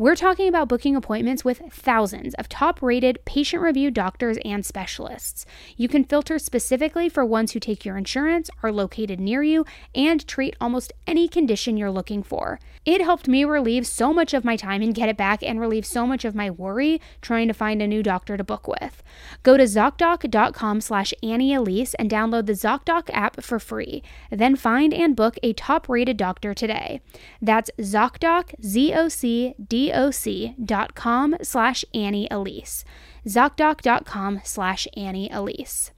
We're 0.00 0.14
talking 0.14 0.48
about 0.48 0.68
booking 0.68 0.94
appointments 0.94 1.44
with 1.44 1.60
thousands 1.72 2.32
of 2.34 2.48
top 2.48 2.80
rated, 2.82 3.18
patient 3.24 3.60
reviewed 3.60 3.94
doctors 3.94 4.38
and 4.44 4.64
specialists. 4.64 5.44
You 5.76 5.88
can 5.88 6.04
filter 6.04 6.38
specifically 6.38 7.08
for 7.08 7.24
ones 7.24 7.50
who 7.50 7.58
take 7.58 7.84
your 7.84 7.96
insurance, 7.96 8.48
are 8.62 8.70
located 8.70 9.18
near 9.18 9.42
you, 9.42 9.64
and 9.96 10.24
treat 10.28 10.54
almost 10.60 10.92
any 11.08 11.26
condition 11.26 11.76
you're 11.76 11.90
looking 11.90 12.22
for. 12.22 12.60
It 12.84 13.00
helped 13.00 13.26
me 13.26 13.44
relieve 13.44 13.88
so 13.88 14.12
much 14.12 14.34
of 14.34 14.44
my 14.44 14.54
time 14.54 14.82
and 14.82 14.94
get 14.94 15.08
it 15.08 15.16
back 15.16 15.42
and 15.42 15.58
relieve 15.58 15.84
so 15.84 16.06
much 16.06 16.24
of 16.24 16.32
my 16.32 16.48
worry 16.48 17.00
trying 17.20 17.48
to 17.48 17.52
find 17.52 17.82
a 17.82 17.88
new 17.88 18.04
doctor 18.04 18.36
to 18.36 18.44
book 18.44 18.68
with. 18.68 19.02
Go 19.42 19.56
to 19.56 19.64
ZocDoc.com 19.64 20.80
slash 20.80 21.12
Annie 21.24 21.54
Elise 21.54 21.94
and 21.94 22.08
download 22.08 22.46
the 22.46 22.52
ZocDoc 22.52 23.10
app 23.12 23.42
for 23.42 23.58
free. 23.58 24.04
Then 24.30 24.54
find 24.54 24.94
and 24.94 25.16
book 25.16 25.38
a 25.42 25.54
top 25.54 25.88
rated 25.88 26.16
doctor 26.16 26.54
today. 26.54 27.00
That's 27.42 27.68
ZocDoc, 27.80 28.54
Z 28.62 28.94
O 28.94 29.08
C 29.08 29.54
D 29.66 29.87
O 29.92 30.10
C 30.10 30.54
dot 30.62 30.94
com 30.94 31.36
slash 31.42 31.84
Annie 31.94 32.28
Elise. 32.30 32.84
ZocDoc.com 33.26 34.40
slash 34.44 34.88
Annie 34.96 35.30
Elise. 35.30 35.90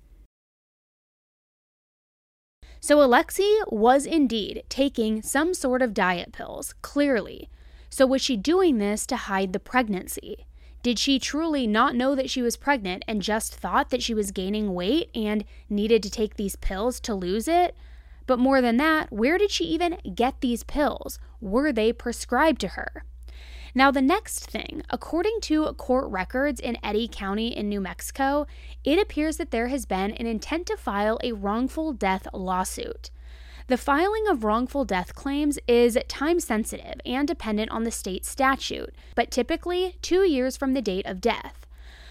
So 2.81 2.99
Alexee 2.99 3.61
was 3.71 4.07
indeed 4.07 4.65
taking 4.69 5.21
some 5.21 5.53
sort 5.53 5.83
of 5.83 5.93
diet 5.93 6.33
pills, 6.33 6.75
clearly. 6.81 7.51
So 7.91 8.07
was 8.07 8.23
she 8.23 8.37
doing 8.37 8.79
this 8.79 9.07
to 9.07 9.17
hide 9.17 9.53
the 9.53 9.61
pregnancy? 9.61 10.47
Did 10.83 10.99
she 10.99 11.19
truly 11.19 11.67
not 11.67 11.95
know 11.95 12.15
that 12.15 12.31
she 12.31 12.41
was 12.41 12.57
pregnant 12.57 13.05
and 13.07 13.21
just 13.21 13.55
thought 13.55 13.91
that 13.91 14.03
she 14.03 14.15
was 14.15 14.31
gaining 14.31 14.73
weight 14.73 15.11
and 15.15 15.45
needed 15.69 16.03
to 16.05 16.11
take 16.11 16.37
these 16.37 16.57
pills 16.57 17.01
to 17.01 17.15
lose 17.15 17.47
it? 17.47 17.77
But 18.27 18.39
more 18.39 18.63
than 18.63 18.79
that, 18.79 19.13
where 19.13 19.37
did 19.37 19.51
she 19.51 19.65
even 19.65 19.99
get 20.15 20.41
these 20.41 20.63
pills? 20.63 21.19
Were 21.41 21.73
they 21.73 21.93
prescribed 21.93 22.63
to 22.63 22.69
her? 22.69 23.05
Now, 23.75 23.91
the 23.91 24.03
next 24.03 24.51
thing, 24.51 24.83
according 24.91 25.39
to 25.43 25.73
court 25.75 26.11
records 26.11 26.61
in 26.61 26.77
Eddy 26.83 27.09
County 27.11 27.57
in 27.57 27.69
New 27.69 27.81
Mexico, 27.81 28.47
it 28.83 28.99
appears 28.99 29.37
that 29.37 29.53
there 29.53 29.69
has 29.69 29.87
been 29.87 30.11
an 30.13 30.27
intent 30.27 30.67
to 30.67 30.77
file 30.77 31.19
a 31.23 31.33
wrongful 31.33 31.93
death 31.93 32.27
lawsuit. 32.33 33.11
The 33.69 33.77
filing 33.77 34.27
of 34.27 34.43
wrongful 34.43 34.85
death 34.85 35.15
claims 35.15 35.57
is 35.69 35.97
time 36.09 36.41
sensitive 36.41 37.01
and 37.07 37.29
dependent 37.29 37.71
on 37.71 37.85
the 37.85 37.93
state 37.93 38.27
statute, 38.27 38.93
but 39.15 39.31
typically 39.31 39.97
two 40.03 40.29
years 40.29 40.57
from 40.57 40.75
the 40.75 40.83
date 40.83 41.07
of 41.07 41.21
death. 41.21 41.69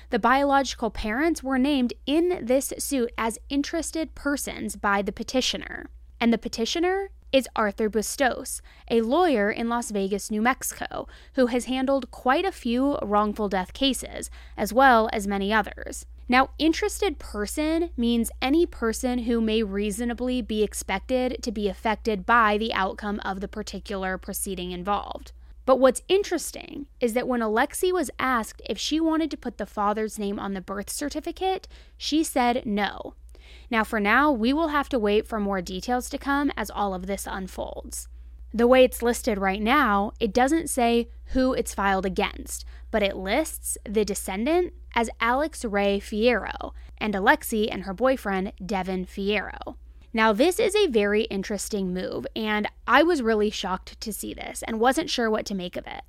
The 0.09 0.19
biological 0.19 0.89
parents 0.89 1.43
were 1.43 1.59
named 1.59 1.93
in 2.05 2.45
this 2.45 2.71
suit 2.77 3.11
as 3.17 3.37
interested 3.49 4.15
persons 4.15 4.77
by 4.77 5.01
the 5.01 5.11
petitioner, 5.11 5.87
and 6.21 6.31
the 6.31 6.37
petitioner 6.37 7.09
is 7.31 7.47
Arthur 7.55 7.89
Bustos, 7.89 8.61
a 8.89 9.01
lawyer 9.01 9.49
in 9.51 9.69
Las 9.69 9.91
Vegas, 9.91 10.31
New 10.31 10.41
Mexico, 10.41 11.07
who 11.33 11.47
has 11.47 11.65
handled 11.65 12.11
quite 12.11 12.45
a 12.45 12.51
few 12.51 12.97
wrongful 13.01 13.49
death 13.49 13.73
cases, 13.73 14.29
as 14.57 14.73
well 14.73 15.09
as 15.13 15.27
many 15.27 15.53
others. 15.53 16.05
Now, 16.27 16.51
interested 16.59 17.17
person 17.17 17.89
means 17.97 18.31
any 18.39 18.65
person 18.67 19.19
who 19.19 19.41
may 19.41 19.63
reasonably 19.63 20.43
be 20.43 20.61
expected 20.61 21.41
to 21.41 21.51
be 21.51 21.67
affected 21.67 22.25
by 22.25 22.57
the 22.57 22.71
outcome 22.73 23.19
of 23.25 23.41
the 23.41 23.47
particular 23.47 24.17
proceeding 24.17 24.71
involved. 24.71 25.31
But 25.65 25.79
what's 25.79 26.03
interesting 26.07 26.87
is 26.99 27.13
that 27.13 27.27
when 27.27 27.41
Alexee 27.41 27.93
was 27.93 28.09
asked 28.17 28.61
if 28.67 28.77
she 28.77 28.99
wanted 28.99 29.29
to 29.31 29.37
put 29.37 29.57
the 29.57 29.65
father's 29.65 30.17
name 30.17 30.39
on 30.39 30.53
the 30.53 30.61
birth 30.61 30.89
certificate, 30.89 31.67
she 31.97 32.23
said 32.23 32.63
no. 32.65 33.13
Now, 33.69 33.83
for 33.83 33.99
now, 33.99 34.31
we 34.31 34.53
will 34.53 34.69
have 34.69 34.89
to 34.89 34.99
wait 34.99 35.27
for 35.27 35.39
more 35.39 35.61
details 35.61 36.09
to 36.09 36.17
come 36.17 36.51
as 36.57 36.69
all 36.69 36.93
of 36.93 37.07
this 37.07 37.27
unfolds. 37.29 38.07
The 38.53 38.67
way 38.67 38.83
it's 38.83 39.03
listed 39.03 39.37
right 39.37 39.61
now, 39.61 40.11
it 40.19 40.33
doesn't 40.33 40.69
say 40.69 41.09
who 41.33 41.53
it's 41.53 41.75
filed 41.75 42.05
against, 42.05 42.65
but 42.89 43.03
it 43.03 43.15
lists 43.15 43.77
the 43.87 44.03
descendant 44.03 44.73
as 44.95 45.09
Alex 45.19 45.63
Ray 45.63 45.99
Fierro 45.99 46.73
and 46.97 47.13
Alexee 47.13 47.69
and 47.71 47.83
her 47.83 47.93
boyfriend, 47.93 48.53
Devin 48.65 49.05
Fierro. 49.05 49.75
Now, 50.11 50.33
this 50.33 50.59
is 50.59 50.75
a 50.75 50.87
very 50.87 51.23
interesting 51.23 51.93
move, 51.93 52.25
and 52.35 52.67
I 52.87 53.03
was 53.03 53.21
really 53.21 53.51
shocked 53.51 54.01
to 54.01 54.11
see 54.11 54.33
this 54.33 54.63
and 54.63 54.79
wasn't 54.79 55.11
sure 55.11 55.29
what 55.29 55.45
to 55.45 55.55
make 55.55 55.75
of 55.75 55.85
it. 55.85 56.01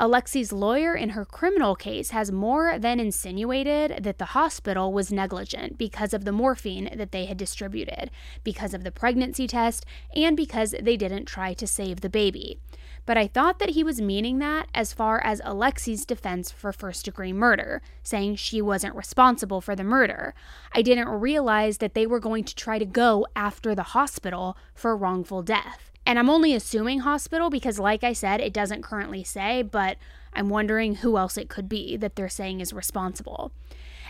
Alexee's 0.00 0.52
lawyer 0.52 0.94
in 0.94 1.10
her 1.10 1.26
criminal 1.26 1.76
case 1.76 2.10
has 2.10 2.32
more 2.32 2.78
than 2.78 2.98
insinuated 2.98 4.04
that 4.04 4.16
the 4.16 4.32
hospital 4.32 4.90
was 4.90 5.12
negligent 5.12 5.76
because 5.76 6.14
of 6.14 6.24
the 6.24 6.32
morphine 6.32 6.90
that 6.96 7.12
they 7.12 7.26
had 7.26 7.36
distributed, 7.36 8.10
because 8.42 8.72
of 8.72 8.84
the 8.84 8.90
pregnancy 8.90 9.46
test, 9.46 9.84
and 10.16 10.34
because 10.34 10.74
they 10.80 10.96
didn't 10.96 11.26
try 11.26 11.52
to 11.52 11.66
save 11.66 12.00
the 12.00 12.08
baby. 12.08 12.58
But 13.04 13.18
I 13.18 13.26
thought 13.26 13.58
that 13.58 13.70
he 13.70 13.82
was 13.82 14.00
meaning 14.00 14.38
that 14.38 14.68
as 14.74 14.92
far 14.92 15.20
as 15.24 15.40
Alexee's 15.40 16.04
defense 16.04 16.52
for 16.52 16.72
first 16.72 17.04
degree 17.04 17.32
murder, 17.32 17.82
saying 18.02 18.36
she 18.36 18.62
wasn't 18.62 18.94
responsible 18.94 19.60
for 19.60 19.74
the 19.74 19.82
murder. 19.82 20.34
I 20.72 20.82
didn't 20.82 21.08
realize 21.08 21.78
that 21.78 21.94
they 21.94 22.06
were 22.06 22.20
going 22.20 22.44
to 22.44 22.54
try 22.54 22.78
to 22.78 22.84
go 22.84 23.26
after 23.34 23.74
the 23.74 23.82
hospital 23.82 24.56
for 24.74 24.96
wrongful 24.96 25.42
death. 25.42 25.90
And 26.06 26.18
I'm 26.18 26.30
only 26.30 26.54
assuming 26.54 27.00
hospital 27.00 27.50
because, 27.50 27.78
like 27.78 28.04
I 28.04 28.12
said, 28.12 28.40
it 28.40 28.52
doesn't 28.52 28.82
currently 28.82 29.24
say, 29.24 29.62
but 29.62 29.96
I'm 30.32 30.48
wondering 30.48 30.96
who 30.96 31.16
else 31.16 31.36
it 31.36 31.48
could 31.48 31.68
be 31.68 31.96
that 31.96 32.16
they're 32.16 32.28
saying 32.28 32.60
is 32.60 32.72
responsible. 32.72 33.52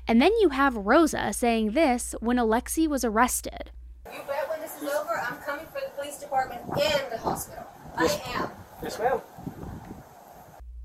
And 0.08 0.20
then 0.20 0.32
you 0.40 0.50
have 0.50 0.76
Rosa 0.76 1.32
saying 1.32 1.72
this 1.72 2.14
when 2.20 2.36
Alexee 2.36 2.88
was 2.88 3.04
arrested. 3.04 3.70
You 4.06 4.20
bet 4.26 4.48
when 4.48 4.60
this 4.60 4.76
is 4.82 4.88
over, 4.88 5.20
I'm 5.20 5.38
coming 5.38 5.66
for 5.66 5.80
the 5.84 5.92
police 5.96 6.18
department 6.18 6.62
and 6.70 7.12
the 7.12 7.18
hospital. 7.18 7.64
I 7.96 8.20
am. 8.34 8.50
Yes, 8.82 8.98
ma'am. 8.98 9.20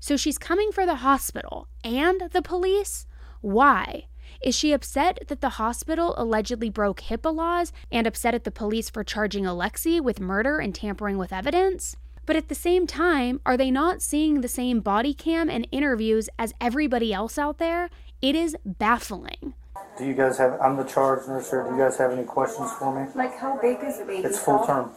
So 0.00 0.16
she's 0.16 0.38
coming 0.38 0.72
for 0.72 0.86
the 0.86 0.96
hospital 0.96 1.68
and 1.82 2.22
the 2.32 2.42
police? 2.42 3.06
Why? 3.40 4.06
Is 4.40 4.54
she 4.54 4.72
upset 4.72 5.18
that 5.26 5.40
the 5.40 5.50
hospital 5.50 6.14
allegedly 6.16 6.70
broke 6.70 7.00
HIPAA 7.00 7.34
laws 7.34 7.72
and 7.90 8.06
upset 8.06 8.34
at 8.34 8.44
the 8.44 8.50
police 8.50 8.88
for 8.88 9.02
charging 9.02 9.44
Alexee 9.44 10.00
with 10.00 10.20
murder 10.20 10.60
and 10.60 10.74
tampering 10.74 11.18
with 11.18 11.32
evidence? 11.32 11.96
But 12.24 12.36
at 12.36 12.48
the 12.48 12.54
same 12.54 12.86
time, 12.86 13.40
are 13.44 13.56
they 13.56 13.70
not 13.70 14.02
seeing 14.02 14.40
the 14.40 14.48
same 14.48 14.80
body 14.80 15.14
cam 15.14 15.48
and 15.50 15.66
interviews 15.72 16.28
as 16.38 16.52
everybody 16.60 17.12
else 17.12 17.38
out 17.38 17.58
there? 17.58 17.90
It 18.22 18.36
is 18.36 18.56
baffling. 18.64 19.54
Do 19.96 20.04
you 20.04 20.14
guys 20.14 20.38
have? 20.38 20.60
I'm 20.60 20.76
the 20.76 20.84
charge 20.84 21.26
nurse 21.26 21.50
here. 21.50 21.64
Do 21.64 21.70
you 21.74 21.78
guys 21.78 21.96
have 21.96 22.12
any 22.12 22.24
questions 22.24 22.70
for 22.72 22.94
me? 22.94 23.10
Like, 23.14 23.36
how 23.38 23.58
big 23.60 23.78
is 23.82 23.98
the 23.98 24.04
baby? 24.04 24.24
It's 24.24 24.38
full 24.38 24.64
term. 24.64 24.90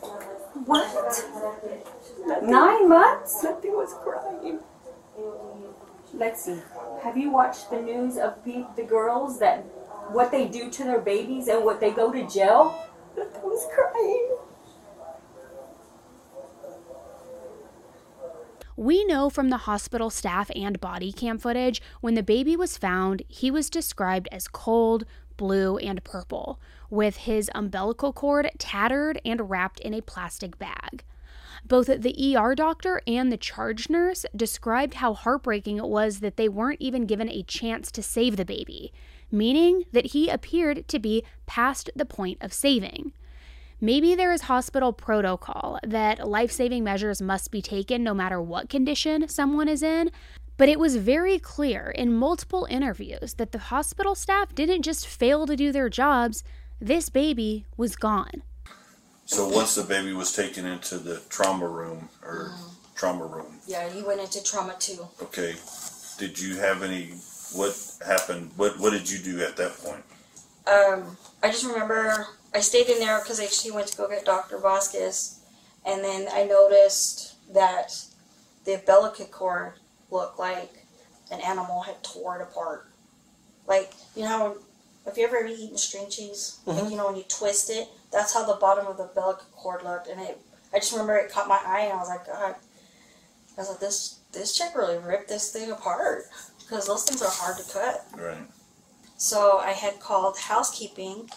What? 0.66 1.26
Nine 2.26 2.90
months? 2.90 3.44
Nothing 3.44 3.72
was 3.72 3.94
crying. 4.04 4.60
Lexi, 6.16 6.62
have 7.04 7.18
you 7.18 7.32
watched 7.32 7.70
the 7.72 7.82
news 7.82 8.18
of 8.18 8.44
pe- 8.44 8.66
the 8.76 8.84
girls 8.84 9.40
that 9.40 9.60
what 10.12 10.32
they 10.32 10.48
do 10.48 10.70
to 10.70 10.84
their 10.84 11.00
babies 11.00 11.48
and 11.48 11.64
what 11.64 11.80
they 11.80 11.92
go 11.92 12.12
to 12.12 12.28
jail? 12.28 12.88
Nothing 13.18 13.42
was 13.44 13.68
crying. 13.74 14.38
We 18.78 19.06
know 19.06 19.30
from 19.30 19.50
the 19.50 19.58
hospital 19.58 20.10
staff 20.10 20.50
and 20.56 20.82
body 20.82 21.12
cam 21.12 21.38
footage 21.38 21.82
when 22.02 22.16
the 22.16 22.24
baby 22.24 22.56
was 22.56 22.78
found, 22.78 23.22
he 23.28 23.52
was 23.52 23.70
described 23.70 24.28
as 24.32 24.48
cold, 24.48 25.06
blue, 25.38 25.78
and 25.78 26.04
purple, 26.04 26.60
with 26.90 27.18
his 27.18 27.50
umbilical 27.54 28.12
cord 28.12 28.50
tattered 28.58 29.22
and 29.24 29.50
wrapped 29.50 29.80
in 29.82 29.94
a 29.94 30.02
plastic 30.02 30.58
bag. 30.58 31.04
Both 31.66 31.88
the 31.88 32.36
ER 32.36 32.56
doctor 32.56 33.02
and 33.08 33.32
the 33.32 33.38
charge 33.38 33.90
nurse 33.90 34.26
described 34.36 34.96
how 34.96 35.14
heartbreaking 35.14 35.78
it 35.78 35.88
was 35.88 36.20
that 36.20 36.38
they 36.38 36.50
weren't 36.50 36.82
even 36.82 37.06
given 37.06 37.30
a 37.30 37.44
chance 37.44 37.92
to 37.92 38.04
save 38.04 38.36
the 38.36 38.46
baby, 38.46 38.92
meaning 39.32 39.86
that 39.92 40.08
he 40.08 40.30
appeared 40.30 40.88
to 40.88 41.00
be 41.00 41.24
past 41.46 41.90
the 41.96 42.06
point 42.06 42.38
of 42.42 42.52
saving. 42.52 43.14
Maybe 43.80 44.14
there 44.14 44.32
is 44.32 44.42
hospital 44.42 44.94
protocol 44.94 45.80
that 45.84 46.28
life 46.28 46.52
saving 46.52 46.84
measures 46.84 47.22
must 47.22 47.50
be 47.50 47.64
taken 47.64 48.04
no 48.04 48.14
matter 48.14 48.40
what 48.40 48.70
condition 48.70 49.28
someone 49.28 49.68
is 49.68 49.82
in, 49.82 50.12
but 50.58 50.70
it 50.70 50.80
was 50.80 50.98
very 50.98 51.40
clear 51.40 51.90
in 51.90 52.14
multiple 52.14 52.68
interviews 52.70 53.34
that 53.36 53.52
the 53.52 53.58
hospital 53.58 54.14
staff 54.14 54.54
didn't 54.54 54.84
just 54.84 55.08
fail 55.08 55.48
to 55.48 55.56
do 55.56 55.72
their 55.72 55.90
jobs, 55.90 56.44
this 56.80 57.10
baby 57.10 57.66
was 57.76 57.96
gone. 57.96 58.44
So 59.32 59.48
once 59.48 59.76
the 59.76 59.84
baby 59.84 60.12
was 60.12 60.34
taken 60.36 60.66
into 60.66 60.98
the 60.98 61.22
trauma 61.30 61.66
room 61.66 62.10
or 62.22 62.54
trauma 62.96 63.26
room, 63.26 63.60
Yeah, 63.66 63.88
he 63.88 64.04
went 64.04 64.20
into 64.20 64.44
trauma 64.44 64.76
too. 64.78 65.08
okay, 65.22 65.56
did 66.18 66.38
you 66.38 66.58
have 66.58 66.84
any? 66.84 67.14
What 67.54 67.74
happened? 68.06 68.52
What 68.58 68.78
What 68.78 68.92
did 68.92 69.10
you 69.10 69.20
do 69.20 69.42
at 69.42 69.56
that 69.56 69.72
point? 69.78 70.04
Um, 70.68 71.16
I 71.42 71.50
just 71.50 71.64
remember 71.66 72.28
I 72.54 72.60
stayed 72.60 72.88
in 72.90 73.00
there 73.00 73.20
because 73.20 73.40
HT 73.40 73.72
went 73.74 73.88
to 73.88 73.96
go 73.98 74.10
get 74.10 74.26
Dr. 74.26 74.58
Vasquez, 74.58 75.40
and 75.86 76.04
then 76.04 76.28
I 76.34 76.44
noticed 76.44 77.36
that 77.54 78.04
the 78.66 78.74
umbilical 78.74 79.28
cord 79.28 79.76
looked 80.10 80.40
like 80.40 80.86
an 81.32 81.40
animal 81.40 81.84
had 81.84 82.04
tore 82.04 82.36
it 82.38 82.42
apart. 82.42 82.86
Like 83.66 83.94
you 84.14 84.24
know, 84.24 84.28
how- 84.28 84.56
have 85.06 85.18
you 85.18 85.26
ever 85.26 85.46
eaten 85.46 85.78
string 85.78 86.10
cheese? 86.10 86.58
Like 86.66 86.90
you 86.92 86.98
know 86.98 87.06
when 87.08 87.16
you 87.16 87.24
twist 87.24 87.70
it, 87.70 87.88
that's 88.12 88.34
how 88.34 88.46
the 88.46 88.60
bottom 88.60 88.88
of 88.88 88.98
the 88.98 89.04
umbilical 89.04 89.46
cord 89.54 89.84
looked, 89.84 90.08
and 90.08 90.20
it. 90.22 90.40
I 90.74 90.80
just 90.80 90.92
remember 90.92 91.18
it 91.18 91.32
caught 91.32 91.48
my 91.48 91.60
eye, 91.66 91.82
and 91.82 91.94
I 91.94 91.98
was 91.98 92.10
like, 92.10 92.26
God. 92.26 92.56
I 93.58 93.62
was 93.62 93.70
like, 93.70 93.80
this 93.80 94.20
this 94.32 94.58
chick 94.58 94.70
really 94.76 94.98
ripped 94.98 95.28
this 95.28 95.52
thing 95.52 95.72
apart 95.72 96.24
because 96.60 96.88
those 96.88 97.04
things 97.04 97.22
are 97.22 97.30
hard 97.30 97.58
to 97.58 97.74
cut. 97.74 98.06
Right. 98.18 98.48
So 99.18 99.60
I 99.60 99.72
had 99.72 100.00
called 100.00 100.38
housekeeping, 100.38 101.30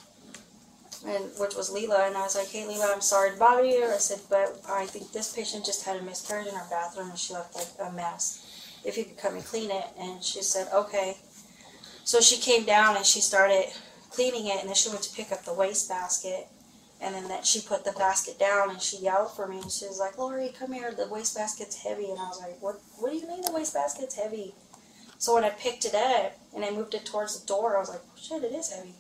and 1.07 1.25
which 1.39 1.55
was 1.55 1.71
Leela, 1.71 2.07
and 2.07 2.17
I 2.17 2.23
was 2.23 2.37
like, 2.37 2.49
"Hey, 2.49 2.65
Leela, 2.65 2.93
I'm 2.93 3.01
sorry 3.01 3.33
to 3.33 3.37
bother 3.37 3.65
you." 3.65 3.85
I 3.85 3.99
said, 3.99 4.21
"But 4.31 4.61
I 4.69 4.87
think 4.87 5.13
this 5.13 5.33
patient 5.33 5.67
just 5.67 5.85
had 5.85 5.97
a 5.97 6.03
miscarriage 6.03 6.47
in 6.47 6.55
her 6.55 6.67
bathroom, 6.71 7.11
and 7.11 7.19
she 7.19 7.35
left 7.35 7.55
like 7.55 7.69
a 7.81 7.93
mess. 7.93 8.47
If 8.85 8.97
you 8.97 9.05
could 9.05 9.19
come 9.19 9.35
and 9.35 9.45
clean 9.45 9.71
it." 9.71 9.87
And 9.99 10.23
she 10.23 10.43
said, 10.43 10.69
"Okay." 10.73 11.19
So 12.05 12.21
she 12.21 12.37
came 12.37 12.65
down 12.65 12.97
and 12.97 13.05
she 13.05 13.21
started 13.21 13.73
cleaning 14.11 14.47
it, 14.47 14.61
and 14.61 14.69
then 14.69 14.77
she 14.77 14.89
went 14.89 15.03
to 15.03 15.15
pick 15.15 15.33
up 15.33 15.45
the 15.45 15.53
waste 15.53 15.89
basket, 15.89 16.49
and 17.05 17.15
then 17.15 17.29
that 17.29 17.47
she 17.47 17.61
put 17.61 17.85
the 17.85 17.93
basket 17.93 18.39
down 18.39 18.71
and 18.71 18.81
she 18.81 18.97
yelled 18.99 19.37
for 19.37 19.47
me, 19.47 19.59
and 19.61 19.71
she 19.71 19.87
was 19.87 19.99
like, 19.99 20.17
"Lori, 20.19 20.53
come 20.59 20.73
here. 20.73 20.91
The 20.93 21.05
wastebasket's 21.05 21.83
heavy." 21.83 22.11
And 22.11 22.19
I 22.19 22.29
was 22.29 22.41
like, 22.41 22.61
"What? 22.61 22.81
What 22.99 23.11
do 23.11 23.17
you 23.17 23.29
mean 23.29 23.43
the 23.43 23.51
wastebasket's 23.51 24.15
heavy?" 24.17 24.55
So 25.19 25.35
when 25.35 25.45
I 25.45 25.51
picked 25.51 25.85
it 25.85 25.95
up 25.95 26.33
and 26.55 26.65
I 26.65 26.71
moved 26.71 26.95
it 26.95 27.07
towards 27.07 27.39
the 27.41 27.47
door, 27.47 27.77
I 27.77 27.81
was 27.81 27.89
like, 27.89 28.03
shit, 28.17 28.45
it 28.45 28.53
is 28.53 28.71
heavy. 28.73 28.95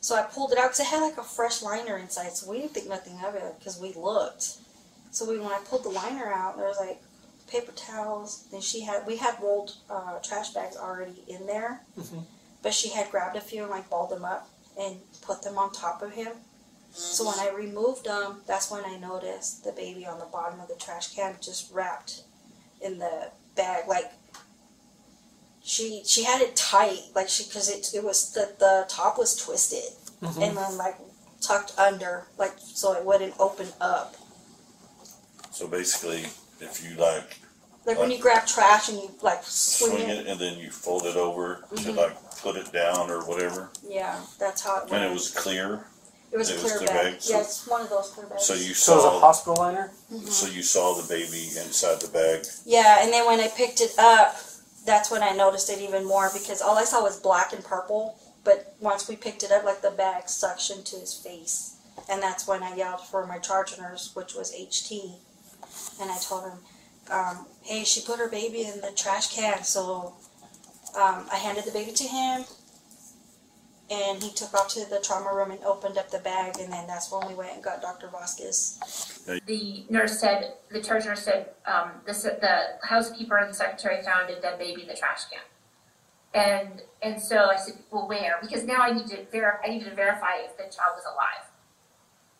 So 0.00 0.16
I 0.16 0.22
pulled 0.22 0.50
it 0.50 0.58
out 0.58 0.70
because 0.70 0.80
it 0.80 0.86
had 0.86 1.02
like 1.02 1.18
a 1.18 1.22
fresh 1.22 1.62
liner 1.62 1.96
inside, 1.96 2.32
so 2.32 2.50
we 2.50 2.58
didn't 2.58 2.74
think 2.74 2.88
nothing 2.88 3.18
of 3.24 3.36
it 3.36 3.54
because 3.58 3.78
we 3.78 3.92
looked. 3.92 4.56
So 5.12 5.28
we, 5.28 5.38
when 5.38 5.52
I 5.52 5.60
pulled 5.64 5.84
the 5.84 5.90
liner 5.90 6.32
out, 6.32 6.56
there 6.56 6.66
was 6.66 6.78
like 6.80 7.00
paper 7.46 7.70
towels. 7.72 8.46
Then 8.50 8.60
she 8.60 8.80
had 8.80 9.06
we 9.06 9.16
had 9.18 9.36
rolled 9.40 9.76
uh, 9.88 10.18
trash 10.18 10.50
bags 10.50 10.76
already 10.76 11.22
in 11.28 11.46
there, 11.46 11.82
but 12.62 12.74
she 12.74 12.88
had 12.88 13.10
grabbed 13.12 13.36
a 13.36 13.40
few 13.40 13.62
and 13.62 13.70
like 13.70 13.88
balled 13.88 14.10
them 14.10 14.24
up 14.24 14.48
and 14.80 14.96
put 15.20 15.42
them 15.42 15.58
on 15.58 15.70
top 15.72 16.02
of 16.02 16.12
him. 16.12 16.32
So 16.94 17.24
when 17.26 17.38
I 17.38 17.50
removed 17.54 18.04
them, 18.04 18.42
that's 18.46 18.70
when 18.70 18.84
I 18.84 18.96
noticed 18.98 19.64
the 19.64 19.72
baby 19.72 20.04
on 20.06 20.18
the 20.18 20.26
bottom 20.26 20.60
of 20.60 20.68
the 20.68 20.74
trash 20.76 21.14
can 21.14 21.36
just 21.40 21.72
wrapped 21.72 22.22
in 22.80 22.98
the 22.98 23.30
bag, 23.56 23.88
like 23.88 24.12
she 25.62 26.02
she 26.04 26.24
had 26.24 26.40
it 26.42 26.56
tight, 26.56 27.00
like 27.14 27.28
she 27.28 27.44
because 27.44 27.68
it 27.70 27.94
it 27.94 28.02
was 28.04 28.32
the 28.32 28.52
the 28.58 28.84
top 28.88 29.18
was 29.18 29.36
twisted 29.36 29.82
and 30.20 30.56
then 30.56 30.76
like 30.76 30.96
tucked 31.40 31.76
under, 31.78 32.26
like 32.38 32.54
so 32.58 32.92
it 32.92 33.04
wouldn't 33.04 33.34
open 33.38 33.68
up. 33.80 34.16
So 35.50 35.66
basically, 35.68 36.24
if 36.60 36.82
you 36.84 36.96
like 36.96 37.38
Like 37.84 37.98
when 37.98 38.10
you 38.10 38.18
grab 38.18 38.46
trash 38.46 38.88
and 38.88 38.98
you 38.98 39.10
like 39.22 39.42
swing, 39.44 39.92
swing 39.92 40.08
it. 40.10 40.18
it 40.18 40.26
and 40.26 40.38
then 40.40 40.58
you 40.58 40.70
fold 40.70 41.04
it 41.06 41.16
over 41.16 41.64
to 41.76 41.82
Mhm. 41.82 41.96
like 41.96 42.16
put 42.42 42.56
it 42.56 42.72
down 42.72 43.10
or 43.10 43.24
whatever, 43.24 43.70
Yeah, 43.86 44.20
that's 44.38 44.62
how 44.62 44.76
it 44.78 44.90
went. 44.90 45.02
and 45.02 45.04
it 45.04 45.12
was 45.14 45.30
clear. 45.30 45.86
It 46.32 46.38
was 46.38 46.50
a 46.50 46.54
it 46.54 46.62
was 46.62 46.72
clear 46.72 46.78
clear 46.78 46.88
bag. 46.88 47.12
bag, 47.12 47.22
Yeah, 47.24 47.36
so- 47.36 47.40
it's 47.40 47.66
one 47.66 47.80
of 47.82 47.90
those 47.90 48.08
clear 48.10 48.26
bags. 48.26 48.44
So 48.46 48.54
you 48.54 48.72
So 48.74 48.92
it 48.92 48.96
was 48.96 49.04
saw 49.04 49.16
a 49.16 49.20
hospital 49.20 49.56
liner? 49.56 49.92
So 50.28 50.46
you 50.46 50.62
saw 50.62 50.94
the 50.94 51.06
baby 51.08 51.48
inside 51.56 52.00
the 52.00 52.08
bag. 52.08 52.46
Yeah, 52.64 53.02
and 53.02 53.12
then 53.12 53.26
when 53.26 53.38
I 53.40 53.48
picked 53.48 53.80
it 53.80 53.92
up, 53.98 54.36
that's 54.86 55.10
when 55.10 55.22
I 55.22 55.32
noticed 55.32 55.68
it 55.70 55.78
even 55.80 56.04
more 56.04 56.30
because 56.32 56.60
all 56.62 56.76
I 56.78 56.84
saw 56.84 57.02
was 57.02 57.20
black 57.20 57.52
and 57.52 57.62
purple. 57.62 58.18
But 58.44 58.74
once 58.80 59.08
we 59.08 59.14
picked 59.16 59.42
it 59.44 59.52
up, 59.52 59.62
like 59.64 59.82
the 59.82 59.90
bag 59.92 60.24
suctioned 60.24 60.84
to 60.86 60.96
his 60.96 61.14
face, 61.14 61.76
and 62.08 62.20
that's 62.22 62.46
when 62.48 62.62
I 62.62 62.74
yelled 62.74 63.02
for 63.06 63.24
my 63.26 63.38
charge 63.38 63.78
nurse, 63.78 64.10
which 64.16 64.34
was 64.34 64.52
HT, 64.52 65.18
and 66.00 66.10
I 66.10 66.18
told 66.18 66.44
him, 66.44 66.58
um, 67.10 67.46
"Hey, 67.62 67.84
she 67.84 68.00
put 68.00 68.18
her 68.18 68.28
baby 68.28 68.62
in 68.64 68.80
the 68.80 68.90
trash 68.90 69.32
can." 69.34 69.62
So 69.62 70.14
um, 70.96 71.26
I 71.32 71.36
handed 71.36 71.64
the 71.64 71.70
baby 71.70 71.92
to 71.92 72.04
him, 72.04 72.44
and 73.92 74.22
he 74.22 74.30
took 74.32 74.54
off 74.54 74.68
to 74.68 74.88
the 74.88 75.00
trauma 75.00 75.34
room 75.34 75.50
and 75.50 75.62
opened 75.64 75.98
up 75.98 76.10
the 76.10 76.18
bag, 76.20 76.54
and 76.58 76.72
then 76.72 76.86
that's 76.86 77.12
when 77.12 77.28
we 77.28 77.34
went 77.34 77.52
and 77.54 77.62
got 77.62 77.82
Dr. 77.82 78.08
Vasquez. 78.08 78.78
The 79.46 79.84
nurse 79.90 80.18
said, 80.18 80.54
the 80.70 80.80
charge 80.80 81.04
nurse 81.04 81.22
said, 81.22 81.50
um, 81.66 81.90
the, 82.06 82.12
the 82.12 82.86
housekeeper 82.86 83.36
and 83.36 83.50
the 83.50 83.54
secretary 83.54 84.02
found 84.02 84.30
a 84.30 84.40
dead 84.40 84.58
baby 84.58 84.82
in 84.82 84.88
the 84.88 84.94
trash 84.94 85.24
can. 85.30 85.42
And, 86.34 86.82
and 87.02 87.20
so 87.20 87.50
I 87.50 87.56
said, 87.56 87.74
well, 87.90 88.08
where? 88.08 88.38
Because 88.40 88.64
now 88.64 88.80
I 88.80 88.92
need 88.92 89.08
to 89.08 89.26
verify, 89.30 89.66
I 89.66 89.70
needed 89.70 89.90
to 89.90 89.94
verify 89.94 90.36
if 90.42 90.56
the 90.56 90.64
child 90.64 90.94
was 90.96 91.04
alive. 91.04 91.50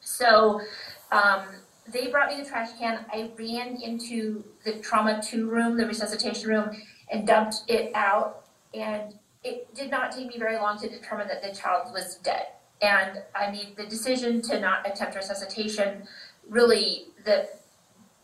So, 0.01 0.63
um, 1.11 1.45
they 1.93 2.07
brought 2.07 2.35
me 2.35 2.43
the 2.43 2.49
trash 2.49 2.71
can. 2.79 3.05
I 3.13 3.31
ran 3.39 3.77
into 3.83 4.45
the 4.65 4.79
trauma 4.79 5.21
two 5.23 5.51
room, 5.51 5.77
the 5.77 5.87
resuscitation 5.87 6.49
room, 6.49 6.71
and 7.11 7.27
dumped 7.27 7.63
it 7.69 7.93
out. 7.95 8.45
And 8.73 9.15
it 9.45 9.75
did 9.75 9.91
not 9.91 10.13
take 10.13 10.29
me 10.29 10.39
very 10.39 10.57
long 10.57 10.79
to 10.79 10.89
determine 10.89 11.29
that 11.29 11.43
the 11.43 11.55
child 11.55 11.93
was 11.93 12.17
dead. 12.17 12.47
And 12.81 13.23
I 13.35 13.51
made 13.51 13.77
the 13.77 13.87
decision 13.87 14.43
to 14.43 14.61
not 14.61 14.89
attempt 14.89 15.17
resuscitation. 15.17 16.07
Really, 16.49 17.07
the 17.25 17.49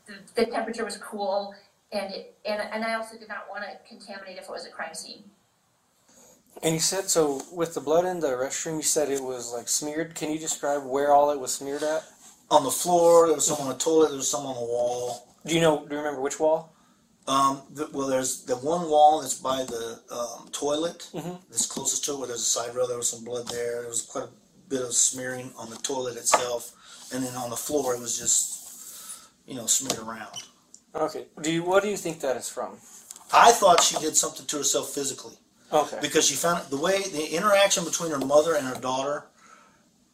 the, 0.06 0.14
the 0.34 0.46
temperature 0.46 0.84
was 0.84 0.96
cool, 0.96 1.54
and 1.92 2.12
it, 2.12 2.34
and, 2.44 2.60
and 2.72 2.82
I 2.82 2.94
also 2.94 3.18
did 3.18 3.28
not 3.28 3.44
want 3.50 3.62
to 3.64 3.70
contaminate 3.86 4.38
if 4.38 4.44
it 4.44 4.50
was 4.50 4.66
a 4.66 4.70
crime 4.70 4.94
scene. 4.94 5.24
And 6.62 6.74
you 6.74 6.80
said 6.80 7.04
so 7.04 7.42
with 7.52 7.74
the 7.74 7.80
blood 7.80 8.04
in 8.04 8.20
the 8.20 8.28
restroom. 8.28 8.76
You 8.76 8.82
said 8.82 9.10
it 9.10 9.22
was 9.22 9.52
like 9.52 9.68
smeared. 9.68 10.14
Can 10.14 10.32
you 10.32 10.38
describe 10.38 10.84
where 10.84 11.12
all 11.12 11.30
it 11.30 11.38
was 11.38 11.54
smeared 11.54 11.82
at? 11.82 12.04
On 12.50 12.64
the 12.64 12.70
floor, 12.70 13.26
there 13.26 13.34
was 13.34 13.46
some 13.46 13.58
on 13.58 13.68
the 13.68 13.76
toilet, 13.76 14.08
there 14.08 14.16
was 14.16 14.30
some 14.30 14.46
on 14.46 14.54
the 14.54 14.60
wall. 14.60 15.28
Do 15.46 15.54
you 15.54 15.60
know? 15.60 15.86
Do 15.86 15.94
you 15.94 15.98
remember 15.98 16.20
which 16.20 16.40
wall? 16.40 16.72
Um, 17.28 17.60
the, 17.74 17.88
well, 17.92 18.06
there's 18.08 18.42
the 18.44 18.56
one 18.56 18.88
wall 18.88 19.20
that's 19.20 19.34
by 19.34 19.62
the 19.62 20.00
um, 20.10 20.48
toilet 20.50 21.08
Mhm. 21.14 21.38
that's 21.50 21.66
closest 21.66 22.04
to 22.06 22.12
it, 22.14 22.18
where 22.18 22.26
there's 22.28 22.40
a 22.40 22.44
side 22.44 22.74
rail. 22.74 22.86
There 22.88 22.96
was 22.96 23.10
some 23.10 23.22
blood 23.22 23.46
there. 23.48 23.80
There 23.82 23.88
was 23.88 24.00
quite 24.02 24.24
a 24.24 24.30
bit 24.70 24.80
of 24.80 24.94
smearing 24.94 25.52
on 25.58 25.68
the 25.68 25.76
toilet 25.76 26.16
itself, 26.16 26.72
and 27.12 27.22
then 27.22 27.34
on 27.36 27.50
the 27.50 27.56
floor, 27.56 27.94
it 27.94 28.00
was 28.00 28.18
just, 28.18 29.28
you 29.46 29.54
know, 29.56 29.66
smeared 29.66 29.98
around. 29.98 30.42
Okay. 30.94 31.26
Do 31.42 31.52
you? 31.52 31.62
What 31.62 31.82
do 31.82 31.90
you 31.90 31.98
think 31.98 32.20
that 32.20 32.36
is 32.38 32.48
from? 32.48 32.78
I 33.30 33.52
thought 33.52 33.82
she 33.82 33.98
did 33.98 34.16
something 34.16 34.46
to 34.46 34.56
herself 34.56 34.88
physically 34.88 35.36
Okay. 35.70 35.98
because 36.00 36.24
she 36.26 36.34
found 36.34 36.66
the 36.70 36.78
way 36.78 37.02
the 37.02 37.26
interaction 37.36 37.84
between 37.84 38.10
her 38.10 38.18
mother 38.18 38.54
and 38.54 38.66
her 38.66 38.80
daughter 38.80 39.26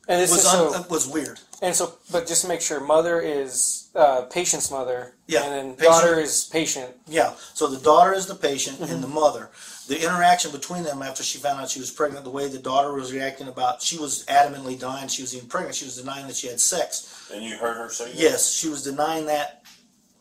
And 0.06 0.20
this 0.20 0.30
was 0.30 0.40
is 0.40 0.46
un, 0.46 0.72
so. 0.72 0.86
was 0.90 1.08
weird. 1.08 1.40
And 1.62 1.74
so, 1.74 1.94
but 2.12 2.26
just 2.26 2.42
to 2.42 2.48
make 2.48 2.60
sure, 2.60 2.78
mother 2.78 3.20
is 3.20 3.88
uh, 3.94 4.22
patient's 4.22 4.70
mother. 4.70 5.14
Yeah, 5.26 5.44
And 5.44 5.52
then 5.52 5.76
patient- 5.76 5.88
daughter 5.92 6.20
is 6.20 6.44
patient. 6.52 6.90
Yeah. 7.06 7.32
So 7.54 7.66
the 7.68 7.78
daughter 7.82 8.12
is 8.12 8.26
the 8.26 8.34
patient 8.34 8.78
Mm-hmm. 8.80 8.92
and 8.92 9.02
the 9.02 9.08
mother. 9.08 9.50
The 9.88 10.02
interaction 10.02 10.50
between 10.50 10.82
them 10.82 11.00
after 11.02 11.22
she 11.22 11.38
found 11.38 11.60
out 11.60 11.70
she 11.70 11.80
was 11.80 11.90
pregnant, 11.90 12.24
the 12.24 12.30
way 12.30 12.48
the 12.48 12.58
daughter 12.58 12.92
was 12.92 13.12
reacting 13.12 13.48
about, 13.48 13.80
she 13.82 13.98
was 13.98 14.24
adamantly 14.26 14.78
denying 14.78 15.08
she 15.08 15.22
was 15.22 15.34
even 15.34 15.48
pregnant. 15.48 15.74
She 15.74 15.84
was 15.86 15.96
denying 15.96 16.26
that 16.26 16.36
she 16.36 16.48
had 16.48 16.60
sex. 16.60 17.30
And 17.32 17.42
you 17.42 17.56
heard 17.56 17.76
her 17.76 17.88
say 17.88 18.06
that? 18.06 18.14
Yes, 18.14 18.50
she 18.52 18.68
was 18.68 18.82
denying 18.82 19.26
that 19.26 19.62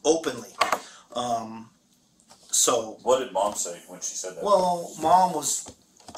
openly. 0.05 0.49
Um, 1.13 1.69
so, 2.51 2.99
What 3.03 3.19
did 3.19 3.31
mom 3.33 3.55
say 3.55 3.81
when 3.87 3.99
she 3.99 4.15
said 4.15 4.35
that? 4.35 4.43
well, 4.43 4.91
mom 5.01 5.33
was 5.33 5.69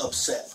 upset, 0.04 0.54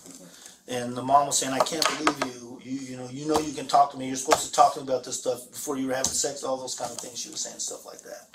and 0.68 0.94
the 0.94 1.02
mom 1.02 1.26
was 1.28 1.38
saying, 1.38 1.52
"I 1.54 1.58
can't 1.60 1.86
believe 1.98 2.34
you. 2.34 2.49
You, 2.70 2.78
you 2.78 2.96
know, 2.96 3.08
you 3.10 3.26
know, 3.26 3.38
you 3.40 3.52
can 3.52 3.66
talk 3.66 3.90
to 3.92 3.98
me. 3.98 4.06
You're 4.06 4.16
supposed 4.16 4.46
to 4.46 4.52
talk 4.52 4.74
to 4.74 4.80
me 4.80 4.84
about 4.86 5.04
this 5.04 5.18
stuff 5.18 5.50
before 5.50 5.76
you 5.76 5.88
were 5.88 5.94
having 5.94 6.12
sex. 6.12 6.44
All 6.44 6.56
those 6.56 6.74
kind 6.76 6.90
of 6.90 6.98
things." 6.98 7.18
She 7.18 7.30
was 7.30 7.40
saying 7.40 7.58
stuff 7.58 7.84
like 7.84 8.00
that, 8.02 8.28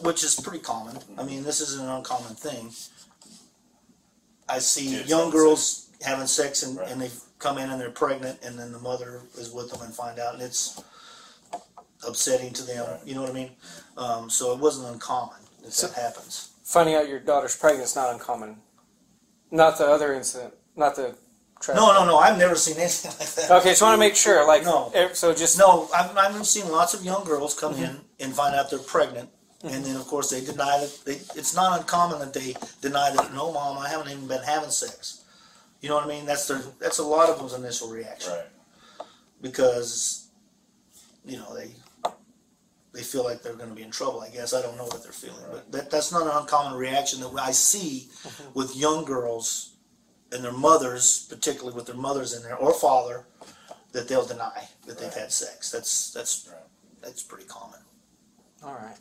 which 0.00 0.24
is 0.24 0.34
pretty 0.34 0.58
common. 0.58 0.98
I 1.16 1.22
mean, 1.22 1.44
this 1.44 1.60
isn't 1.60 1.82
an 1.82 1.88
uncommon 1.88 2.34
thing. 2.34 2.72
I 4.48 4.58
see 4.58 4.90
Kids 4.96 5.08
young 5.08 5.26
having 5.26 5.32
girls 5.32 5.86
having 6.02 6.26
sex, 6.26 6.62
and, 6.64 6.76
Right. 6.76 6.88
and 6.90 7.00
they 7.00 7.10
come 7.38 7.58
in 7.58 7.70
and 7.70 7.80
they're 7.80 7.90
pregnant, 7.90 8.40
and 8.42 8.58
then 8.58 8.72
the 8.72 8.78
mother 8.80 9.22
is 9.38 9.50
with 9.50 9.70
them 9.70 9.80
and 9.82 9.94
find 9.94 10.18
out, 10.18 10.34
and 10.34 10.42
it's 10.42 10.80
upsetting 12.06 12.52
to 12.54 12.62
them. 12.64 12.98
You 13.04 13.14
know 13.14 13.20
what 13.22 13.30
I 13.30 13.34
mean? 13.34 13.56
Um, 13.96 14.28
so 14.28 14.52
it 14.52 14.58
wasn't 14.58 14.88
uncommon 14.88 15.38
that 15.62 15.72
So- 15.72 15.86
that 15.86 15.94
happens. 15.94 16.48
Finding 16.64 16.94
out 16.96 17.08
your 17.08 17.20
daughter's 17.20 17.56
pregnant 17.56 17.84
is 17.88 17.94
not 17.94 18.12
uncommon. 18.12 18.60
Not 19.50 19.78
the 19.78 19.86
other 19.86 20.12
incident. 20.14 20.54
Not 20.74 20.96
the. 20.96 21.14
Tra- 21.62 21.74
No, 21.76 21.92
no, 21.94 22.04
no. 22.04 22.18
I've 22.18 22.36
never 22.38 22.56
seen 22.56 22.76
anything 22.76 23.12
like 23.20 23.30
that. 23.34 23.50
Okay, 23.60 23.70
just 23.70 23.82
want 23.82 23.94
to 23.94 23.98
make 23.98 24.16
sure. 24.16 24.44
Like, 24.46 24.64
No. 24.64 24.90
eh, 24.94 25.10
So 25.14 25.32
just 25.32 25.56
No, 25.58 25.88
I've, 25.94 26.16
I've 26.16 26.46
seen 26.46 26.68
lots 26.70 26.92
of 26.92 27.04
young 27.04 27.24
girls 27.24 27.54
come 27.58 27.74
Mm-hmm. 27.74 27.84
in 27.84 28.00
and 28.20 28.34
find 28.34 28.54
out 28.54 28.68
they're 28.70 28.78
pregnant, 28.80 29.30
and 29.62 29.84
then 29.84 29.96
of 29.96 30.06
course 30.06 30.28
they 30.30 30.40
deny 30.44 30.78
that. 30.80 30.92
They, 31.06 31.14
it's 31.38 31.54
not 31.54 31.78
uncommon 31.80 32.18
that 32.18 32.32
they 32.34 32.54
deny 32.80 33.10
that. 33.16 33.32
No, 33.32 33.52
mom, 33.52 33.78
I 33.78 33.88
haven't 33.88 34.10
even 34.10 34.26
been 34.26 34.42
having 34.42 34.70
sex. 34.70 35.22
You 35.80 35.88
know 35.88 35.96
what 35.96 36.04
I 36.04 36.08
mean? 36.08 36.26
That's 36.26 36.46
their. 36.48 36.60
That's 36.80 36.98
a 36.98 37.04
lot 37.04 37.28
of 37.30 37.38
them's 37.38 37.54
initial 37.54 37.88
reaction 37.88 38.32
Right. 38.32 39.06
because, 39.40 40.28
you 41.24 41.36
know, 41.38 41.54
they 41.54 41.70
they 42.92 43.02
feel 43.02 43.24
like 43.24 43.42
they're 43.42 43.54
going 43.54 43.70
to 43.70 43.74
be 43.74 43.82
in 43.82 43.90
trouble. 43.90 44.20
I 44.20 44.28
guess 44.28 44.52
I 44.52 44.60
don't 44.62 44.76
know 44.76 44.84
what 44.84 45.02
they're 45.02 45.12
feeling, 45.12 45.44
but 45.50 45.70
that, 45.72 45.90
that's 45.90 46.12
not 46.12 46.22
an 46.22 46.32
uncommon 46.34 46.78
reaction 46.78 47.20
that 47.20 47.30
I 47.40 47.50
see 47.52 48.08
Mm-hmm. 48.24 48.52
with 48.58 48.76
young 48.76 49.04
girls 49.04 49.71
and 50.32 50.42
their 50.42 50.52
mothers, 50.52 51.26
particularly 51.28 51.74
with 51.74 51.86
their 51.86 51.96
mothers 51.96 52.34
in 52.34 52.42
there 52.42 52.56
or 52.56 52.72
father, 52.72 53.26
that 53.92 54.08
they'll 54.08 54.26
deny 54.26 54.68
that 54.86 54.98
they've 54.98 55.12
had 55.12 55.30
sex. 55.30 55.70
That's 55.70 56.12
that's 56.12 56.50
that's 57.00 57.22
pretty 57.22 57.44
common. 57.44 57.80
All 58.64 58.74
right. 58.74 58.96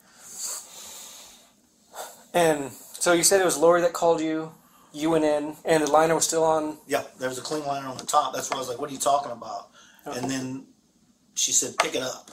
And 2.34 2.72
so 2.72 3.14
you 3.14 3.24
said 3.24 3.42
it 3.42 3.46
was 3.46 3.58
Lori 3.58 3.82
that 3.82 3.94
called 3.94 4.22
you. 4.22 4.52
You 4.94 5.10
went 5.12 5.24
in, 5.24 5.56
and 5.64 5.84
the 5.84 5.92
liner 5.92 6.16
was 6.16 6.28
still 6.28 6.44
on. 6.44 6.78
Yeah, 6.88 7.04
there 7.20 7.30
was 7.30 7.38
a 7.38 7.42
clean 7.42 7.66
liner 7.66 7.88
on 7.88 7.98
the 7.98 8.06
top. 8.06 8.34
That's 8.34 8.50
why 8.50 8.58
I 8.58 8.60
was 8.60 8.68
like, 8.70 8.80
"What 8.80 8.90
are 8.90 8.94
you 8.94 9.00
talking 9.00 9.32
about?" 9.32 9.70
And 10.06 10.30
then 10.30 10.66
she 11.34 11.52
said, 11.54 11.78
"Pick 11.78 11.96
it 11.96 12.04
up." 12.04 12.32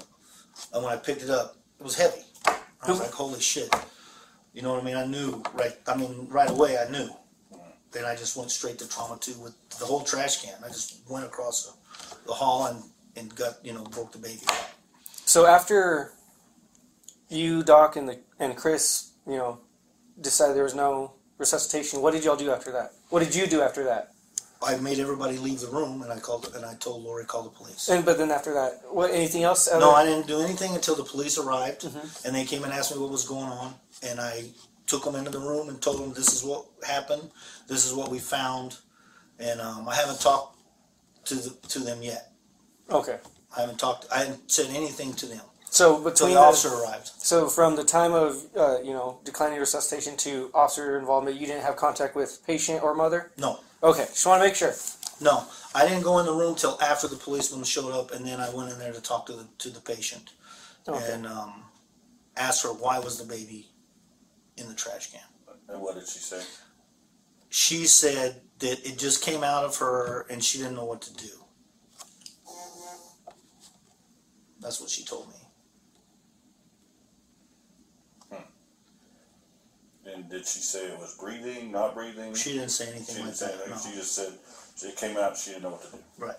And 0.75 0.83
when 0.83 0.93
I 0.93 0.97
picked 0.97 1.23
it 1.23 1.31
up, 1.31 1.57
it 1.79 1.85
was 1.85 1.95
heavy. 1.97 2.25
I 2.47 2.91
was 2.91 3.01
like, 3.01 3.13
"Holy 3.13 3.41
shit!" 3.41 3.73
You 4.53 4.63
know 4.63 4.73
what 4.73 4.83
I 4.83 4.87
mean? 4.87 4.97
I 4.97 5.07
knew 5.07 5.43
right. 5.55 5.77
I 5.87 5.97
mean, 5.97 6.27
right 6.31 6.51
away, 6.51 6.79
I 6.79 6.91
knew. 6.91 7.09
Then 7.93 8.05
I 8.05 8.15
just 8.17 8.37
went 8.37 8.51
straight 8.51 8.79
to 8.81 8.89
trauma 8.89 9.17
two 9.21 9.35
with 9.41 9.55
the 9.79 9.87
whole 9.87 10.03
trash 10.03 10.43
can. 10.43 10.55
I 10.65 10.69
just 10.69 11.01
went 11.09 11.25
across 11.25 11.65
the, 11.67 12.27
the 12.27 12.33
hall 12.33 12.67
and 12.67 12.83
and 13.17 13.35
got 13.35 13.65
you 13.65 13.73
know 13.73 13.85
broke 13.85 14.13
the 14.13 14.19
baby. 14.19 14.43
So 15.25 15.47
after 15.47 16.13
you, 17.29 17.63
Doc, 17.63 17.97
and 17.97 18.09
the 18.09 18.19
and 18.39 18.57
Chris, 18.57 19.11
you 19.27 19.37
know, 19.37 19.59
decided 20.21 20.57
there 20.57 20.65
was 20.65 20.75
no 20.75 21.13
resuscitation, 21.39 22.03
what 22.03 22.13
did 22.13 22.25
y'all 22.25 22.37
do 22.37 22.51
after 22.51 22.73
that? 22.73 22.93
What 23.11 23.21
did 23.25 23.35
you 23.35 23.47
do 23.47 23.63
after 23.63 23.85
that? 23.85 24.13
I 24.61 24.77
made 24.79 24.99
everybody 24.99 25.39
leave 25.39 25.61
the 25.61 25.69
room, 25.69 26.03
and 26.03 26.13
I 26.13 26.19
called 26.19 26.51
and 26.55 26.65
I 26.65 26.75
told 26.75 27.05
Lori 27.05 27.25
call 27.25 27.45
the 27.45 27.51
police. 27.51 27.89
And 27.89 28.05
but 28.05 28.19
then 28.19 28.31
after 28.31 28.53
that, 28.55 28.81
what? 28.91 29.11
Anything 29.13 29.45
else? 29.45 29.69
No, 29.73 29.93
I 29.93 30.05
didn't 30.05 30.27
do 30.27 30.41
anything 30.41 30.75
until 30.75 30.97
the 30.97 31.05
police 31.05 31.39
arrived, 31.39 31.83
Mhm. 31.83 32.25
and 32.27 32.35
they 32.35 32.45
came 32.45 32.65
and 32.65 32.73
asked 32.73 32.93
me 32.95 33.01
what 33.01 33.11
was 33.11 33.25
going 33.25 33.45
on, 33.49 33.75
and 34.03 34.21
I 34.21 34.51
took 34.89 35.05
them 35.05 35.15
into 35.15 35.31
the 35.31 35.39
room 35.39 35.69
and 35.69 35.81
told 35.81 36.01
them 36.01 36.13
this 36.15 36.33
is 36.33 36.43
what 36.43 36.65
happened, 36.87 37.31
this 37.69 37.87
is 37.87 37.93
what 37.95 38.11
we 38.11 38.19
found, 38.19 38.79
and 39.39 39.61
um, 39.61 39.89
I 39.89 39.95
haven't 39.95 40.21
talked 40.21 40.59
to 41.27 41.35
the, 41.37 41.51
to 41.69 41.79
them 41.79 42.03
yet. 42.03 42.33
Okay. 42.91 43.19
I 43.57 43.61
haven't 43.61 43.79
talked. 43.79 44.07
I 44.13 44.19
haven't 44.25 44.51
said 44.51 44.67
anything 44.71 45.13
to 45.15 45.27
them 45.27 45.41
So 45.71 46.03
between 46.03 46.31
the 46.31 46.37
the- 46.37 46.41
officer 46.41 46.69
arrived. 46.69 47.11
So 47.19 47.49
from 47.49 47.77
the 47.77 47.85
time 47.85 48.13
of 48.13 48.43
uh, 48.57 48.81
you 48.83 48.93
know 48.93 49.21
declining 49.25 49.59
resuscitation 49.61 50.17
to 50.19 50.51
officer 50.55 50.99
involvement, 50.99 51.37
you 51.39 51.47
didn't 51.47 51.63
have 51.65 51.77
contact 51.77 52.17
with 52.17 52.41
patient 52.47 52.83
or 52.83 52.95
mother. 52.95 53.31
No, 53.39 53.61
Okay, 53.83 54.07
just 54.07 54.27
want 54.27 54.43
to 54.43 54.49
make 54.49 54.55
sure. 54.57 54.75
no, 55.21 55.45
I 55.75 55.87
didn't 55.87 56.03
go 56.03 56.19
in 56.19 56.27
the 56.27 56.33
room 56.33 56.55
till 56.57 56.79
after 56.83 57.07
the 57.09 57.17
policeman 57.17 57.63
showed 57.65 57.93
up, 57.93 58.11
and 58.13 58.25
then 58.27 58.41
I 58.41 58.49
went 58.55 58.73
in 58.73 58.79
there 58.79 58.93
to 58.93 59.01
talk 59.03 59.27
to 59.27 59.33
the 59.35 59.47
to 59.59 59.69
the 59.71 59.81
patient 59.81 60.33
Okay. 60.89 61.13
and 61.13 61.27
um, 61.27 61.65
asked 62.37 62.63
her 62.63 62.71
why 62.71 62.99
was 62.99 63.19
the 63.19 63.25
baby 63.25 63.69
in 64.59 64.69
the 64.69 64.75
trash 64.75 65.11
can. 65.13 65.21
And 65.69 65.81
what 65.81 65.95
did 65.95 66.07
she 66.09 66.19
say? 66.19 66.43
she 67.51 67.87
said 67.87 68.41
that 68.59 68.87
it 68.87 68.99
just 68.99 69.23
came 69.25 69.43
out 69.43 69.65
of 69.65 69.77
her 69.79 70.27
and 70.31 70.43
she 70.45 70.59
didn't 70.59 70.75
know 70.75 70.85
what 70.85 71.01
to 71.03 71.15
do. 71.15 71.29
That's 74.61 74.81
what 74.81 74.91
she 74.91 75.05
told 75.05 75.29
me. 75.29 75.35
Hmm. 78.31 80.11
And 80.11 80.29
did 80.29 80.47
she 80.47 80.59
say 80.59 80.87
it 80.89 80.99
was 80.99 81.17
breathing, 81.19 81.71
not 81.73 81.95
breathing? 81.95 82.35
She 82.35 82.55
didn't 82.55 82.71
say 82.71 82.89
anything 82.91 83.17
She 83.17 83.23
like 83.23 83.35
say 83.35 83.47
that. 83.47 83.55
anything. 83.55 83.71
No. 83.71 83.79
She 83.79 83.97
just 83.97 84.15
said 84.15 84.33
it 84.89 84.97
came 84.97 85.17
out. 85.17 85.37
She 85.37 85.51
didn't 85.51 85.63
know 85.63 85.71
what 85.71 85.83
to 85.83 85.91
do. 85.93 85.99
Right. 86.19 86.37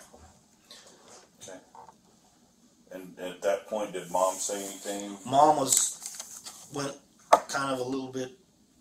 Okay. 1.42 1.58
And 2.92 3.18
at 3.20 3.42
that 3.42 3.68
point, 3.68 3.94
did 3.94 4.12
mom 4.12 4.36
say 4.36 4.58
anything? 4.64 5.18
Mom 5.26 5.56
was 5.58 6.70
went 6.74 6.96
kind 7.50 7.72
of 7.74 7.80
a 7.80 7.84
little 7.84 8.12
bit 8.12 8.32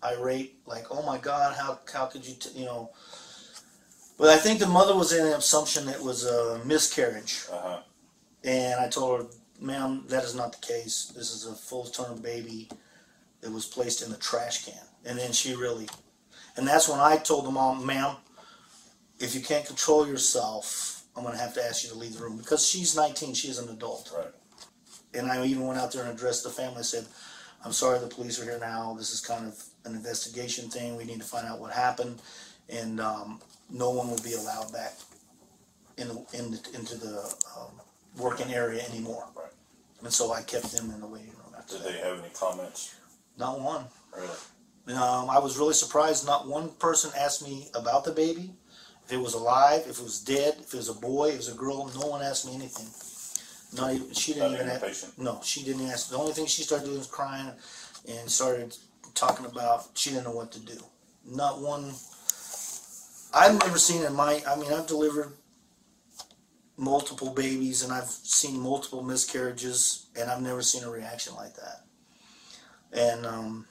irate, 0.03 0.59
like, 0.65 0.85
"Oh 0.91 1.03
my 1.03 1.17
God, 1.17 1.55
how 1.57 1.79
how 1.91 2.05
could 2.05 2.25
you, 2.25 2.35
t-, 2.35 2.59
you 2.59 2.65
know?" 2.65 2.91
But 4.17 4.29
I 4.29 4.37
think 4.37 4.59
the 4.59 4.67
mother 4.67 4.95
was 4.95 5.13
in 5.13 5.25
an 5.25 5.33
assumption 5.33 5.85
that 5.87 5.95
it 5.97 6.03
was 6.03 6.25
a 6.25 6.61
miscarriage, 6.65 7.45
Uh 7.51 7.61
huh. 7.61 7.81
and 8.43 8.79
I 8.79 8.87
told 8.89 9.21
her, 9.21 9.27
"Ma'am, 9.59 10.05
that 10.07 10.23
is 10.23 10.35
not 10.35 10.51
the 10.53 10.65
case. 10.65 11.11
This 11.15 11.31
is 11.31 11.45
a 11.45 11.55
full-term 11.55 12.21
baby 12.21 12.69
that 13.41 13.51
was 13.51 13.65
placed 13.65 14.01
in 14.01 14.09
the 14.11 14.17
trash 14.17 14.65
can." 14.65 14.85
And 15.05 15.17
then 15.17 15.31
she 15.31 15.55
really, 15.55 15.89
and 16.55 16.67
that's 16.67 16.87
when 16.89 16.99
I 16.99 17.17
told 17.17 17.45
the 17.45 17.51
mom, 17.51 17.85
"Ma'am, 17.85 18.17
if 19.19 19.33
you 19.35 19.41
can't 19.41 19.65
control 19.65 20.07
yourself, 20.07 21.03
I'm 21.15 21.23
going 21.23 21.35
to 21.35 21.41
have 21.41 21.53
to 21.55 21.65
ask 21.65 21.83
you 21.83 21.89
to 21.89 21.95
leave 21.95 22.15
the 22.15 22.23
room 22.23 22.37
because 22.37 22.65
she's 22.67 22.95
19. 22.95 23.33
She 23.33 23.49
is 23.49 23.57
an 23.57 23.69
adult." 23.69 24.11
Right. 24.15 24.33
And 25.13 25.31
I 25.31 25.43
even 25.45 25.65
went 25.65 25.79
out 25.79 25.91
there 25.91 26.03
and 26.03 26.11
addressed 26.13 26.43
the 26.43 26.49
family. 26.51 26.83
Said, 26.83 27.07
"I'm 27.63 27.73
sorry, 27.73 27.99
the 27.99 28.07
police 28.07 28.39
are 28.41 28.45
here 28.45 28.59
now. 28.59 28.95
This 28.97 29.11
is 29.13 29.21
kind 29.21 29.45
of 29.45 29.63
an 29.85 29.95
investigation 29.95 30.69
thing. 30.69 30.95
We 30.95 31.05
need 31.05 31.19
to 31.19 31.27
find 31.27 31.47
out 31.47 31.59
what 31.59 31.71
happened, 31.71 32.21
and 32.69 32.99
um, 32.99 33.41
no 33.69 33.89
one 33.89 34.09
will 34.09 34.21
be 34.21 34.33
allowed 34.33 34.71
back 34.71 34.93
in, 35.97 36.07
the, 36.07 36.25
in 36.33 36.51
the, 36.51 36.59
into 36.73 36.95
the 36.95 37.35
um, 37.57 37.71
working 38.17 38.53
area 38.53 38.81
anymore." 38.89 39.27
Right. 39.35 39.51
And 40.01 40.13
so 40.13 40.31
I 40.31 40.41
kept 40.41 40.71
them 40.71 40.91
in 40.91 41.01
the 41.01 41.07
waiting 41.07 41.31
room 41.31 41.53
after 41.57 41.75
Did 41.75 41.83
that. 41.85 41.91
they 41.91 41.99
have 41.99 42.19
any 42.19 42.29
comments? 42.33 42.95
Not 43.37 43.59
one. 43.59 43.85
Really? 44.15 44.95
Um, 44.97 45.29
I 45.29 45.39
was 45.39 45.57
really 45.57 45.73
surprised. 45.73 46.25
Not 46.25 46.47
one 46.47 46.69
person 46.79 47.11
asked 47.17 47.43
me 47.43 47.67
about 47.75 48.05
the 48.05 48.11
baby, 48.11 48.51
if 49.05 49.11
it 49.11 49.17
was 49.17 49.33
alive, 49.33 49.81
if 49.87 49.99
it 49.99 50.03
was 50.03 50.19
dead, 50.19 50.55
if 50.59 50.73
it 50.73 50.77
was 50.77 50.89
a 50.89 50.93
boy, 50.93 51.29
if 51.29 51.33
it 51.33 51.37
was 51.37 51.53
a 51.53 51.55
girl. 51.55 51.91
No 51.99 52.07
one 52.07 52.21
asked 52.21 52.45
me 52.45 52.55
anything. 52.55 52.87
Not 53.75 53.93
even 53.93 54.11
she 54.13 54.33
didn't 54.33 54.51
Not 54.51 54.55
even 54.55 54.65
even 54.67 54.75
ask. 54.77 54.85
patient? 54.85 55.17
No, 55.19 55.39
she 55.43 55.63
didn't 55.63 55.87
ask. 55.87 56.09
The 56.09 56.17
only 56.17 56.33
thing 56.33 56.47
she 56.47 56.63
started 56.63 56.85
doing 56.85 56.97
was 56.97 57.07
crying, 57.07 57.51
and 58.07 58.29
started 58.29 58.75
talking 59.13 59.45
about 59.45 59.87
she 59.95 60.09
didn't 60.09 60.25
know 60.25 60.31
what 60.31 60.51
to 60.53 60.59
do. 60.59 60.77
Not 61.25 61.61
one. 61.61 61.93
I've 63.33 63.59
never 63.59 63.77
seen 63.77 64.03
in 64.03 64.13
my. 64.15 64.41
I 64.47 64.55
mean, 64.55 64.73
I've 64.73 64.87
delivered 64.87 65.33
multiple 66.77 67.31
babies, 67.31 67.83
and 67.83 67.93
I've 67.93 68.05
seen 68.09 68.59
multiple 68.59 69.03
miscarriages, 69.03 70.07
and 70.19 70.31
I've 70.31 70.41
never 70.41 70.61
seen 70.63 70.83
a 70.83 70.89
reaction 70.89 71.35
like 71.35 71.53
that. 71.55 71.83
And 72.91 73.25
um, 73.27 73.67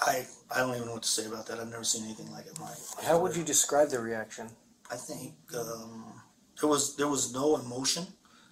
I 0.00 0.26
I 0.54 0.60
don't 0.60 0.74
even 0.74 0.86
know 0.86 0.94
what 0.94 1.02
to 1.02 1.08
say 1.08 1.26
about 1.26 1.46
that. 1.48 1.60
I've 1.60 1.68
never 1.68 1.84
seen 1.84 2.04
anything 2.04 2.30
like 2.32 2.46
it. 2.46 2.56
in 2.56 2.64
My 2.64 2.72
How 3.02 3.18
would 3.18 3.36
you 3.36 3.44
describe 3.44 3.90
the 3.90 4.00
reaction? 4.00 4.48
I 4.90 4.96
think 4.96 5.34
um, 5.54 6.04
there 6.58 6.68
was 6.68 6.96
there 6.96 7.08
was 7.08 7.34
no 7.34 7.56
emotion 7.56 8.06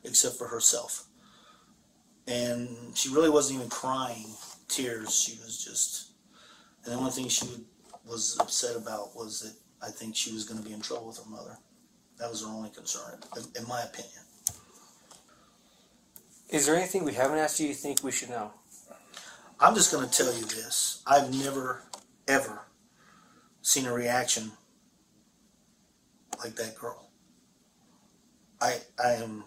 except 0.05 0.37
for 0.37 0.49
herself, 0.49 1.05
and 2.27 2.69
she 2.95 3.09
really 3.09 3.31
wasn't 3.31 3.59
even 3.59 3.71
crying 3.71 4.27
tears. 4.69 5.15
She 5.15 5.39
was 5.45 5.63
just, 5.63 6.11
and 6.85 6.93
the 6.93 6.99
only 6.99 7.11
thing 7.11 7.29
she 7.29 7.47
would, 7.47 7.65
was 8.07 8.39
upset 8.41 8.77
about 8.77 9.15
was 9.15 9.41
that 9.41 9.87
I 9.87 9.91
think 9.91 10.17
she 10.17 10.33
was 10.33 10.45
going 10.45 10.61
to 10.61 10.67
be 10.67 10.75
in 10.75 10.81
trouble 10.81 11.09
with 11.09 11.19
her 11.19 11.31
mother. 11.31 11.59
That 12.19 12.31
was 12.31 12.43
her 12.43 12.49
only 12.49 12.71
concern, 12.71 13.19
in, 13.37 13.63
in 13.63 13.69
my 13.69 13.83
opinion. 13.83 14.23
Is 16.49 16.67
there 16.67 16.75
anything 16.75 17.05
we 17.05 17.13
haven't 17.13 17.39
asked 17.39 17.61
you 17.61 17.69
you 17.69 17.75
think 17.75 18.03
we 18.03 18.11
should 18.11 18.31
know? 18.31 18.53
I'm 19.61 19.75
just 19.75 19.93
going 19.93 20.09
to 20.09 20.11
tell 20.11 20.33
you 20.33 20.45
this: 20.45 21.03
I've 21.07 21.33
never, 21.35 21.83
ever 22.27 22.63
seen 23.61 23.87
a 23.87 23.93
reaction 23.93 24.53
like 26.43 26.57
that 26.57 26.75
girl. 26.77 27.11
I 28.61 28.79
I 29.03 29.13
am 29.13 29.45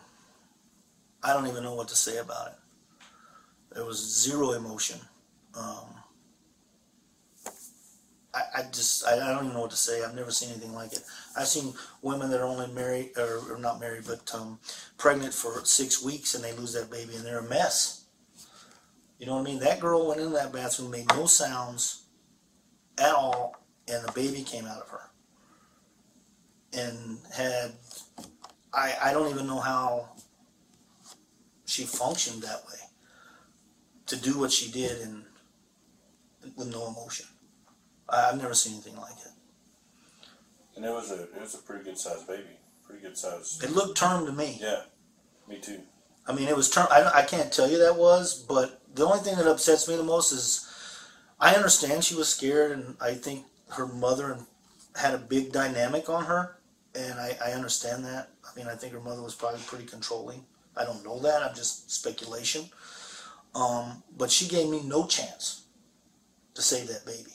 I 1.23 1.33
don't 1.33 1.47
even 1.47 1.63
know 1.63 1.75
what 1.75 1.87
to 1.89 1.95
say 1.95 2.17
about 2.17 2.47
it. 2.47 2.53
There 3.73 3.85
was 3.85 3.97
zero 3.99 4.51
emotion. 4.51 4.99
Um, 5.57 5.91
I, 8.33 8.41
I 8.57 8.63
just 8.71 9.05
I, 9.05 9.15
I 9.15 9.33
don't 9.33 9.45
even 9.45 9.53
know 9.53 9.61
what 9.61 9.71
to 9.71 9.77
say. 9.77 10.03
I've 10.03 10.15
never 10.15 10.31
seen 10.31 10.49
anything 10.49 10.73
like 10.73 10.93
it. 10.93 11.03
I've 11.37 11.47
seen 11.47 11.73
women 12.01 12.29
that 12.31 12.39
are 12.39 12.45
only 12.45 12.71
married 12.73 13.11
or, 13.17 13.41
or 13.49 13.57
not 13.59 13.79
married 13.79 14.03
but 14.07 14.29
um, 14.33 14.59
pregnant 14.97 15.33
for 15.33 15.63
six 15.65 16.03
weeks 16.03 16.35
and 16.35 16.43
they 16.43 16.53
lose 16.53 16.73
that 16.73 16.91
baby 16.91 17.15
and 17.15 17.25
they're 17.25 17.39
a 17.39 17.49
mess. 17.49 18.05
You 19.19 19.27
know 19.27 19.35
what 19.35 19.41
I 19.41 19.43
mean? 19.43 19.59
That 19.59 19.79
girl 19.79 20.07
went 20.07 20.21
in 20.21 20.33
that 20.33 20.51
bathroom, 20.51 20.91
made 20.91 21.07
no 21.09 21.25
sounds 21.25 22.05
at 22.97 23.13
all, 23.13 23.55
and 23.87 24.03
the 24.03 24.11
baby 24.13 24.43
came 24.43 24.65
out 24.65 24.81
of 24.81 24.89
her. 24.89 25.11
And 26.73 27.19
had 27.33 27.73
I 28.73 28.95
I 29.03 29.13
don't 29.13 29.29
even 29.29 29.47
know 29.47 29.59
how 29.59 30.10
she 31.71 31.83
functioned 31.83 32.43
that 32.43 32.65
way 32.67 32.79
to 34.05 34.17
do 34.17 34.37
what 34.37 34.51
she 34.51 34.69
did 34.69 35.01
and 35.01 35.23
with 36.57 36.67
no 36.67 36.87
emotion. 36.87 37.25
I, 38.09 38.29
I've 38.29 38.41
never 38.41 38.53
seen 38.53 38.73
anything 38.73 38.97
like 38.97 39.13
it. 39.13 39.31
And 40.75 40.83
it 40.83 40.89
was 40.89 41.11
a 41.11 41.23
it 41.23 41.39
was 41.39 41.55
a 41.55 41.59
pretty 41.59 41.85
good 41.85 41.97
sized 41.97 42.27
baby, 42.27 42.59
pretty 42.85 43.01
good 43.01 43.17
sized. 43.17 43.63
It 43.63 43.71
looked 43.71 43.97
term 43.97 44.25
to 44.25 44.33
me. 44.33 44.59
Yeah, 44.61 44.81
me 45.47 45.59
too. 45.59 45.79
I 46.27 46.33
mean, 46.33 46.49
it 46.49 46.55
was 46.55 46.69
term. 46.69 46.87
I, 46.91 47.09
I 47.15 47.21
can't 47.23 47.53
tell 47.53 47.69
you 47.69 47.77
that 47.79 47.95
was, 47.95 48.43
but 48.43 48.81
the 48.93 49.05
only 49.05 49.19
thing 49.19 49.37
that 49.37 49.47
upsets 49.47 49.87
me 49.87 49.95
the 49.95 50.03
most 50.03 50.33
is 50.33 50.67
I 51.39 51.55
understand 51.55 52.03
she 52.03 52.15
was 52.15 52.27
scared, 52.27 52.71
and 52.71 52.97
I 52.99 53.13
think 53.13 53.45
her 53.69 53.87
mother 53.87 54.39
had 54.95 55.13
a 55.13 55.17
big 55.17 55.53
dynamic 55.53 56.09
on 56.09 56.25
her, 56.25 56.57
and 56.95 57.17
I, 57.17 57.37
I 57.45 57.51
understand 57.51 58.03
that. 58.05 58.29
I 58.43 58.57
mean, 58.57 58.67
I 58.67 58.75
think 58.75 58.91
her 58.91 58.99
mother 58.99 59.21
was 59.21 59.35
probably 59.35 59.61
pretty 59.65 59.85
controlling. 59.85 60.43
I 60.75 60.85
don't 60.85 61.03
know 61.03 61.19
that. 61.19 61.43
I'm 61.43 61.55
just 61.55 61.91
speculation. 61.91 62.65
Um, 63.53 64.03
but 64.17 64.31
she 64.31 64.47
gave 64.47 64.69
me 64.69 64.81
no 64.83 65.05
chance 65.05 65.63
to 66.55 66.61
save 66.61 66.87
that 66.87 67.05
baby. 67.05 67.33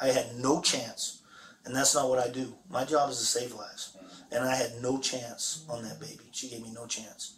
I 0.00 0.08
had 0.08 0.36
no 0.38 0.60
chance, 0.60 1.22
and 1.64 1.74
that's 1.74 1.94
not 1.94 2.08
what 2.08 2.18
I 2.18 2.30
do. 2.30 2.54
My 2.70 2.84
job 2.84 3.10
is 3.10 3.18
to 3.18 3.24
save 3.24 3.52
lives, 3.54 3.96
and 4.30 4.44
I 4.44 4.54
had 4.54 4.80
no 4.80 4.98
chance 4.98 5.64
on 5.68 5.82
that 5.82 6.00
baby. 6.00 6.24
She 6.32 6.48
gave 6.48 6.62
me 6.62 6.72
no 6.72 6.86
chance. 6.86 7.34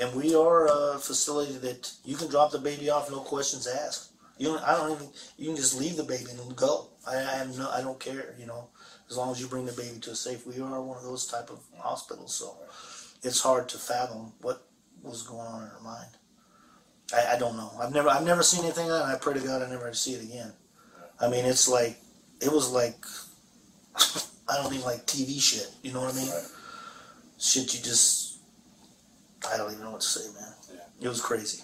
And 0.00 0.14
we 0.14 0.34
are 0.34 0.66
a 0.66 0.98
facility 0.98 1.54
that 1.58 1.92
you 2.04 2.16
can 2.16 2.28
drop 2.28 2.50
the 2.50 2.58
baby 2.58 2.90
off, 2.90 3.10
no 3.10 3.20
questions 3.20 3.66
asked. 3.66 4.10
You 4.38 4.48
don't, 4.48 4.62
I 4.64 4.76
don't 4.76 4.92
even. 4.92 5.08
You 5.38 5.46
can 5.46 5.56
just 5.56 5.78
leave 5.78 5.96
the 5.96 6.02
baby 6.02 6.26
and 6.30 6.56
go. 6.56 6.88
I, 7.06 7.16
I 7.16 7.36
have 7.36 7.56
no. 7.56 7.70
I 7.70 7.80
don't 7.80 8.00
care. 8.00 8.34
You 8.38 8.46
know, 8.46 8.68
as 9.08 9.16
long 9.16 9.30
as 9.30 9.40
you 9.40 9.46
bring 9.46 9.66
the 9.66 9.72
baby 9.72 10.00
to 10.00 10.10
a 10.10 10.16
safe. 10.16 10.44
We 10.46 10.60
are 10.60 10.82
one 10.82 10.96
of 10.96 11.04
those 11.04 11.26
type 11.26 11.50
of 11.50 11.60
hospitals, 11.78 12.34
so 12.34 12.56
it's 13.24 13.40
hard 13.40 13.68
to 13.70 13.78
fathom 13.78 14.32
what 14.40 14.66
was 15.02 15.22
going 15.22 15.46
on 15.46 15.62
in 15.62 15.68
her 15.68 15.80
mind. 15.82 16.10
I, 17.12 17.34
I 17.34 17.38
don't 17.38 17.56
know. 17.56 17.70
I've 17.80 17.92
never. 17.92 18.08
I've 18.08 18.24
never 18.24 18.42
seen 18.42 18.64
anything 18.64 18.88
like 18.88 19.00
that. 19.00 19.04
And 19.04 19.12
I 19.12 19.18
pray 19.18 19.34
to 19.34 19.40
God 19.40 19.62
I 19.62 19.68
never 19.68 19.92
see 19.94 20.12
it 20.12 20.22
again. 20.22 20.52
I 21.20 21.28
mean, 21.28 21.44
it's 21.44 21.68
like 21.68 21.98
it 22.40 22.52
was 22.52 22.70
like 22.70 23.04
I 24.48 24.56
don't 24.56 24.72
even 24.72 24.84
like 24.84 25.06
TV 25.06 25.40
shit. 25.40 25.70
You 25.82 25.92
know 25.92 26.00
what 26.00 26.14
I 26.14 26.16
mean? 26.16 26.30
Shit, 27.38 27.74
you 27.74 27.82
just 27.82 28.38
I 29.52 29.56
don't 29.56 29.72
even 29.72 29.84
know 29.84 29.92
what 29.92 30.00
to 30.00 30.06
say, 30.06 30.32
man. 30.40 30.80
It 31.00 31.08
was 31.08 31.20
crazy. 31.20 31.62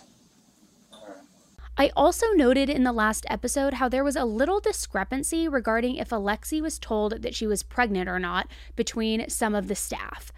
I 1.78 1.90
also 1.96 2.26
noted 2.34 2.68
in 2.68 2.84
the 2.84 2.92
last 2.92 3.24
episode 3.30 3.74
how 3.74 3.88
there 3.88 4.04
was 4.04 4.16
a 4.16 4.26
little 4.26 4.60
discrepancy 4.60 5.48
regarding 5.48 5.96
if 5.96 6.10
Alexee 6.10 6.60
was 6.60 6.78
told 6.78 7.22
that 7.22 7.34
she 7.34 7.46
was 7.46 7.62
pregnant 7.62 8.06
or 8.06 8.18
not 8.18 8.48
between 8.76 9.30
some 9.30 9.54
of 9.54 9.66
the 9.66 9.74
staff. 9.74 10.30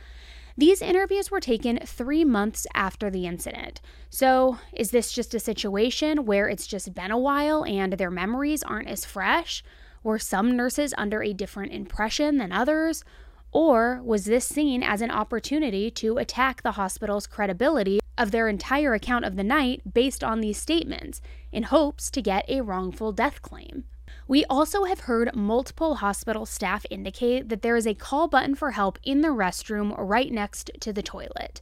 These 0.57 0.83
interviews 0.83 1.31
were 1.31 1.41
taken 1.41 1.79
three 1.79 2.25
months 2.25 2.67
after 2.75 3.11
the 3.11 3.27
incident. 3.27 3.81
So, 4.11 4.59
is 4.73 4.91
this 4.91 5.13
just 5.13 5.35
a 5.35 5.41
situation 5.41 6.27
where 6.27 6.49
it's 6.49 6.67
just 6.67 6.95
been 6.95 7.11
a 7.11 7.19
while 7.19 7.65
and 7.65 7.95
their 7.95 8.11
memories 8.11 8.63
aren't 8.63 8.89
as 8.89 9.05
fresh? 9.05 9.65
Were 10.03 10.19
some 10.19 10.57
nurses 10.57 10.93
under 10.99 11.23
a 11.23 11.33
different 11.33 11.73
impression 11.73 12.37
than 12.37 12.53
others? 12.53 13.03
Or 13.51 14.01
was 14.03 14.25
this 14.27 14.47
seen 14.47 14.83
as 14.83 15.01
an 15.01 15.11
opportunity 15.11 15.91
to 15.93 16.19
attack 16.19 16.63
the 16.63 16.73
hospital's 16.73 17.27
credibility 17.27 18.01
of 18.19 18.31
their 18.31 18.49
entire 18.49 18.95
account 18.95 19.25
of 19.25 19.37
the 19.37 19.45
night 19.45 19.95
based 19.95 20.23
on 20.23 20.41
these 20.41 20.59
statements 20.59 21.21
in 21.51 21.65
hopes 21.65 22.11
to 22.11 22.23
get 22.23 22.49
a 22.49 22.61
wrongful 22.61 23.13
death 23.13 23.41
claim? 23.41 23.85
We 24.29 24.45
also 24.45 24.85
have 24.85 25.01
heard 25.01 25.35
multiple 25.35 25.97
hospital 25.97 26.47
staff 26.47 26.87
indicate 26.91 27.49
that 27.49 27.63
there 27.63 27.77
is 27.77 27.87
a 27.87 27.95
call 27.95 28.29
button 28.29 28.55
for 28.55 28.71
help 28.71 28.99
in 29.03 29.21
the 29.21 29.29
restroom 29.29 29.95
right 29.99 30.33
next 30.33 30.71
to 30.81 30.93
the 30.93 31.03
toilet. 31.03 31.61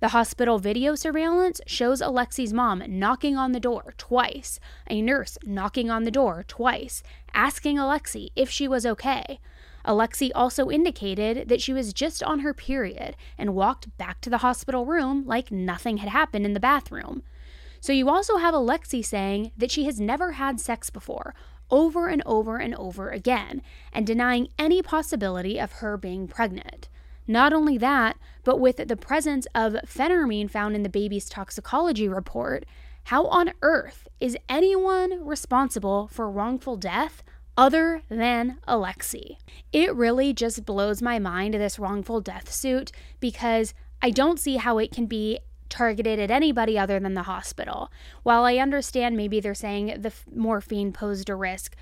The 0.00 0.08
hospital 0.08 0.58
video 0.58 0.94
surveillance 0.94 1.60
shows 1.66 2.00
Alexee's 2.00 2.52
mom 2.52 2.82
knocking 2.88 3.36
on 3.36 3.52
the 3.52 3.60
door 3.60 3.94
twice, 3.98 4.58
a 4.88 5.02
nurse 5.02 5.36
knocking 5.44 5.90
on 5.90 6.04
the 6.04 6.10
door 6.10 6.44
twice, 6.48 7.02
asking 7.34 7.76
Alexee 7.76 8.30
if 8.34 8.48
she 8.48 8.66
was 8.66 8.86
okay. 8.86 9.38
Alexee 9.84 10.30
also 10.34 10.70
indicated 10.70 11.48
that 11.48 11.60
she 11.60 11.72
was 11.72 11.92
just 11.92 12.22
on 12.22 12.40
her 12.40 12.54
period 12.54 13.16
and 13.36 13.54
walked 13.54 13.96
back 13.98 14.20
to 14.22 14.30
the 14.30 14.38
hospital 14.38 14.86
room 14.86 15.24
like 15.26 15.50
nothing 15.50 15.98
had 15.98 16.08
happened 16.08 16.46
in 16.46 16.54
the 16.54 16.60
bathroom. 16.60 17.22
So 17.80 17.92
you 17.92 18.08
also 18.08 18.38
have 18.38 18.54
Alexee 18.54 19.04
saying 19.04 19.52
that 19.56 19.70
she 19.70 19.84
has 19.84 20.00
never 20.00 20.32
had 20.32 20.60
sex 20.60 20.90
before, 20.90 21.34
over 21.70 22.08
and 22.08 22.22
over 22.26 22.58
and 22.58 22.74
over 22.74 23.10
again, 23.10 23.62
and 23.92 24.06
denying 24.06 24.48
any 24.58 24.82
possibility 24.82 25.58
of 25.58 25.72
her 25.72 25.96
being 25.96 26.26
pregnant. 26.28 26.88
Not 27.26 27.52
only 27.52 27.76
that, 27.78 28.16
but 28.42 28.58
with 28.58 28.76
the 28.88 28.96
presence 28.96 29.46
of 29.54 29.74
phentermine 29.86 30.50
found 30.50 30.74
in 30.74 30.82
the 30.82 30.88
baby's 30.88 31.28
toxicology 31.28 32.08
report, 32.08 32.64
how 33.04 33.26
on 33.26 33.52
earth 33.62 34.08
is 34.18 34.36
anyone 34.48 35.24
responsible 35.26 36.08
for 36.08 36.30
wrongful 36.30 36.76
death 36.76 37.22
other 37.56 38.02
than 38.08 38.58
Alexee? 38.66 39.36
It 39.72 39.94
really 39.94 40.32
just 40.32 40.64
blows 40.64 41.02
my 41.02 41.18
mind, 41.18 41.54
this 41.54 41.78
wrongful 41.78 42.20
death 42.20 42.52
suit, 42.52 42.92
because 43.20 43.74
I 44.00 44.10
don't 44.10 44.38
see 44.38 44.56
how 44.56 44.78
it 44.78 44.92
can 44.92 45.06
be 45.06 45.38
targeted 45.68 46.18
at 46.18 46.30
anybody 46.30 46.78
other 46.78 46.98
than 46.98 47.14
the 47.14 47.24
hospital. 47.24 47.90
While 48.22 48.44
I 48.44 48.56
understand 48.56 49.16
maybe 49.16 49.40
they're 49.40 49.54
saying 49.54 50.00
the 50.00 50.12
morphine 50.34 50.92
posed 50.92 51.28
a 51.28 51.34
risk, 51.34 51.76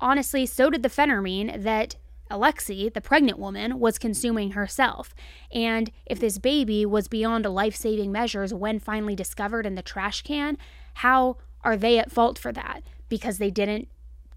honestly, 0.00 0.46
so 0.46 0.70
did 0.70 0.82
the 0.82 0.88
phentermine 0.88 1.62
that 1.62 1.96
Alexee, 2.30 2.92
the 2.92 3.00
pregnant 3.00 3.38
woman, 3.38 3.78
was 3.78 3.98
consuming 3.98 4.52
herself. 4.52 5.14
And 5.52 5.90
if 6.06 6.18
this 6.18 6.38
baby 6.38 6.84
was 6.84 7.08
beyond 7.08 7.46
life 7.46 7.76
saving 7.76 8.10
measures 8.10 8.52
when 8.52 8.80
finally 8.80 9.14
discovered 9.14 9.66
in 9.66 9.76
the 9.76 9.82
trash 9.82 10.22
can, 10.22 10.58
how 10.94 11.36
are 11.62 11.76
they 11.76 11.98
at 11.98 12.10
fault 12.10 12.38
for 12.38 12.52
that? 12.52 12.82
Because 13.08 13.38
they 13.38 13.50
didn't 13.50 13.88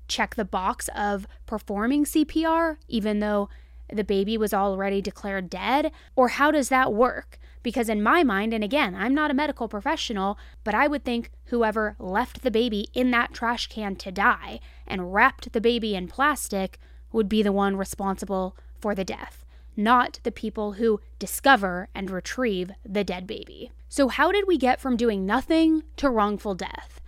check 0.08 0.36
the 0.36 0.46
box 0.46 0.90
of 0.96 1.28
performing 1.46 2.06
CPR, 2.06 2.78
even 2.88 3.20
though 3.20 3.50
the 3.92 4.04
baby 4.04 4.38
was 4.38 4.54
already 4.54 5.02
declared 5.02 5.50
dead? 5.50 5.92
Or 6.16 6.30
how 6.30 6.52
does 6.52 6.70
that 6.70 6.94
work? 6.94 7.40
Because, 7.62 7.90
in 7.90 8.02
my 8.02 8.24
mind, 8.24 8.54
and 8.54 8.64
again, 8.64 8.96
I'm 8.96 9.14
not 9.14 9.32
a 9.32 9.34
medical 9.34 9.68
professional, 9.68 10.38
but 10.64 10.74
I 10.74 10.88
would 10.88 11.04
think 11.04 11.32
whoever 11.46 11.96
left 12.00 12.42
the 12.42 12.52
baby 12.52 12.88
in 12.94 13.12
that 13.12 13.34
trash 13.34 13.68
can 13.68 13.96
to 13.98 14.12
die 14.12 14.60
and 14.88 15.14
wrapped 15.14 15.52
the 15.52 15.62
baby 15.62 15.96
in 15.96 16.08
plastic 16.08 16.80
would 17.12 17.28
be 17.28 17.44
the 17.44 17.52
one 17.52 17.76
responsible 17.76 18.56
for 18.80 18.96
the 18.96 19.04
death. 19.04 19.46
not 19.76 20.20
the 20.24 20.32
people 20.32 20.74
who 20.74 21.00
discover 21.20 21.88
and 21.96 22.10
retrieve 22.12 22.72
the 22.84 23.04
dead 23.04 23.26
baby. 23.26 23.72
So, 23.88 24.10
how 24.10 24.32
did 24.32 24.46
we 24.46 24.58
get 24.58 24.80
from 24.82 24.98
doing 24.98 25.26
nothing 25.26 25.84
to 25.98 26.10
wrongful 26.10 26.54
death? 26.56 27.02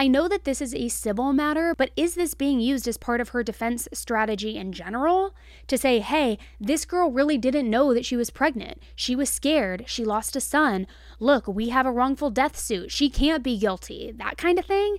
I 0.00 0.06
know 0.06 0.28
that 0.28 0.44
this 0.44 0.60
is 0.62 0.76
a 0.76 0.86
civil 0.86 1.32
matter, 1.32 1.74
but 1.76 1.90
is 1.96 2.14
this 2.14 2.32
being 2.32 2.60
used 2.60 2.86
as 2.86 2.96
part 2.96 3.20
of 3.20 3.30
her 3.30 3.42
defense 3.42 3.88
strategy 3.92 4.56
in 4.56 4.72
general? 4.72 5.34
To 5.66 5.76
say, 5.76 5.98
hey, 5.98 6.38
this 6.60 6.84
girl 6.84 7.10
really 7.10 7.36
didn't 7.36 7.68
know 7.68 7.92
that 7.92 8.06
she 8.06 8.14
was 8.14 8.30
pregnant. 8.30 8.80
She 8.94 9.16
was 9.16 9.28
scared. 9.28 9.86
She 9.88 10.04
lost 10.04 10.36
a 10.36 10.40
son. 10.40 10.86
Look, 11.18 11.48
we 11.48 11.70
have 11.70 11.84
a 11.84 11.90
wrongful 11.90 12.30
death 12.30 12.56
suit. 12.56 12.92
She 12.92 13.10
can't 13.10 13.42
be 13.42 13.58
guilty. 13.58 14.14
That 14.16 14.38
kind 14.38 14.56
of 14.56 14.66
thing? 14.66 14.98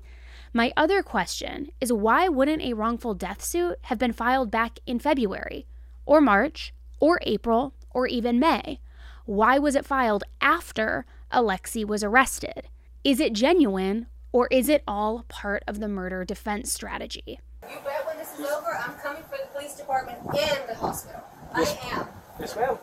My 0.51 0.73
other 0.75 1.01
question 1.01 1.69
is 1.79 1.93
why 1.93 2.27
wouldn't 2.27 2.61
a 2.61 2.73
wrongful 2.73 3.13
death 3.13 3.41
suit 3.41 3.77
have 3.83 3.99
been 3.99 4.11
filed 4.11 4.51
back 4.51 4.79
in 4.85 4.99
February, 4.99 5.65
or 6.05 6.19
March, 6.19 6.73
or 6.99 7.21
April, 7.23 7.73
or 7.91 8.05
even 8.05 8.37
May? 8.37 8.81
Why 9.25 9.59
was 9.59 9.75
it 9.75 9.85
filed 9.85 10.25
after 10.41 11.05
Alexee 11.31 11.85
was 11.85 12.03
arrested? 12.03 12.67
Is 13.05 13.21
it 13.21 13.31
genuine 13.31 14.07
or 14.31 14.47
is 14.51 14.69
it 14.69 14.83
all 14.87 15.25
part 15.27 15.63
of 15.67 15.79
the 15.79 15.87
murder 15.87 16.23
defense 16.23 16.71
strategy? 16.71 17.39
You 17.63 17.77
bet 17.83 18.05
when 18.05 18.17
this 18.17 18.33
is 18.39 18.45
over, 18.45 18.77
I'm 18.77 18.95
coming 18.95 19.23
for 19.23 19.37
the 19.41 19.47
police 19.53 19.75
department 19.75 20.19
and 20.27 20.69
the 20.69 20.75
hospital. 20.75 21.21
I 21.53 21.61
am. 21.91 22.07
Yes, 22.39 22.55
ma'am. 22.55 22.77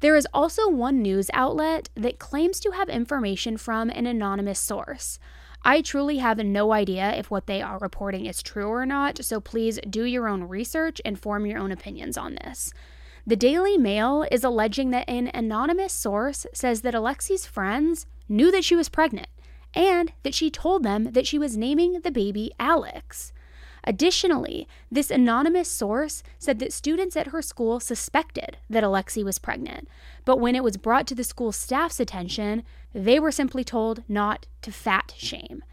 There 0.00 0.16
is 0.16 0.26
also 0.32 0.68
one 0.68 1.02
news 1.02 1.30
outlet 1.34 1.90
that 1.94 2.18
claims 2.18 2.58
to 2.60 2.70
have 2.70 2.88
information 2.88 3.56
from 3.56 3.90
an 3.90 4.06
anonymous 4.06 4.58
source. 4.58 5.18
I 5.62 5.82
truly 5.82 6.18
have 6.18 6.38
no 6.38 6.72
idea 6.72 7.14
if 7.16 7.30
what 7.30 7.46
they 7.46 7.60
are 7.60 7.78
reporting 7.78 8.24
is 8.24 8.42
true 8.42 8.68
or 8.68 8.86
not, 8.86 9.22
so 9.22 9.40
please 9.40 9.78
do 9.88 10.04
your 10.04 10.26
own 10.26 10.44
research 10.44 11.02
and 11.04 11.20
form 11.20 11.44
your 11.44 11.58
own 11.58 11.70
opinions 11.70 12.16
on 12.16 12.36
this. 12.36 12.72
The 13.26 13.36
Daily 13.36 13.76
Mail 13.76 14.24
is 14.30 14.42
alleging 14.42 14.90
that 14.90 15.08
an 15.08 15.30
anonymous 15.34 15.92
source 15.92 16.46
says 16.54 16.80
that 16.80 16.94
Alexee's 16.94 17.44
friends 17.44 18.06
knew 18.26 18.50
that 18.50 18.64
she 18.64 18.74
was 18.74 18.88
pregnant 18.88 19.28
and 19.74 20.12
that 20.22 20.34
she 20.34 20.50
told 20.50 20.82
them 20.82 21.12
that 21.12 21.26
she 21.26 21.38
was 21.38 21.56
naming 21.56 22.00
the 22.00 22.10
baby 22.10 22.52
Alex. 22.58 23.32
Additionally, 23.84 24.68
this 24.90 25.10
anonymous 25.10 25.68
source 25.68 26.22
said 26.38 26.58
that 26.58 26.72
students 26.72 27.16
at 27.16 27.28
her 27.28 27.40
school 27.40 27.80
suspected 27.80 28.58
that 28.68 28.84
Alexee 28.84 29.24
was 29.24 29.38
pregnant, 29.38 29.88
but 30.24 30.38
when 30.38 30.54
it 30.54 30.64
was 30.64 30.76
brought 30.76 31.06
to 31.06 31.14
the 31.14 31.24
school 31.24 31.50
staff's 31.50 31.98
attention, 31.98 32.62
they 32.92 33.18
were 33.18 33.32
simply 33.32 33.64
told 33.64 34.02
not 34.08 34.46
to 34.62 34.70
fat 34.70 35.14
shame. 35.16 35.64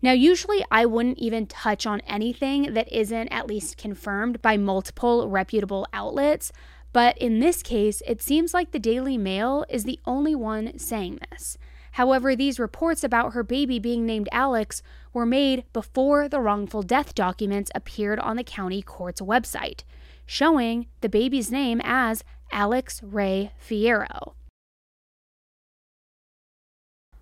Now, 0.00 0.12
usually 0.12 0.64
I 0.70 0.86
wouldn't 0.86 1.18
even 1.18 1.46
touch 1.46 1.86
on 1.86 2.00
anything 2.02 2.74
that 2.74 2.92
isn't 2.92 3.28
at 3.28 3.48
least 3.48 3.76
confirmed 3.76 4.40
by 4.42 4.56
multiple 4.56 5.28
reputable 5.28 5.86
outlets, 5.92 6.52
but 6.92 7.18
in 7.18 7.40
this 7.40 7.62
case, 7.62 8.02
it 8.06 8.22
seems 8.22 8.54
like 8.54 8.70
the 8.70 8.78
Daily 8.78 9.18
Mail 9.18 9.64
is 9.68 9.84
the 9.84 9.98
only 10.06 10.34
one 10.34 10.78
saying 10.78 11.18
this. 11.30 11.58
However, 11.98 12.36
these 12.36 12.60
reports 12.60 13.02
about 13.02 13.32
her 13.32 13.42
baby 13.42 13.80
being 13.80 14.06
named 14.06 14.28
Alex 14.30 14.82
were 15.12 15.26
made 15.26 15.64
before 15.72 16.28
the 16.28 16.38
wrongful 16.40 16.84
death 16.84 17.12
documents 17.12 17.72
appeared 17.74 18.20
on 18.20 18.36
the 18.36 18.44
county 18.44 18.82
court's 18.82 19.20
website, 19.20 19.82
showing 20.24 20.86
the 21.00 21.08
baby's 21.08 21.50
name 21.50 21.80
as 21.82 22.22
Alex 22.52 23.02
Ray 23.02 23.50
Fierro. 23.60 24.34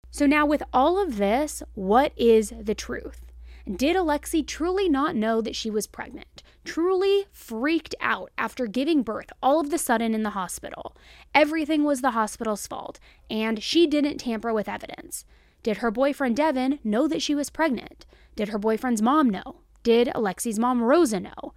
So 0.10 0.26
now 0.26 0.46
with 0.48 0.64
all 0.74 1.02
of 1.02 1.18
this, 1.18 1.62
what 1.76 2.12
is 2.18 2.52
the 2.60 2.74
truth? 2.74 3.22
Did 3.70 3.96
Alexee 3.96 4.48
truly 4.48 4.90
not 4.90 5.16
know 5.16 5.40
that 5.42 5.56
she 5.56 5.70
was 5.70 5.86
pregnant? 5.86 6.42
Truly 6.68 7.28
freaked 7.32 7.96
out 8.02 8.30
after 8.38 8.68
giving 8.68 9.02
birth 9.02 9.32
all 9.42 9.62
of 9.62 9.70
the 9.70 9.78
sudden 9.78 10.14
in 10.14 10.24
the 10.24 10.32
hospital. 10.32 10.98
Everything 11.34 11.86
was 11.86 12.02
the 12.02 12.12
hospital's 12.12 12.68
fault, 12.68 13.00
and 13.30 13.64
she 13.64 13.88
didn't 13.88 14.18
tamper 14.18 14.54
with 14.54 14.68
evidence. 14.68 15.24
Did 15.64 15.78
her 15.78 15.92
boyfriend 15.92 16.36
Devin 16.36 16.80
know 16.84 17.08
that 17.08 17.22
she 17.22 17.34
was 17.34 17.50
pregnant? 17.50 18.06
Did 18.36 18.50
her 18.50 18.60
boyfriend's 18.60 19.02
mom 19.02 19.30
know? 19.30 19.62
Did 19.84 20.10
Alexee's 20.10 20.60
mom 20.60 20.82
Rosa 20.84 21.22
know? 21.22 21.54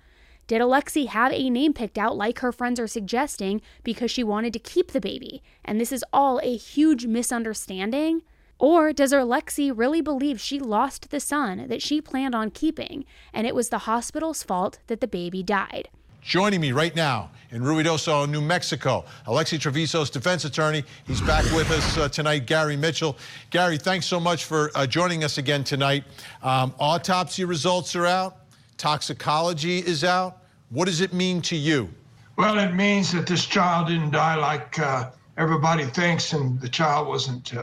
Did 0.47 0.61
Alexee 0.61 1.09
have 1.09 1.33
a 1.33 1.51
name 1.51 1.73
picked 1.73 1.99
out 1.99 2.17
like 2.17 2.39
her 2.39 2.53
friends 2.53 2.79
are 2.79 2.87
suggesting 2.87 3.61
because 3.83 4.13
she 4.13 4.23
wanted 4.23 4.53
to 4.53 4.61
keep 4.61 4.93
the 4.93 5.01
baby? 5.01 5.43
And 5.65 5.81
this 5.81 5.91
is 5.91 6.05
all 6.13 6.39
a 6.41 6.57
huge 6.57 7.07
misunderstanding? 7.07 8.23
Or 8.61 8.93
does 8.93 9.11
Alexee 9.11 9.73
really 9.75 10.03
believe 10.03 10.39
she 10.39 10.61
lost 10.61 11.09
the 11.09 11.19
son 11.19 11.67
that 11.69 11.81
she 11.81 12.03
planned 12.03 12.35
on 12.35 12.51
keeping, 12.51 13.07
and 13.33 13.47
it 13.47 13.55
was 13.55 13.71
the 13.71 13.79
hospital's 13.79 14.43
fault 14.43 14.81
that 14.87 15.01
the 15.01 15.09
baby 15.09 15.43
died? 15.43 15.89
Joining 16.21 16.61
me 16.61 16.71
right 16.71 16.95
now 16.95 17.31
in 17.53 17.63
Ruidoso, 17.63 18.29
New 18.29 18.43
Mexico, 18.43 19.07
Alexee 19.27 19.59
Trevizo's 19.59 20.11
defense 20.11 20.45
attorney. 20.45 20.85
He's 21.07 21.23
back 21.23 21.45
with 21.55 21.71
us 21.71 21.97
uh, 21.97 22.11
tonight, 22.11 22.45
Gary 22.45 22.77
Mitchell. 22.77 23.17
Gary, 23.49 23.79
thanks 23.79 24.05
so 24.05 24.21
much 24.21 24.45
for 24.45 24.71
uh, 24.75 24.87
joining 24.87 25.25
us 25.25 25.39
again 25.39 25.65
tonight. 25.65 26.05
Um, 26.43 26.75
autopsy 26.79 27.47
results 27.47 27.97
are 27.97 28.05
out, 28.05 28.37
toxicology 28.77 29.79
is 29.79 30.05
out. 30.05 30.43
What 30.69 30.85
does 30.85 31.01
it 31.01 31.15
mean 31.15 31.41
to 31.43 31.57
you? 31.57 31.89
Well, 32.37 32.59
it 32.59 32.75
means 32.75 33.11
that 33.13 33.27
this 33.27 33.47
child 33.47 33.89
didn't 33.89 34.11
die 34.11 34.35
like 34.35 34.79
uh, 34.79 35.11
everybody 35.39 35.85
thinks, 35.85 36.35
and 36.35 36.61
the 36.61 36.69
child 36.69 37.09
wasn't 37.09 37.55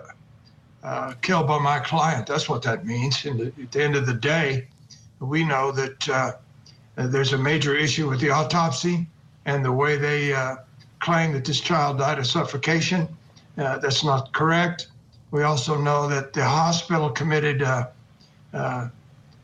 uh, 0.88 1.14
killed 1.22 1.48
by 1.48 1.60
my 1.60 1.80
client. 1.80 2.26
That's 2.26 2.48
what 2.48 2.62
that 2.62 2.86
means. 2.86 3.26
And 3.26 3.42
at 3.42 3.72
the 3.74 3.84
end 3.84 3.98
of 3.98 4.06
the 4.06 4.14
day, 4.14 4.68
we 5.20 5.44
know 5.44 5.70
that 5.74 6.10
uh, 6.10 6.32
there's 6.96 7.34
a 7.34 7.38
major 7.38 7.76
issue 7.76 8.10
with 8.10 8.22
the 8.22 8.30
autopsy 8.30 9.06
and 9.46 9.66
the 9.66 9.72
way 9.72 9.98
they 9.98 10.34
uh, 10.34 10.56
claim 11.00 11.34
that 11.34 11.44
this 11.44 11.60
child 11.60 11.98
died 11.98 12.20
of 12.20 12.26
suffocation. 12.26 13.06
Uh, 13.58 13.78
that's 13.80 14.06
not 14.06 14.32
correct. 14.32 14.88
We 15.32 15.44
also 15.44 15.78
know 15.78 16.08
that 16.08 16.32
the 16.32 16.46
hospital 16.46 17.10
committed 17.10 17.64
uh, 17.64 17.88
uh, 18.54 18.88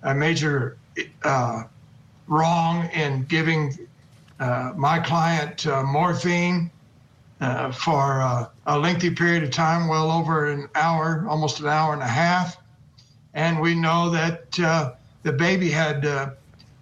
a 0.03 0.15
major 0.15 0.77
wrong 2.27 2.89
in 2.91 3.25
giving 3.25 3.77
my 4.39 4.97
client 4.99 5.65
morphine 5.65 6.71
uh, 7.43 7.71
for 7.71 8.21
uh, 8.21 8.47
a 8.67 8.79
lengthy 8.79 9.09
period 9.09 9.43
of 9.43 9.51
time, 9.51 9.89
well 9.89 10.09
over 10.09 10.49
an 10.49 10.69
hour, 10.75 11.25
almost 11.27 11.59
an 11.59 11.67
hour 11.67 11.93
and 11.93 12.01
a 12.01 12.07
half. 12.07 12.57
And 13.33 13.59
we 13.59 13.75
know 13.75 14.09
that 14.11 14.59
uh, 14.59 14.93
the 15.23 15.33
baby 15.33 15.69
had 15.69 16.05
uh, 16.05 16.31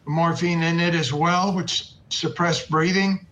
morphine 0.06 0.62
in 0.62 0.80
it 0.80 0.94
as 0.94 1.12
well, 1.12 1.56
which 1.56 1.94
suppressed 2.10 2.70
breathing. 2.70 3.26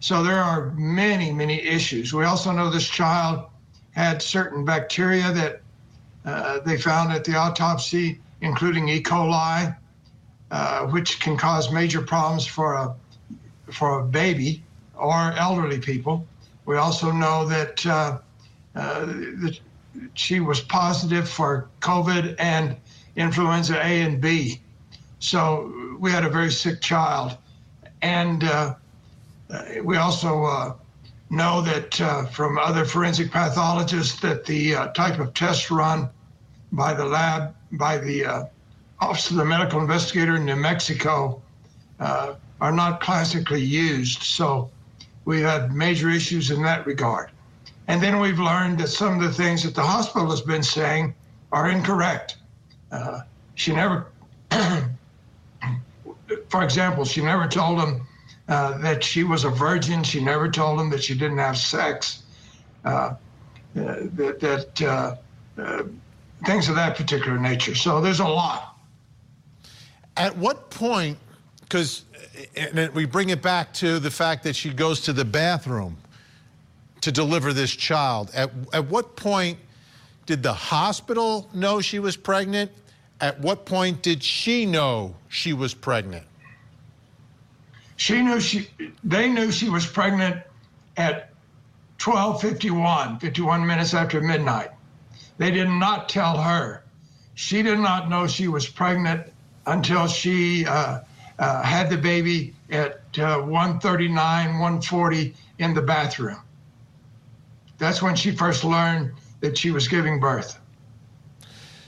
So 0.00 0.24
there 0.24 0.42
are 0.42 0.72
many, 0.72 1.32
many 1.32 1.62
issues. 1.62 2.12
We 2.12 2.24
also 2.24 2.50
know 2.50 2.68
this 2.68 2.88
child 2.88 3.46
had 3.92 4.20
certain 4.20 4.64
bacteria 4.64 5.32
that 5.32 5.62
uh, 6.24 6.60
they 6.60 6.76
found 6.76 7.12
at 7.12 7.22
the 7.24 7.36
autopsy, 7.36 8.20
including 8.40 8.88
E. 8.88 9.00
coli, 9.00 9.76
uh, 10.50 10.86
which 10.86 11.20
can 11.20 11.36
cause 11.36 11.70
major 11.70 12.02
problems 12.02 12.44
for 12.44 12.74
a 12.74 12.94
for 13.70 14.00
a 14.00 14.04
baby 14.04 14.62
or 14.94 15.32
elderly 15.32 15.80
people. 15.80 16.26
We 16.66 16.76
also 16.76 17.12
know 17.12 17.46
that, 17.46 17.86
uh, 17.86 18.18
uh, 18.74 19.06
that 19.06 19.58
she 20.14 20.40
was 20.40 20.60
positive 20.60 21.28
for 21.28 21.68
COVID 21.80 22.34
and 22.38 22.76
influenza 23.14 23.76
A 23.76 24.02
and 24.02 24.20
B. 24.20 24.60
So 25.20 25.96
we 25.98 26.10
had 26.10 26.24
a 26.24 26.28
very 26.28 26.50
sick 26.50 26.80
child. 26.80 27.38
And 28.02 28.44
uh, 28.44 28.74
uh 29.48 29.62
we 29.82 29.96
also 29.96 30.44
uh, 30.44 30.74
know 31.30 31.62
that 31.62 32.00
uh, 32.00 32.26
from 32.26 32.58
other 32.58 32.84
forensic 32.84 33.30
pathologists 33.30 34.20
that 34.20 34.44
the 34.44 34.72
type 34.94 35.18
of 35.20 35.32
test 35.34 35.70
run 35.70 36.10
by 36.72 36.92
the 36.92 37.04
lab, 37.04 37.54
by 37.72 37.96
the 37.96 38.48
Office 38.98 39.30
of 39.30 39.36
the 39.36 39.44
Medical 39.44 39.80
Investigator 39.80 40.36
in 40.36 40.44
New 40.44 40.56
Mexico, 40.56 41.40
are 42.00 42.72
not 42.72 43.00
classically 43.00 43.62
used. 43.62 44.22
So 44.22 44.70
we 45.26 45.40
had 45.42 45.74
major 45.74 46.08
issues 46.08 46.50
in 46.50 46.62
that 46.62 46.86
regard. 46.86 47.30
And 47.88 48.02
then 48.02 48.18
we've 48.18 48.38
learned 48.38 48.78
that 48.78 48.88
some 48.88 49.14
of 49.14 49.22
the 49.22 49.32
things 49.32 49.62
that 49.64 49.74
the 49.74 49.82
hospital 49.82 50.30
has 50.30 50.40
been 50.40 50.62
saying 50.62 51.14
are 51.52 51.68
incorrect. 51.68 52.36
Uh, 52.90 53.20
she 53.54 53.74
never, 53.74 54.06
for 56.48 56.62
example, 56.62 57.04
she 57.04 57.20
never 57.22 57.46
told 57.46 57.78
them 57.78 58.06
uh, 58.48 58.78
that 58.78 59.04
she 59.04 59.24
was 59.24 59.44
a 59.44 59.50
virgin. 59.50 60.02
She 60.02 60.22
never 60.22 60.48
told 60.50 60.78
them 60.78 60.90
that 60.90 61.02
she 61.02 61.14
didn't 61.14 61.38
have 61.38 61.58
sex. 61.58 62.22
Uh, 62.84 62.88
uh 62.88 63.14
that, 63.74 64.38
that 64.40 64.82
uh, 64.82 65.16
uh, 65.60 65.82
things 66.46 66.68
of 66.68 66.76
that 66.76 66.96
particular 66.96 67.38
nature. 67.38 67.74
So 67.74 68.00
there's 68.00 68.20
a 68.20 68.28
lot. 68.28 68.76
At 70.16 70.36
what 70.36 70.70
point, 70.70 71.18
because 71.60 72.04
and 72.56 72.92
we 72.94 73.04
bring 73.04 73.30
it 73.30 73.42
back 73.42 73.72
to 73.74 73.98
the 73.98 74.10
fact 74.10 74.44
that 74.44 74.56
she 74.56 74.72
goes 74.72 75.00
to 75.02 75.12
the 75.12 75.24
bathroom 75.24 75.96
to 77.00 77.12
deliver 77.12 77.52
this 77.52 77.70
child. 77.70 78.30
At, 78.34 78.50
at 78.72 78.86
what 78.86 79.16
point 79.16 79.58
did 80.26 80.42
the 80.42 80.52
hospital 80.52 81.48
know 81.54 81.80
she 81.80 81.98
was 81.98 82.16
pregnant? 82.16 82.70
At 83.20 83.40
what 83.40 83.64
point 83.64 84.02
did 84.02 84.22
she 84.22 84.66
know 84.66 85.14
she 85.28 85.52
was 85.52 85.72
pregnant? 85.72 86.26
She 87.96 88.20
knew 88.20 88.40
she, 88.40 88.68
they 89.04 89.28
knew 89.28 89.50
she 89.50 89.70
was 89.70 89.86
pregnant 89.86 90.42
at 90.96 91.30
12:51, 91.98 93.20
51 93.20 93.66
minutes 93.66 93.94
after 93.94 94.20
midnight. 94.20 94.70
They 95.38 95.50
did 95.50 95.68
not 95.68 96.08
tell 96.08 96.36
her. 96.36 96.82
She 97.34 97.62
did 97.62 97.78
not 97.78 98.08
know 98.08 98.26
she 98.26 98.48
was 98.48 98.68
pregnant 98.68 99.32
until 99.66 100.06
she 100.06 100.66
uh, 100.66 101.00
uh, 101.38 101.62
had 101.62 101.90
the 101.90 101.96
baby 101.96 102.54
at 102.70 103.00
uh, 103.18 103.40
139, 103.40 104.14
140 104.14 105.34
in 105.58 105.74
the 105.74 105.82
bathroom. 105.82 106.40
That's 107.78 108.02
when 108.02 108.16
she 108.16 108.30
first 108.30 108.64
learned 108.64 109.12
that 109.40 109.56
she 109.56 109.70
was 109.70 109.86
giving 109.86 110.18
birth. 110.18 110.58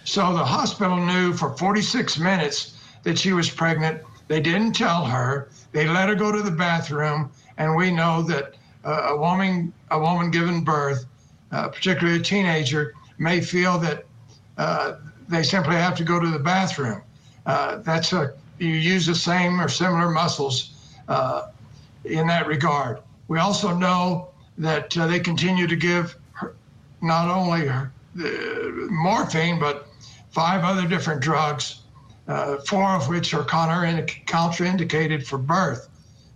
So 0.04 0.32
the 0.32 0.44
hospital 0.44 0.96
knew 0.96 1.32
for 1.32 1.56
46 1.56 2.18
minutes 2.18 2.78
that 3.02 3.18
she 3.18 3.32
was 3.32 3.50
pregnant. 3.50 4.02
They 4.28 4.40
didn't 4.40 4.72
tell 4.72 5.04
her. 5.04 5.48
They 5.72 5.86
let 5.86 6.08
her 6.08 6.14
go 6.14 6.32
to 6.32 6.42
the 6.42 6.50
bathroom, 6.50 7.30
and 7.56 7.74
we 7.74 7.90
know 7.90 8.22
that 8.22 8.54
uh, 8.84 9.08
a 9.08 9.16
woman, 9.16 9.72
a 9.90 9.98
woman 9.98 10.30
given 10.30 10.62
birth, 10.62 11.06
uh, 11.52 11.68
particularly 11.68 12.20
a 12.20 12.22
teenager, 12.22 12.94
may 13.18 13.40
feel 13.40 13.78
that 13.78 14.04
uh, 14.56 14.96
they 15.28 15.42
simply 15.42 15.76
have 15.76 15.94
to 15.96 16.04
go 16.04 16.20
to 16.20 16.30
the 16.30 16.38
bathroom. 16.38 17.02
Uh, 17.46 17.76
that's 17.78 18.12
a 18.12 18.34
you 18.58 18.74
use 18.74 19.06
the 19.06 19.14
same 19.14 19.60
or 19.60 19.68
similar 19.68 20.10
muscles 20.10 20.74
uh, 21.08 21.48
in 22.04 22.26
that 22.26 22.46
regard. 22.46 23.00
We 23.28 23.38
also 23.38 23.74
know 23.74 24.30
that 24.58 24.96
uh, 24.96 25.06
they 25.06 25.20
continue 25.20 25.66
to 25.66 25.76
give 25.76 26.16
her, 26.32 26.54
not 27.00 27.28
only 27.28 27.66
her, 27.66 27.92
morphine, 28.90 29.58
but 29.58 29.88
five 30.30 30.64
other 30.64 30.86
different 30.88 31.20
drugs, 31.20 31.82
uh, 32.26 32.58
four 32.58 32.90
of 32.90 33.08
which 33.08 33.32
are 33.34 33.44
contraindicated 33.44 35.26
for 35.26 35.38
birth 35.38 35.88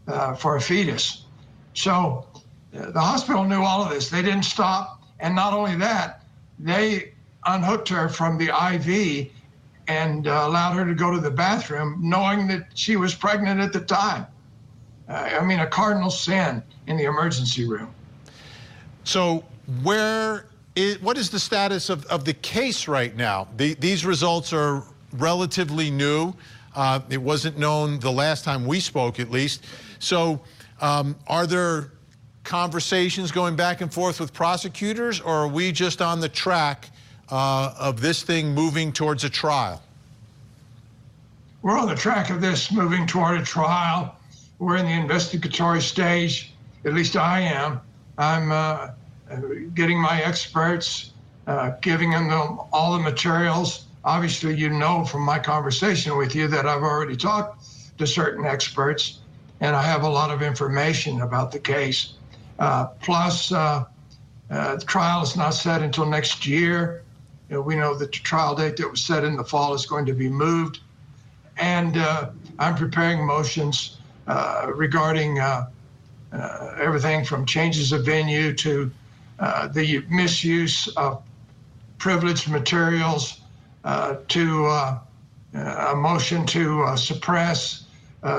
uh, 0.08 0.34
for 0.34 0.56
a 0.56 0.60
fetus. 0.60 1.24
So 1.74 2.26
uh, 2.76 2.90
the 2.90 3.00
hospital 3.00 3.44
knew 3.44 3.62
all 3.62 3.82
of 3.82 3.90
this. 3.90 4.08
They 4.08 4.22
didn't 4.22 4.44
stop. 4.44 5.02
And 5.20 5.34
not 5.34 5.52
only 5.52 5.76
that, 5.76 6.22
they 6.58 7.12
unhooked 7.46 7.88
her 7.88 8.08
from 8.08 8.38
the 8.38 8.48
IV 8.48 9.30
and 9.88 10.26
uh, 10.26 10.44
allowed 10.44 10.74
her 10.74 10.84
to 10.84 10.94
go 10.94 11.10
to 11.10 11.20
the 11.20 11.30
bathroom, 11.30 11.98
knowing 12.00 12.46
that 12.48 12.66
she 12.74 12.96
was 12.96 13.14
pregnant 13.14 13.60
at 13.60 13.72
the 13.72 13.80
time. 13.80 14.26
Uh, 15.08 15.12
I 15.40 15.44
mean, 15.44 15.60
a 15.60 15.66
cardinal 15.66 16.10
sin 16.10 16.62
in 16.86 16.96
the 16.96 17.04
emergency 17.04 17.66
room. 17.66 17.92
So, 19.04 19.44
where 19.82 20.46
is, 20.76 21.00
what 21.02 21.18
is 21.18 21.30
the 21.30 21.38
status 21.38 21.90
of, 21.90 22.06
of 22.06 22.24
the 22.24 22.34
case 22.34 22.86
right 22.86 23.14
now? 23.16 23.48
The, 23.56 23.74
these 23.74 24.06
results 24.06 24.52
are 24.52 24.84
relatively 25.12 25.90
new. 25.90 26.34
Uh, 26.74 27.00
it 27.10 27.20
wasn't 27.20 27.58
known 27.58 27.98
the 27.98 28.12
last 28.12 28.44
time 28.44 28.66
we 28.66 28.80
spoke, 28.80 29.20
at 29.20 29.30
least. 29.30 29.64
So, 29.98 30.40
um, 30.80 31.16
are 31.26 31.46
there 31.46 31.92
conversations 32.44 33.30
going 33.30 33.56
back 33.56 33.80
and 33.80 33.92
forth 33.92 34.20
with 34.20 34.32
prosecutors, 34.32 35.20
or 35.20 35.32
are 35.32 35.48
we 35.48 35.72
just 35.72 36.00
on 36.00 36.20
the 36.20 36.28
track 36.28 36.90
uh, 37.32 37.74
of 37.78 38.00
this 38.02 38.22
thing 38.22 38.54
moving 38.54 38.92
towards 38.92 39.24
a 39.24 39.30
trial? 39.30 39.82
We're 41.62 41.78
on 41.78 41.88
the 41.88 41.94
track 41.94 42.28
of 42.28 42.42
this 42.42 42.70
moving 42.70 43.06
toward 43.06 43.40
a 43.40 43.44
trial. 43.44 44.14
We're 44.58 44.76
in 44.76 44.84
the 44.84 44.92
investigatory 44.92 45.80
stage, 45.80 46.52
at 46.84 46.92
least 46.92 47.16
I 47.16 47.40
am. 47.40 47.80
I'm 48.18 48.52
uh, 48.52 48.90
getting 49.74 49.98
my 49.98 50.22
experts, 50.22 51.12
uh, 51.46 51.70
giving 51.80 52.10
them 52.10 52.30
all 52.30 52.92
the 52.92 52.98
materials. 52.98 53.86
Obviously, 54.04 54.54
you 54.54 54.68
know 54.68 55.04
from 55.04 55.22
my 55.22 55.38
conversation 55.38 56.18
with 56.18 56.34
you 56.34 56.48
that 56.48 56.66
I've 56.66 56.82
already 56.82 57.16
talked 57.16 57.64
to 57.98 58.06
certain 58.06 58.44
experts, 58.44 59.20
and 59.60 59.74
I 59.74 59.82
have 59.82 60.02
a 60.02 60.08
lot 60.08 60.30
of 60.30 60.42
information 60.42 61.22
about 61.22 61.50
the 61.50 61.60
case. 61.60 62.14
Uh, 62.58 62.86
plus, 63.00 63.52
uh, 63.52 63.86
uh, 64.50 64.76
the 64.76 64.84
trial 64.84 65.22
is 65.22 65.34
not 65.34 65.50
set 65.50 65.80
until 65.80 66.04
next 66.04 66.46
year. 66.46 67.01
You 67.53 67.59
know, 67.59 67.64
we 67.64 67.76
know 67.76 67.94
that 67.94 68.11
the 68.11 68.18
trial 68.18 68.55
date 68.55 68.78
that 68.78 68.90
was 68.90 69.03
set 69.03 69.24
in 69.24 69.36
the 69.36 69.44
fall 69.44 69.74
is 69.74 69.84
going 69.84 70.07
to 70.07 70.14
be 70.14 70.26
moved. 70.26 70.80
And 71.59 71.98
uh, 71.98 72.30
I'm 72.59 72.74
preparing 72.74 73.26
motions 73.26 73.98
uh, 74.26 74.70
regarding 74.74 75.38
uh, 75.38 75.68
uh 76.32 76.76
everything 76.80 77.26
from 77.26 77.44
changes 77.44 77.92
of 77.92 78.07
venue 78.07 78.55
to 78.55 78.90
uh, 79.38 79.68
the 79.68 80.03
misuse 80.09 80.88
of 80.96 81.22
privileged 81.98 82.48
materials 82.48 83.42
uh, 83.84 84.16
to 84.28 84.66
a 84.68 85.94
motion 85.94 86.46
to 86.46 86.96
suppress 86.96 87.84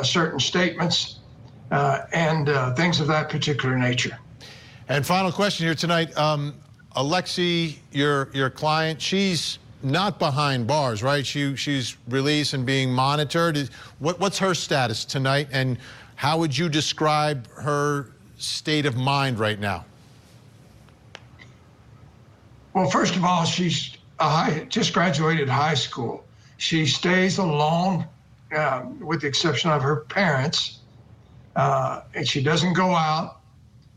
certain 0.01 0.39
statements 0.39 1.19
and 1.69 2.47
things 2.75 2.99
of 2.99 3.05
that 3.05 3.29
particular 3.29 3.77
nature. 3.77 4.17
And 4.89 5.05
final 5.05 5.31
question 5.31 5.67
here 5.67 5.75
tonight. 5.75 6.17
Um, 6.17 6.55
Alexee, 6.95 7.77
your 7.91 8.29
your 8.33 8.49
client, 8.49 9.01
she's 9.01 9.57
not 9.81 10.19
behind 10.19 10.67
bars, 10.67 11.01
right? 11.01 11.25
She 11.25 11.55
she's 11.55 11.97
released 12.07 12.53
and 12.53 12.65
being 12.65 12.91
monitored. 12.91 13.69
What 13.99 14.19
what's 14.19 14.37
her 14.39 14.53
status 14.53 15.03
tonight, 15.05 15.47
and 15.51 15.77
how 16.15 16.37
would 16.37 16.57
you 16.57 16.69
describe 16.69 17.47
her 17.53 18.11
state 18.37 18.85
of 18.85 18.95
mind 18.95 19.39
right 19.39 19.59
now? 19.59 19.85
Well, 22.73 22.89
first 22.89 23.15
of 23.15 23.23
all, 23.23 23.45
she's 23.45 23.97
high, 24.19 24.65
just 24.69 24.93
graduated 24.93 25.49
high 25.49 25.75
school. 25.75 26.25
She 26.57 26.85
stays 26.85 27.37
alone, 27.37 28.05
uh, 28.55 28.83
with 28.99 29.21
the 29.21 29.27
exception 29.27 29.69
of 29.69 29.81
her 29.81 29.97
parents, 29.97 30.79
uh, 31.55 32.01
and 32.13 32.27
she 32.27 32.41
doesn't 32.41 32.73
go 32.73 32.95
out 32.95 33.39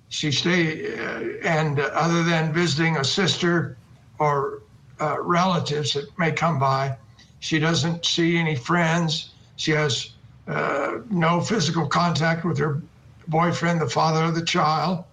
she 0.08 0.30
stay 0.30 0.94
uh, 0.94 1.46
and 1.46 1.78
other 1.80 2.22
than 2.22 2.52
visiting 2.52 2.96
a 2.96 3.04
sister 3.04 3.76
or 4.18 4.62
uh, 5.00 5.20
relatives 5.20 5.92
that 5.94 6.06
may 6.18 6.32
come 6.32 6.58
by, 6.58 6.96
she 7.40 7.58
doesn't 7.58 8.04
see 8.04 8.36
any 8.36 8.54
friends. 8.54 9.30
She 9.56 9.72
has 9.72 10.12
uh, 10.46 10.98
no 11.10 11.40
physical 11.40 11.86
contact 11.86 12.44
with 12.44 12.58
her 12.58 12.80
boyfriend, 13.28 13.80
the 13.80 13.88
father 13.88 14.24
of 14.24 14.34
the 14.34 14.44
child. 14.44 15.04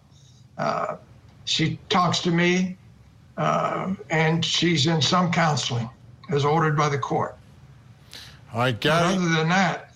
Uh, 0.57 0.97
she 1.45 1.79
talks 1.89 2.19
to 2.19 2.31
me, 2.31 2.77
uh, 3.37 3.93
and 4.09 4.45
she's 4.45 4.85
in 4.85 5.01
some 5.01 5.31
counseling 5.31 5.89
as 6.29 6.45
ordered 6.45 6.77
by 6.77 6.87
the 6.89 6.97
court. 6.97 7.35
Gary. 8.79 8.95
But 8.95 9.15
other 9.15 9.29
than 9.29 9.49
that, 9.49 9.95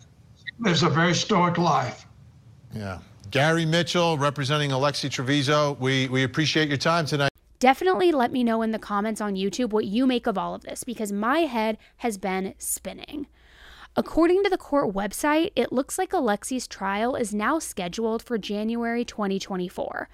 lives 0.60 0.84
a 0.84 0.90
very 0.90 1.14
stoic 1.14 1.58
life. 1.58 2.06
Yeah. 2.74 3.00
Gary 3.30 3.66
Mitchell 3.66 4.18
representing 4.18 4.72
Alexee 4.72 5.10
Trevizo. 5.10 5.78
We 5.80 6.08
we 6.08 6.24
appreciate 6.24 6.70
your 6.70 6.78
time 6.78 7.06
tonight. 7.06 7.32
Definitely 7.60 8.12
let 8.12 8.32
me 8.32 8.44
know 8.44 8.62
in 8.62 8.72
the 8.72 8.80
comments 8.80 9.20
on 9.20 9.36
YouTube 9.36 9.72
what 9.72 9.86
you 9.86 10.06
make 10.06 10.28
of 10.28 10.38
all 10.38 10.54
of 10.54 10.62
this 10.62 10.84
because 10.84 11.12
my 11.12 11.40
head 11.40 11.78
has 11.98 12.18
been 12.18 12.54
spinning. 12.58 13.28
According 13.96 14.44
to 14.44 14.50
the 14.50 14.58
court 14.58 14.94
website, 14.94 15.52
it 15.56 15.74
looks 15.74 15.98
like 15.98 16.12
Alexee's 16.12 16.68
trial 16.68 17.16
is 17.16 17.34
now 17.34 17.58
scheduled 17.58 18.22
for 18.22 18.38
January 18.38 19.04
2024. 19.04 20.08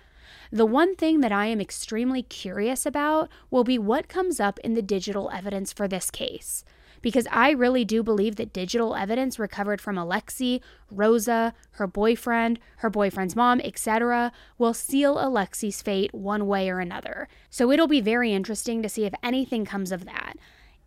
The 0.52 0.66
one 0.66 0.96
thing 0.96 1.20
that 1.20 1.34
I 1.34 1.48
am 1.48 1.60
extremely 1.60 2.24
curious 2.24 2.86
about 2.86 3.30
will 3.52 3.66
be 3.66 3.78
what 3.78 4.08
comes 4.08 4.40
up 4.40 4.58
in 4.60 4.74
the 4.74 4.82
digital 4.82 5.30
evidence 5.32 5.74
for 5.74 5.88
this 5.88 6.10
case 6.10 6.64
because 7.04 7.28
I 7.30 7.52
really 7.52 7.86
do 7.86 8.02
believe 8.02 8.38
that 8.38 8.54
digital 8.54 8.96
evidence 8.96 9.38
recovered 9.38 9.82
from 9.82 9.98
Alexee, 9.98 10.62
Rosa, 10.90 11.54
her 11.72 11.86
boyfriend, 11.86 12.60
her 12.78 12.90
boyfriend's 12.90 13.36
mom, 13.36 13.60
etc., 13.60 14.32
will 14.58 14.74
seal 14.74 15.18
Alexee's 15.18 15.84
fate 15.84 16.14
one 16.14 16.48
way 16.48 16.70
or 16.70 16.80
another. 16.80 17.28
So 17.52 17.70
it'll 17.70 17.88
be 17.88 18.02
very 18.02 18.34
interesting 18.34 18.82
to 18.82 18.90
see 18.90 19.06
if 19.06 19.14
anything 19.22 19.66
comes 19.66 19.92
of 19.92 20.06
that. 20.06 20.38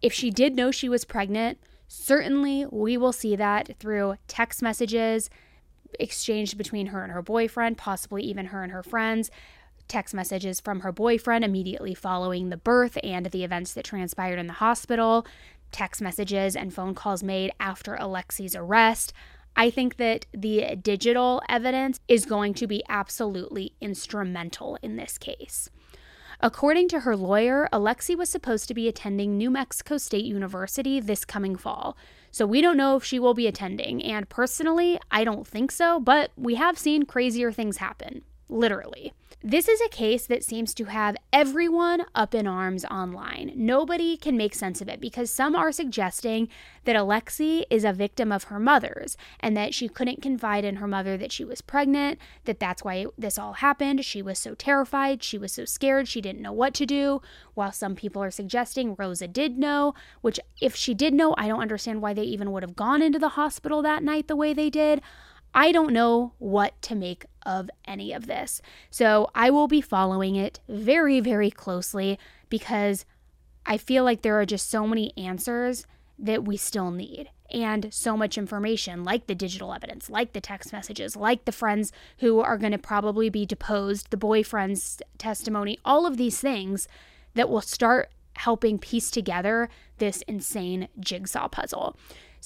If 0.03 0.13
she 0.13 0.31
did 0.31 0.57
know 0.57 0.71
she 0.71 0.89
was 0.89 1.05
pregnant, 1.05 1.59
certainly 1.87 2.67
we 2.67 2.97
will 2.97 3.13
see 3.13 3.37
that 3.37 3.79
through 3.79 4.17
text 4.27 4.63
messages 4.63 5.29
exchanged 6.01 6.57
between 6.57 6.89
her 6.89 7.05
and 7.05 7.13
her 7.13 7.23
boyfriend, 7.23 7.77
possibly 7.77 8.23
even 8.23 8.47
her 8.47 8.63
and 8.63 8.73
her 8.73 8.83
friends 8.83 9.31
text 9.89 10.15
messages 10.15 10.61
from 10.61 10.81
her 10.81 10.93
boyfriend 10.93 11.45
immediately 11.45 11.95
following 11.95 12.49
the 12.49 12.57
birth 12.57 12.99
and 13.03 13.27
the 13.27 13.45
events 13.45 13.73
that 13.73 13.85
transpired 13.85 14.39
in 14.39 14.47
the 14.47 14.55
hospital, 14.55 15.27
text 15.73 16.01
messages 16.01 16.57
and 16.57 16.73
phone 16.73 16.95
calls 16.95 17.23
made 17.23 17.51
after 17.61 17.97
Alexee's 17.97 18.57
arrest. 18.57 19.13
I 19.57 19.71
think 19.71 19.97
that 19.97 20.27
the 20.33 20.77
digital 20.77 21.41
evidence 21.49 21.99
is 22.09 22.27
going 22.27 22.55
to 22.55 22.67
be 22.67 22.83
absolutely 22.89 23.73
instrumental 23.81 24.79
in 24.83 24.97
this 24.97 25.17
case. 25.17 25.71
According 26.41 26.89
to 26.89 27.01
her 27.01 27.17
lawyer, 27.17 27.67
Alexee 27.73 28.17
was 28.17 28.29
supposed 28.29 28.69
to 28.69 28.75
be 28.75 28.89
attending 28.89 29.39
New 29.39 29.51
Mexico 29.51 29.97
State 29.97 30.27
University 30.27 31.01
this 31.01 31.25
coming 31.25 31.57
fall. 31.57 31.97
So 32.31 32.47
we 32.47 32.61
don't 32.61 32.77
know 32.77 32.97
if 32.97 33.05
she 33.05 33.19
will 33.19 33.33
be 33.33 33.47
attending, 33.47 34.03
and 34.03 34.29
personally, 34.29 35.01
I 35.11 35.25
don't 35.25 35.47
think 35.47 35.71
so, 35.71 35.99
but 35.99 36.33
we 36.37 36.57
have 36.57 36.79
seen 36.79 37.07
crazier 37.07 37.51
things 37.51 37.79
happen. 37.79 38.23
Literally. 38.49 39.13
This 39.43 39.69
is 39.69 39.81
a 39.81 39.89
case 39.89 40.27
that 40.27 40.43
seems 40.43 40.75
to 40.75 40.87
have 40.87 41.17
everyone 41.33 42.05
up 42.15 42.35
in 42.35 42.47
arms 42.47 42.85
online. 42.87 43.53
Nobody 43.55 44.17
can 44.17 44.37
make 44.37 44.55
sense 44.55 44.81
of 44.81 44.89
it 44.89 45.01
because 45.01 45.31
some 45.31 45.55
are 45.55 45.71
suggesting 45.71 46.49
that 46.85 46.97
Alexee 46.97 47.65
is 47.71 47.85
a 47.85 47.93
victim 47.93 48.33
of 48.33 48.45
her 48.45 48.59
mother's 48.59 49.17
and 49.39 49.57
that 49.57 49.75
she 49.75 49.89
couldn't 49.89 50.23
confide 50.23 50.65
in 50.65 50.77
her 50.77 50.89
mother 50.89 51.17
that 51.17 51.31
she 51.31 51.45
was 51.45 51.61
pregnant, 51.61 52.19
that 52.45 52.59
that's 52.59 52.83
why 52.83 53.07
this 53.17 53.39
all 53.39 53.53
happened. 53.55 54.05
She 54.05 54.23
was 54.23 54.39
so 54.39 54.55
terrified, 54.55 55.23
she 55.23 55.39
was 55.39 55.53
so 55.53 55.65
scared, 55.65 56.09
she 56.09 56.21
didn't 56.21 56.43
know 56.43 56.53
what 56.53 56.75
to 56.75 56.87
do. 56.87 57.21
While 57.55 57.73
some 57.73 57.95
people 57.95 58.23
are 58.25 58.33
suggesting 58.33 58.97
Rosa 58.99 59.29
did 59.29 59.59
know, 59.59 59.95
which 60.23 60.41
if 60.61 60.75
she 60.75 60.95
did 60.95 61.15
know, 61.15 61.35
I 61.39 61.47
don't 61.47 61.63
understand 61.63 62.01
why 62.01 62.15
they 62.15 62.23
even 62.23 62.51
would 62.53 62.63
have 62.63 62.75
gone 62.75 63.03
into 63.03 63.19
the 63.19 63.31
hospital 63.31 63.83
that 63.83 64.03
night 64.03 64.29
the 64.29 64.35
way 64.35 64.53
they 64.53 64.71
did. 64.71 65.03
I 65.55 65.73
don't 65.73 65.93
know 65.93 66.33
what 66.39 66.81
to 66.83 66.95
make 66.95 67.27
of 67.47 67.71
any 67.87 68.13
of 68.13 68.27
this. 68.27 68.61
So 68.91 69.31
I 69.35 69.49
will 69.49 69.69
be 69.69 69.81
following 69.81 70.37
it 70.37 70.61
very, 70.69 71.21
very 71.21 71.51
closely 71.51 72.19
because 72.51 73.07
I 73.65 73.79
feel 73.79 74.05
like 74.05 74.23
there 74.23 74.39
are 74.39 74.45
just 74.45 74.69
so 74.69 74.87
many 74.87 75.17
answers 75.17 75.87
that 76.19 76.45
we 76.45 76.57
still 76.57 76.91
need 76.91 77.31
and 77.51 77.93
so 77.95 78.17
much 78.17 78.37
information 78.37 79.05
like 79.05 79.27
the 79.27 79.35
digital 79.35 79.73
evidence, 79.73 80.11
like 80.11 80.33
the 80.33 80.41
text 80.41 80.73
messages, 80.73 81.17
like 81.17 81.45
the 81.45 81.53
friends 81.53 81.93
who 82.19 82.41
are 82.41 82.59
going 82.59 82.73
to 82.73 82.79
probably 82.79 83.31
be 83.31 83.47
deposed, 83.47 84.11
the 84.11 84.17
boyfriend's 84.17 85.01
testimony, 85.19 85.79
all 85.85 86.07
of 86.07 86.17
these 86.17 86.41
things 86.41 86.89
that 87.35 87.49
will 87.49 87.61
start 87.61 88.11
helping 88.35 88.79
piece 88.79 89.11
together 89.11 89.69
this 89.99 90.23
insane 90.23 90.89
jigsaw 90.99 91.49
puzzle. 91.49 91.97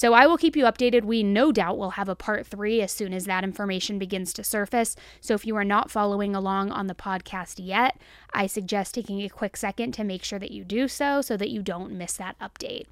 So 0.00 0.14
I 0.14 0.26
will 0.26 0.38
keep 0.38 0.56
you 0.56 0.64
updated. 0.64 1.04
We 1.04 1.22
no 1.22 1.52
doubt 1.52 1.76
will 1.76 1.90
have 1.90 2.08
a 2.08 2.14
part 2.14 2.46
three 2.46 2.80
as 2.80 2.90
soon 2.90 3.12
as 3.12 3.26
that 3.26 3.44
information 3.44 3.98
begins 3.98 4.32
to 4.32 4.42
surface. 4.42 4.96
So 5.20 5.34
if 5.34 5.44
you 5.44 5.54
are 5.56 5.62
not 5.62 5.90
following 5.90 6.34
along 6.34 6.72
on 6.72 6.86
the 6.86 6.94
podcast 6.94 7.56
yet, 7.58 8.00
I 8.32 8.46
suggest 8.46 8.94
taking 8.94 9.20
a 9.20 9.28
quick 9.28 9.58
second 9.58 9.92
to 9.92 10.04
make 10.04 10.24
sure 10.24 10.38
that 10.38 10.52
you 10.52 10.64
do 10.64 10.88
so 10.88 11.20
so 11.20 11.36
that 11.36 11.50
you 11.50 11.60
don't 11.60 11.92
miss 11.92 12.14
that 12.14 12.38
update. 12.38 12.86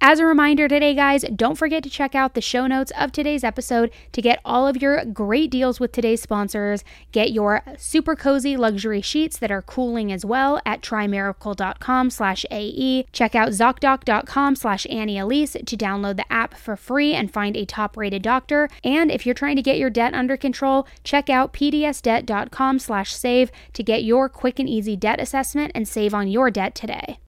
As 0.00 0.20
a 0.20 0.26
reminder 0.26 0.68
today, 0.68 0.94
guys, 0.94 1.24
don't 1.34 1.56
forget 1.56 1.82
to 1.82 1.90
check 1.90 2.14
out 2.14 2.34
the 2.34 2.40
show 2.42 2.66
notes 2.66 2.92
of 2.98 3.12
today's 3.12 3.42
episode 3.42 3.90
to 4.12 4.20
get 4.20 4.40
all 4.44 4.68
of 4.68 4.80
your 4.80 5.04
great 5.06 5.50
deals 5.50 5.80
with 5.80 5.90
today's 5.90 6.20
sponsors. 6.20 6.84
Get 7.12 7.32
your 7.32 7.62
super 7.78 8.14
cozy 8.14 8.58
luxury 8.58 9.00
sheets 9.00 9.38
that 9.38 9.50
are 9.50 9.62
cooling 9.62 10.12
as 10.12 10.24
well 10.24 10.60
at 10.66 10.82
trymiracle.com 10.82 12.10
slash 12.10 12.44
AE. 12.50 13.06
Check 13.10 13.34
out 13.34 13.48
ZocDoc.com 13.48 14.54
slash 14.54 14.86
Annie 14.90 15.18
Elise 15.18 15.52
to 15.52 15.76
download 15.76 16.16
the 16.18 16.30
app 16.32 16.54
for 16.54 16.76
free 16.76 17.14
and 17.14 17.32
find 17.32 17.56
a 17.56 17.64
top-rated 17.64 18.22
doctor. 18.22 18.68
And 18.84 19.10
if 19.10 19.24
you're 19.24 19.34
trying 19.34 19.56
to 19.56 19.62
get 19.62 19.78
your 19.78 19.90
debt 19.90 20.12
under 20.12 20.36
control, 20.36 20.86
check 21.04 21.30
out 21.30 21.54
pdsdebt.com 21.54 22.78
slash 22.78 23.14
save 23.14 23.50
to 23.72 23.82
get 23.82 24.04
your 24.04 24.28
quick 24.28 24.58
and 24.58 24.68
easy 24.68 24.94
debt 24.94 25.20
assessment 25.20 25.72
and 25.74 25.88
save 25.88 26.12
on 26.12 26.28
your 26.28 26.50
debt 26.50 26.74
today. 26.74 27.18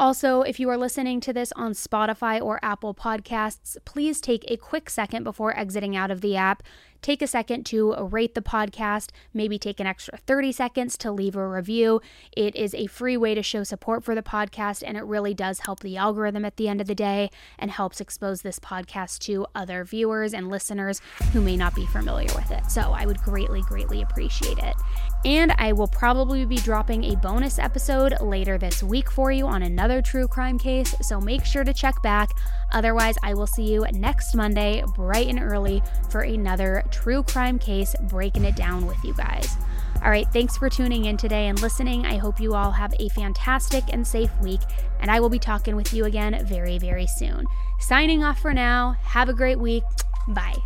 Also, 0.00 0.40
if 0.40 0.58
you 0.58 0.70
are 0.70 0.78
listening 0.78 1.20
to 1.20 1.30
this 1.30 1.52
on 1.56 1.72
Spotify 1.72 2.40
or 2.40 2.58
Apple 2.62 2.94
Podcasts, 2.94 3.76
please 3.84 4.18
take 4.22 4.50
a 4.50 4.56
quick 4.56 4.88
second 4.88 5.24
before 5.24 5.54
exiting 5.58 5.94
out 5.94 6.10
of 6.10 6.22
the 6.22 6.36
app 6.36 6.62
take 7.02 7.22
a 7.22 7.26
second 7.26 7.64
to 7.66 7.94
rate 7.94 8.34
the 8.34 8.40
podcast, 8.40 9.10
maybe 9.32 9.58
take 9.58 9.80
an 9.80 9.86
extra 9.86 10.18
30 10.18 10.52
seconds 10.52 10.96
to 10.98 11.10
leave 11.10 11.36
a 11.36 11.46
review. 11.46 12.00
It 12.36 12.54
is 12.56 12.74
a 12.74 12.86
free 12.86 13.16
way 13.16 13.34
to 13.34 13.42
show 13.42 13.64
support 13.64 14.04
for 14.04 14.14
the 14.14 14.22
podcast, 14.22 14.82
and 14.86 14.96
it 14.96 15.04
really 15.04 15.34
does 15.34 15.60
help 15.60 15.80
the 15.80 15.96
algorithm 15.96 16.44
at 16.44 16.56
the 16.56 16.68
end 16.68 16.80
of 16.80 16.86
the 16.86 16.94
day 16.94 17.30
and 17.58 17.70
helps 17.70 18.00
expose 18.00 18.42
this 18.42 18.58
podcast 18.58 19.18
to 19.20 19.46
other 19.54 19.84
viewers 19.84 20.34
and 20.34 20.48
listeners 20.48 21.00
who 21.32 21.40
may 21.40 21.56
not 21.56 21.74
be 21.74 21.86
familiar 21.86 22.32
with 22.34 22.50
it. 22.50 22.70
So 22.70 22.92
I 22.92 23.06
would 23.06 23.18
greatly, 23.18 23.62
greatly 23.62 24.02
appreciate 24.02 24.58
it. 24.58 24.74
And 25.24 25.52
I 25.58 25.72
will 25.72 25.88
probably 25.88 26.44
be 26.44 26.56
dropping 26.56 27.04
a 27.04 27.16
bonus 27.16 27.58
episode 27.58 28.14
later 28.20 28.58
this 28.58 28.82
week 28.82 29.10
for 29.10 29.30
you 29.30 29.46
on 29.46 29.62
another 29.62 30.00
true 30.00 30.26
crime 30.26 30.58
case, 30.58 30.94
so 31.02 31.20
make 31.20 31.44
sure 31.44 31.64
to 31.64 31.74
check 31.74 32.00
back. 32.02 32.30
Otherwise, 32.72 33.16
I 33.22 33.34
will 33.34 33.46
see 33.46 33.64
you 33.64 33.84
next 33.92 34.34
Monday, 34.34 34.82
bright 34.94 35.28
and 35.28 35.40
early, 35.40 35.82
for 36.08 36.22
another 36.22 36.82
true 36.90 37.22
crime 37.22 37.58
case, 37.58 37.94
breaking 38.02 38.44
it 38.44 38.56
down 38.56 38.86
with 38.86 39.02
you 39.04 39.14
guys. 39.14 39.56
All 40.02 40.10
right, 40.10 40.26
thanks 40.32 40.56
for 40.56 40.70
tuning 40.70 41.04
in 41.04 41.16
today 41.16 41.48
and 41.48 41.60
listening. 41.60 42.06
I 42.06 42.16
hope 42.16 42.40
you 42.40 42.54
all 42.54 42.70
have 42.70 42.94
a 42.98 43.08
fantastic 43.10 43.84
and 43.92 44.06
safe 44.06 44.30
week, 44.40 44.60
and 45.00 45.10
I 45.10 45.20
will 45.20 45.28
be 45.28 45.38
talking 45.38 45.76
with 45.76 45.92
you 45.92 46.06
again 46.06 46.44
very, 46.46 46.78
very 46.78 47.06
soon. 47.06 47.44
Signing 47.78 48.24
off 48.24 48.40
for 48.40 48.54
now. 48.54 48.96
Have 49.02 49.28
a 49.28 49.34
great 49.34 49.58
week. 49.58 49.84
Bye. 50.28 50.56